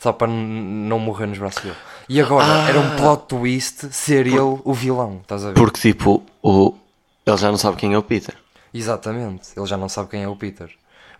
Só 0.01 0.11
para 0.11 0.27
não 0.27 0.99
morrer 0.99 1.27
nos 1.27 1.37
braços 1.37 1.63
dele. 1.63 1.75
E 2.09 2.19
agora 2.19 2.45
era 2.67 2.77
um 2.77 2.95
plot 2.97 3.27
twist 3.27 3.93
ser 3.93 4.27
ele 4.27 4.39
o 4.41 4.73
vilão, 4.73 5.19
estás 5.21 5.45
a 5.45 5.47
ver? 5.47 5.53
Porque, 5.53 5.79
tipo, 5.79 6.21
o... 6.41 6.75
ele 7.25 7.37
já 7.37 7.49
não 7.49 7.57
sabe 7.57 7.77
quem 7.77 7.93
é 7.93 7.97
o 7.97 8.03
Peter. 8.03 8.35
Exatamente, 8.73 9.49
ele 9.55 9.65
já 9.65 9.77
não 9.77 9.87
sabe 9.87 10.09
quem 10.09 10.23
é 10.23 10.27
o 10.27 10.35
Peter. 10.35 10.69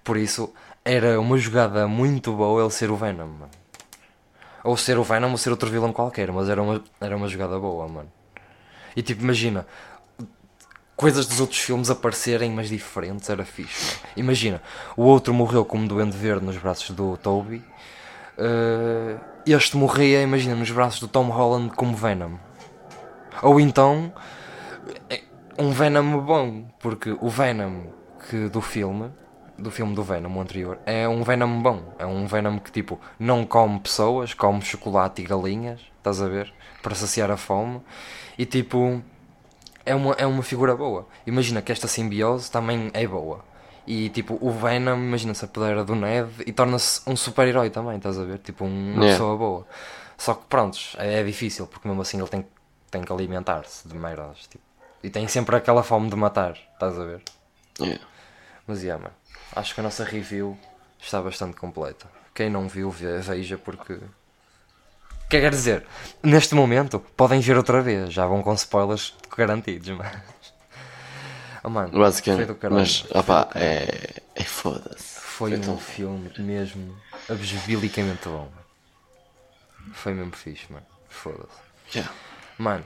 Por 0.03 0.17
isso 0.17 0.53
era 0.83 1.17
uma 1.17 1.37
jogada 1.37 1.87
muito 1.87 2.33
boa 2.33 2.61
ele 2.61 2.71
ser 2.71 2.91
o 2.91 2.97
Venom, 2.97 3.27
mano. 3.27 3.51
Ou 4.65 4.75
ser 4.75 4.97
o 4.97 5.03
Venom 5.03 5.31
ou 5.31 5.37
ser 5.37 5.51
outro 5.51 5.69
vilão 5.69 5.93
qualquer, 5.93 6.29
mas 6.31 6.49
era 6.49 6.61
uma, 6.61 6.83
era 6.99 7.15
uma 7.15 7.29
jogada 7.29 7.57
boa, 7.57 7.87
mano. 7.87 8.11
E 8.95 9.01
tipo, 9.01 9.23
imagina, 9.23 9.65
coisas 10.95 11.25
dos 11.27 11.39
outros 11.39 11.59
filmes 11.59 11.89
aparecerem, 11.89 12.51
mas 12.51 12.69
diferentes, 12.69 13.29
era 13.29 13.45
fixe. 13.45 13.97
Imagina, 14.15 14.61
o 14.95 15.03
outro 15.03 15.33
morreu 15.33 15.65
como 15.65 15.87
Duende 15.87 16.15
Verde 16.17 16.45
nos 16.45 16.57
braços 16.57 16.89
do 16.91 17.17
Toby. 17.17 17.63
eh, 18.37 19.17
este 19.45 19.75
morria, 19.77 20.21
imagina, 20.21 20.55
nos 20.55 20.71
braços 20.71 20.99
do 20.99 21.07
Tom 21.07 21.29
Holland 21.29 21.71
como 21.75 21.95
Venom. 21.95 22.37
Ou 23.41 23.59
então 23.59 24.13
um 25.57 25.71
Venom 25.71 26.19
bom, 26.19 26.65
porque 26.79 27.15
o 27.19 27.29
Venom 27.29 27.87
que 28.29 28.47
do 28.47 28.61
filme, 28.61 29.11
do 29.57 29.69
filme 29.69 29.93
do 29.93 30.03
Venom 30.03 30.35
o 30.35 30.41
anterior, 30.41 30.79
é 30.85 31.07
um 31.07 31.23
Venom 31.23 31.61
bom. 31.61 31.93
É 31.99 32.05
um 32.05 32.25
Venom 32.25 32.57
que 32.57 32.71
tipo 32.71 32.99
não 33.19 33.45
come 33.45 33.79
pessoas, 33.79 34.33
come 34.33 34.61
chocolate 34.61 35.21
e 35.21 35.25
galinhas, 35.25 35.81
estás 35.97 36.21
a 36.21 36.27
ver? 36.27 36.53
Para 36.81 36.95
saciar 36.95 37.29
a 37.31 37.37
fome. 37.37 37.81
E 38.37 38.45
tipo 38.45 39.01
é 39.85 39.93
uma, 39.95 40.13
é 40.13 40.25
uma 40.25 40.43
figura 40.43 40.75
boa. 40.75 41.07
Imagina 41.25 41.61
que 41.61 41.71
esta 41.71 41.87
simbiose 41.87 42.49
também 42.51 42.89
é 42.93 43.05
boa. 43.07 43.43
E 43.85 44.09
tipo, 44.09 44.37
o 44.39 44.49
Venom, 44.51 44.95
imagina 44.95 45.33
se 45.33 45.43
apodera 45.45 45.83
do 45.83 45.93
Ned 45.95 46.29
e 46.47 46.53
torna-se 46.53 47.01
um 47.05 47.15
super-herói 47.15 47.69
também, 47.69 47.97
estás 47.97 48.17
a 48.17 48.23
ver? 48.23 48.39
Tipo, 48.39 48.63
um- 48.65 48.67
uma 48.93 49.03
Yeah. 49.03 49.11
pessoa 49.13 49.37
boa. 49.37 49.67
Só 50.17 50.33
que 50.35 50.45
prontos, 50.45 50.95
é, 50.97 51.19
é 51.19 51.23
difícil, 51.23 51.67
porque 51.67 51.85
mesmo 51.87 52.01
assim 52.01 52.17
ele 52.17 52.29
tem, 52.29 52.45
tem 52.89 53.01
que 53.01 53.11
alimentar-se 53.11 53.85
de 53.87 53.93
merdas. 53.95 54.47
Tipo, 54.47 54.63
e 55.03 55.09
tem 55.09 55.27
sempre 55.27 55.55
aquela 55.57 55.83
fome 55.83 56.09
de 56.09 56.15
matar, 56.15 56.57
estás 56.73 56.97
a 56.97 57.03
ver? 57.03 57.21
Yeah. 57.79 58.01
Mas 58.65 58.83
yeah, 58.83 59.01
mano, 59.03 59.15
acho 59.53 59.73
que 59.73 59.81
a 59.81 59.83
nossa 59.83 60.05
review 60.05 60.57
está 60.97 61.21
bastante 61.21 61.57
completa. 61.57 62.05
Quem 62.33 62.49
não 62.49 62.69
viu, 62.69 62.89
ve- 62.89 63.19
veja 63.19 63.57
porque. 63.57 63.99
Quer 65.41 65.49
dizer, 65.51 65.85
neste 66.21 66.53
momento 66.55 66.99
podem 67.17 67.39
ver 67.39 67.57
outra 67.57 67.81
vez, 67.81 68.13
já 68.13 68.25
vão 68.27 68.41
com 68.43 68.53
spoilers 68.53 69.13
garantidos, 69.35 69.89
mas. 69.89 70.11
Oh, 71.63 71.69
mano, 71.69 71.89
foi 71.91 71.99
Basicamente. 71.99 72.55
Mas, 72.69 73.05
opá, 73.11 73.49
é. 73.55 74.21
É 74.35 74.43
foda-se. 74.43 75.19
Foi 75.21 75.55
um 75.57 75.77
filme 75.77 76.29
mesmo 76.39 76.95
absbilicamente 77.29 78.27
bom. 78.27 78.49
Foi 79.93 80.13
mesmo 80.13 80.31
fixe, 80.35 80.65
mano. 80.71 80.85
Foda-se. 81.09 81.97
Yeah. 81.97 82.11
Mano, 82.57 82.85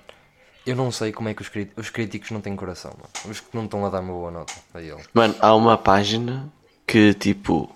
eu 0.65 0.75
não 0.75 0.91
sei 0.91 1.11
como 1.11 1.29
é 1.29 1.33
que 1.33 1.41
os, 1.41 1.49
cri- 1.49 1.71
os 1.75 1.89
críticos 1.89 2.31
não 2.31 2.41
têm 2.41 2.55
coração, 2.55 2.91
mano. 2.97 3.09
Os 3.31 3.39
que 3.39 3.47
não 3.55 3.65
estão 3.65 3.85
a 3.85 3.89
dar 3.89 4.01
uma 4.01 4.13
boa 4.13 4.31
nota 4.31 4.53
a 4.73 4.81
ele. 4.81 5.01
Mano, 5.13 5.35
há 5.39 5.55
uma 5.55 5.77
página 5.77 6.51
que, 6.85 7.13
tipo. 7.13 7.73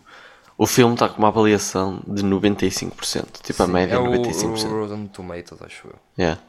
O 0.61 0.67
filme 0.67 0.93
está 0.93 1.09
com 1.09 1.17
uma 1.17 1.29
avaliação 1.29 2.03
de 2.05 2.21
95%. 2.21 3.41
Tipo, 3.41 3.63
a 3.63 3.67
média 3.67 3.95
é 3.95 3.97
é 3.97 3.99
o, 3.99 4.03
95%. 4.03 4.65
o 4.65 4.79
Rotten 4.81 5.07
Tomatoes, 5.07 5.59
acho 5.59 5.87
eu. 5.87 5.95
Yeah. 6.19 6.39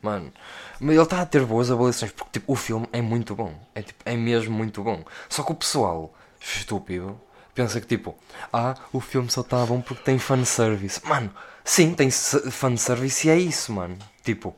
Mano, 0.00 0.32
mas 0.80 0.94
ele 0.94 1.02
está 1.02 1.20
a 1.20 1.26
ter 1.26 1.44
boas 1.44 1.70
avaliações 1.70 2.10
porque 2.10 2.38
tipo, 2.40 2.50
o 2.50 2.56
filme 2.56 2.88
é 2.90 3.02
muito 3.02 3.34
bom. 3.34 3.52
É, 3.74 3.82
tipo, 3.82 4.02
é 4.06 4.16
mesmo 4.16 4.56
muito 4.56 4.82
bom. 4.82 5.04
Só 5.28 5.42
que 5.42 5.52
o 5.52 5.54
pessoal 5.54 6.14
estúpido 6.40 7.20
pensa 7.54 7.78
que 7.82 7.86
tipo, 7.86 8.16
ah, 8.50 8.74
o 8.94 8.98
filme 8.98 9.30
só 9.30 9.42
está 9.42 9.66
bom 9.66 9.82
porque 9.82 10.04
tem 10.04 10.18
fanservice. 10.18 11.06
Mano, 11.06 11.30
sim, 11.62 11.92
tem 11.92 12.10
fanservice 12.10 13.28
e 13.28 13.30
é 13.30 13.38
isso, 13.38 13.74
mano. 13.74 13.98
Tipo, 14.24 14.56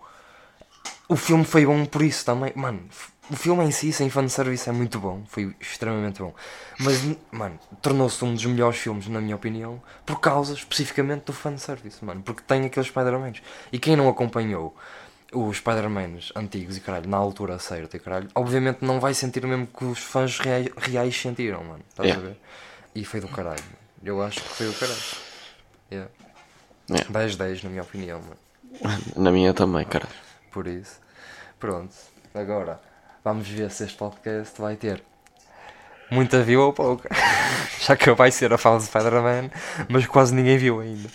o 1.09 1.17
filme 1.17 1.45
foi 1.45 1.67
bom 1.67 1.85
por 1.87 2.03
isso 2.03 2.25
também. 2.25 2.53
Mano, 2.55 2.85
o 3.31 3.37
filme 3.37 3.65
em 3.65 3.71
si, 3.71 3.93
sem 3.93 4.11
fanservice, 4.11 4.69
é 4.69 4.73
muito 4.73 4.99
bom. 4.99 5.23
Foi 5.27 5.55
extremamente 5.61 6.21
bom. 6.21 6.35
Mas, 6.79 7.01
mano, 7.31 7.59
tornou-se 7.81 8.23
um 8.25 8.35
dos 8.35 8.45
melhores 8.45 8.79
filmes, 8.79 9.07
na 9.09 9.21
minha 9.21 9.37
opinião, 9.37 9.81
por 10.05 10.21
causa 10.21 10.55
especificamente 10.55 11.25
do 11.27 11.33
fanservice, 11.33 12.05
mano. 12.05 12.23
Porque 12.23 12.43
tem 12.47 12.65
aqueles 12.67 12.89
Spider-Mans. 12.89 13.43
E 13.73 13.79
quem 13.79 13.97
não 13.97 14.09
acompanhou 14.09 14.77
os 15.33 15.57
Spider-Mans 15.59 16.33
antigos 16.37 16.77
e 16.77 16.81
caralho, 16.81 17.09
na 17.09 17.17
altura 17.17 17.59
certa 17.59 17.97
e 17.97 18.01
caralho, 18.01 18.29
obviamente 18.35 18.85
não 18.85 19.01
vai 19.01 19.15
sentir 19.15 19.43
o 19.45 19.49
mesmo 19.49 19.67
que 19.67 19.85
os 19.85 19.99
fãs 19.99 20.39
reais, 20.39 20.69
reais 20.77 21.17
sentiram, 21.19 21.65
mano. 21.65 21.83
Estás 21.89 22.09
Yeah. 22.09 22.23
a 22.27 22.31
ver? 22.33 22.41
E 22.95 23.05
foi 23.05 23.21
do 23.21 23.29
caralho, 23.29 23.63
mano. 23.63 23.77
Eu 24.05 24.23
acho 24.23 24.43
que 24.43 24.49
foi 24.49 24.67
do 24.67 24.75
caralho. 24.75 25.01
Yeah. 25.91 26.11
Yeah. 26.91 27.11
10-10, 27.11 27.63
na 27.65 27.71
minha 27.71 27.83
opinião, 27.83 28.21
mano. 28.21 28.37
Na 29.17 29.31
minha 29.31 29.55
também, 29.55 29.85
caralho. 29.87 30.13
Por 30.51 30.67
isso, 30.67 30.99
pronto. 31.59 31.95
Agora, 32.35 32.81
vamos 33.25 33.49
ver 33.49 33.71
se 33.71 33.85
este 33.85 33.97
podcast 33.97 34.61
vai 34.61 34.77
ter 34.77 35.03
muita 36.11 36.43
view 36.43 36.61
ou 36.63 36.73
pouca. 36.73 37.09
Já 37.87 37.97
que 37.97 38.11
vai 38.13 38.31
ser 38.31 38.53
a 38.53 38.59
fala 38.59 38.79
de 38.79 38.85
Spider-Man, 38.85 39.51
mas 39.89 40.07
quase 40.07 40.35
ninguém 40.35 40.59
viu 40.59 40.81
ainda. 40.81 41.09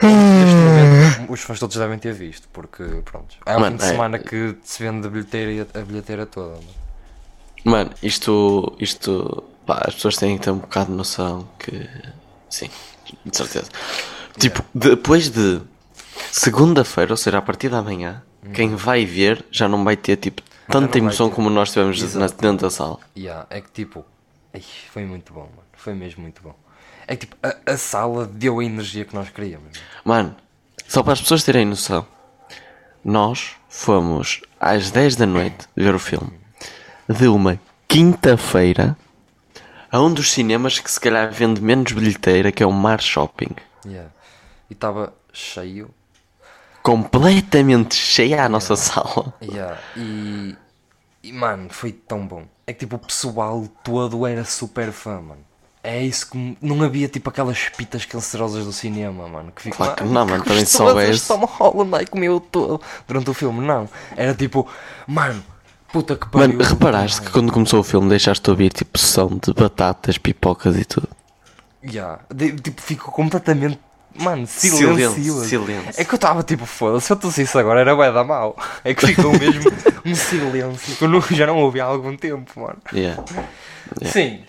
Neste 0.00 0.54
momento, 0.54 1.32
os 1.32 1.40
fãs 1.40 1.58
todos 1.58 1.76
devem 1.76 1.98
ter 1.98 2.12
visto, 2.12 2.48
porque 2.52 2.84
pronto. 3.04 3.36
É 3.44 3.54
Mano, 3.58 3.72
fim 3.72 3.76
de 3.78 3.84
é- 3.84 3.88
semana 3.88 4.18
que 4.18 4.56
se 4.62 4.82
vende 4.82 5.06
a 5.06 5.10
bilheteira, 5.10 5.66
a 5.74 5.80
bilheteira 5.80 6.26
toda. 6.26 6.50
mano. 6.54 6.68
Mano, 7.64 7.90
isto. 8.02 8.76
Isto. 8.78 9.42
Pá, 9.66 9.82
as 9.86 9.94
pessoas 9.94 10.16
têm 10.16 10.38
que 10.38 10.44
ter 10.44 10.50
um 10.50 10.58
bocado 10.58 10.90
de 10.90 10.96
noção 10.96 11.48
que. 11.58 11.88
Sim, 12.48 12.70
de 13.26 13.36
certeza. 13.36 13.68
Tipo, 14.38 14.64
depois 14.72 15.28
de 15.30 15.60
segunda-feira, 16.30 17.12
ou 17.12 17.16
seja, 17.16 17.38
a 17.38 17.42
partir 17.42 17.68
da 17.68 17.82
manhã, 17.82 18.22
quem 18.54 18.76
vai 18.76 19.04
ver 19.04 19.44
já 19.50 19.68
não 19.68 19.82
vai 19.82 19.96
ter 19.96 20.16
tipo 20.16 20.40
tanta 20.68 20.98
emoção 20.98 21.30
como 21.30 21.50
nós 21.50 21.72
tivemos 21.72 22.00
Exato. 22.00 22.34
dentro 22.40 22.66
da 22.66 22.70
sala. 22.70 22.98
Yeah, 23.16 23.46
é 23.50 23.60
que 23.60 23.70
tipo, 23.70 24.04
foi 24.92 25.04
muito 25.04 25.32
bom, 25.32 25.42
mano. 25.42 25.68
Foi 25.72 25.94
mesmo 25.94 26.22
muito 26.22 26.42
bom. 26.42 26.54
É 27.06 27.16
que 27.16 27.26
tipo, 27.26 27.36
a, 27.42 27.72
a 27.72 27.76
sala 27.76 28.26
deu 28.26 28.60
a 28.60 28.64
energia 28.64 29.04
que 29.04 29.14
nós 29.14 29.30
queríamos. 29.30 29.78
Mano, 30.04 30.36
só 30.86 31.02
para 31.02 31.14
as 31.14 31.20
pessoas 31.20 31.42
terem 31.44 31.64
noção, 31.64 32.06
nós 33.04 33.56
fomos 33.68 34.40
às 34.60 34.90
10 34.90 35.16
da 35.16 35.26
noite 35.26 35.66
ver 35.76 35.94
o 35.94 35.98
filme 35.98 36.32
de 37.08 37.26
uma 37.28 37.58
quinta-feira 37.86 38.96
a 39.90 40.00
um 40.00 40.12
dos 40.12 40.30
cinemas 40.30 40.78
que 40.78 40.90
se 40.90 41.00
calhar 41.00 41.32
vende 41.32 41.62
menos 41.62 41.92
bilheteira, 41.92 42.52
que 42.52 42.62
é 42.62 42.66
o 42.66 42.72
Mar 42.72 43.00
Shopping. 43.00 43.54
Yeah. 43.86 44.10
E 44.68 44.74
estava 44.74 45.14
cheio. 45.32 45.90
Completamente 46.88 47.94
cheia 47.94 48.44
a 48.44 48.48
nossa 48.48 48.74
sala. 48.74 49.34
Yeah. 49.42 49.76
E, 49.94 50.56
e 51.22 51.32
mano, 51.34 51.68
foi 51.68 51.92
tão 51.92 52.26
bom. 52.26 52.44
é 52.66 52.72
que 52.72 52.80
tipo 52.80 52.96
o 52.96 52.98
pessoal 52.98 53.68
todo 53.84 54.26
era 54.26 54.42
super 54.42 54.90
fã, 54.90 55.20
mano. 55.20 55.40
É 55.82 56.02
isso 56.02 56.30
que 56.30 56.56
não 56.62 56.82
havia 56.82 57.06
tipo 57.06 57.28
aquelas 57.28 57.68
pitas 57.68 58.06
cancerosas 58.06 58.64
do 58.64 58.72
cinema, 58.72 59.28
mano. 59.28 59.52
Que 59.52 59.62
ficam 59.62 59.76
Claro 59.76 59.96
que 59.96 60.04
não, 60.04 60.24
mano, 60.26 60.42
também 60.42 60.64
soubesse. 60.64 61.28
Tom 61.28 61.44
Holland 61.44 61.94
ai 61.94 62.06
comeu 62.06 62.40
todo 62.40 62.80
durante 63.06 63.28
o 63.28 63.34
filme, 63.34 63.66
não. 63.66 63.86
Era 64.16 64.34
tipo, 64.34 64.66
mano, 65.06 65.44
puta 65.92 66.16
que 66.16 66.26
pariu. 66.26 66.56
Mano, 66.56 66.70
reparaste 66.70 67.20
que 67.20 67.30
quando 67.30 67.52
começou 67.52 67.80
o 67.80 67.84
filme 67.84 68.08
deixaste 68.08 68.42
de 68.42 68.50
ouvir 68.50 68.72
tipo 68.72 68.98
som 68.98 69.28
de 69.28 69.52
batatas, 69.52 70.16
pipocas 70.16 70.74
e 70.74 70.86
tudo. 70.86 71.08
Ya, 71.84 72.20
de- 72.34 72.52
tipo, 72.52 72.80
ficou 72.80 73.12
completamente. 73.12 73.78
Mano, 74.18 74.46
silencioso. 74.46 75.14
Silêncio, 75.14 75.44
silêncio. 75.44 76.00
É 76.00 76.04
que 76.04 76.12
eu 76.12 76.16
estava 76.16 76.42
tipo, 76.42 76.66
foda-se, 76.66 77.06
se 77.06 77.12
eu 77.12 77.16
tossisse 77.16 77.56
agora 77.58 77.80
era 77.80 77.94
bué 77.94 78.10
da 78.12 78.24
mal. 78.24 78.56
É 78.84 78.92
que 78.94 79.06
ficou 79.06 79.32
mesmo 79.38 79.70
um 80.04 80.14
silêncio 80.14 80.96
que 80.96 81.04
eu 81.04 81.08
não- 81.08 81.20
já 81.22 81.46
não 81.46 81.56
ouvi 81.58 81.80
há 81.80 81.84
algum 81.84 82.16
tempo, 82.16 82.60
mano. 82.60 82.78
Yeah. 82.92 83.22
Sim. 84.04 84.42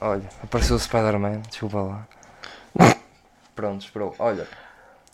Olha, 0.00 0.22
apareceu 0.42 0.76
o 0.76 0.78
Spider-Man, 0.78 1.40
desculpa 1.48 1.80
lá. 1.82 2.06
Pronto, 3.54 3.82
esperou. 3.84 4.14
Olha, 4.18 4.46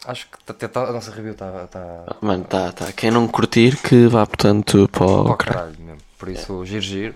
acho 0.07 0.27
que 0.27 0.53
tá- 0.53 0.69
tá- 0.69 0.85
a 0.85 0.93
nossa 0.93 1.11
review 1.11 1.33
está 1.33 1.67
tá, 1.67 2.17
Mano, 2.21 2.45
tá, 2.45 2.73
tá. 2.73 2.93
Quem 2.93 3.11
não 3.11 3.27
curtir 3.27 3.77
que 3.79 4.07
vá, 4.07 4.27
portanto, 4.27 4.87
para 4.93 4.99
para 5.07 5.07
o 5.07 5.31
o 5.31 5.37
caralho. 5.37 5.77
mesmo. 5.79 5.99
Por 6.19 6.29
isso, 6.29 6.65
giro, 6.67 6.81
giro. 6.83 7.15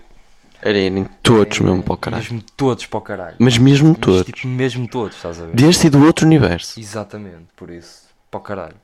Era 0.61 0.77
irem 0.77 1.05
todos 1.23 1.59
mesmo 1.59 1.81
para 1.81 1.93
o 1.93 1.97
caralho. 1.97 2.23
Mesmo 2.23 2.43
todos 2.57 2.85
para 2.85 2.97
o 2.97 3.01
caralho. 3.01 3.35
Mas 3.39 3.57
mesmo 3.57 3.89
Mas, 3.89 3.97
todos. 3.99 4.23
tipo, 4.25 4.47
mesmo 4.47 4.87
todos, 4.87 5.15
estás 5.15 5.39
a 5.41 5.45
ver? 5.45 5.55
Deste 5.55 5.87
e 5.87 5.89
do 5.89 6.03
outro 6.05 6.25
universo. 6.25 6.79
Exatamente, 6.79 7.47
por 7.55 7.69
isso, 7.69 8.03
para 8.29 8.37
o 8.39 8.41
caralho. 8.43 8.75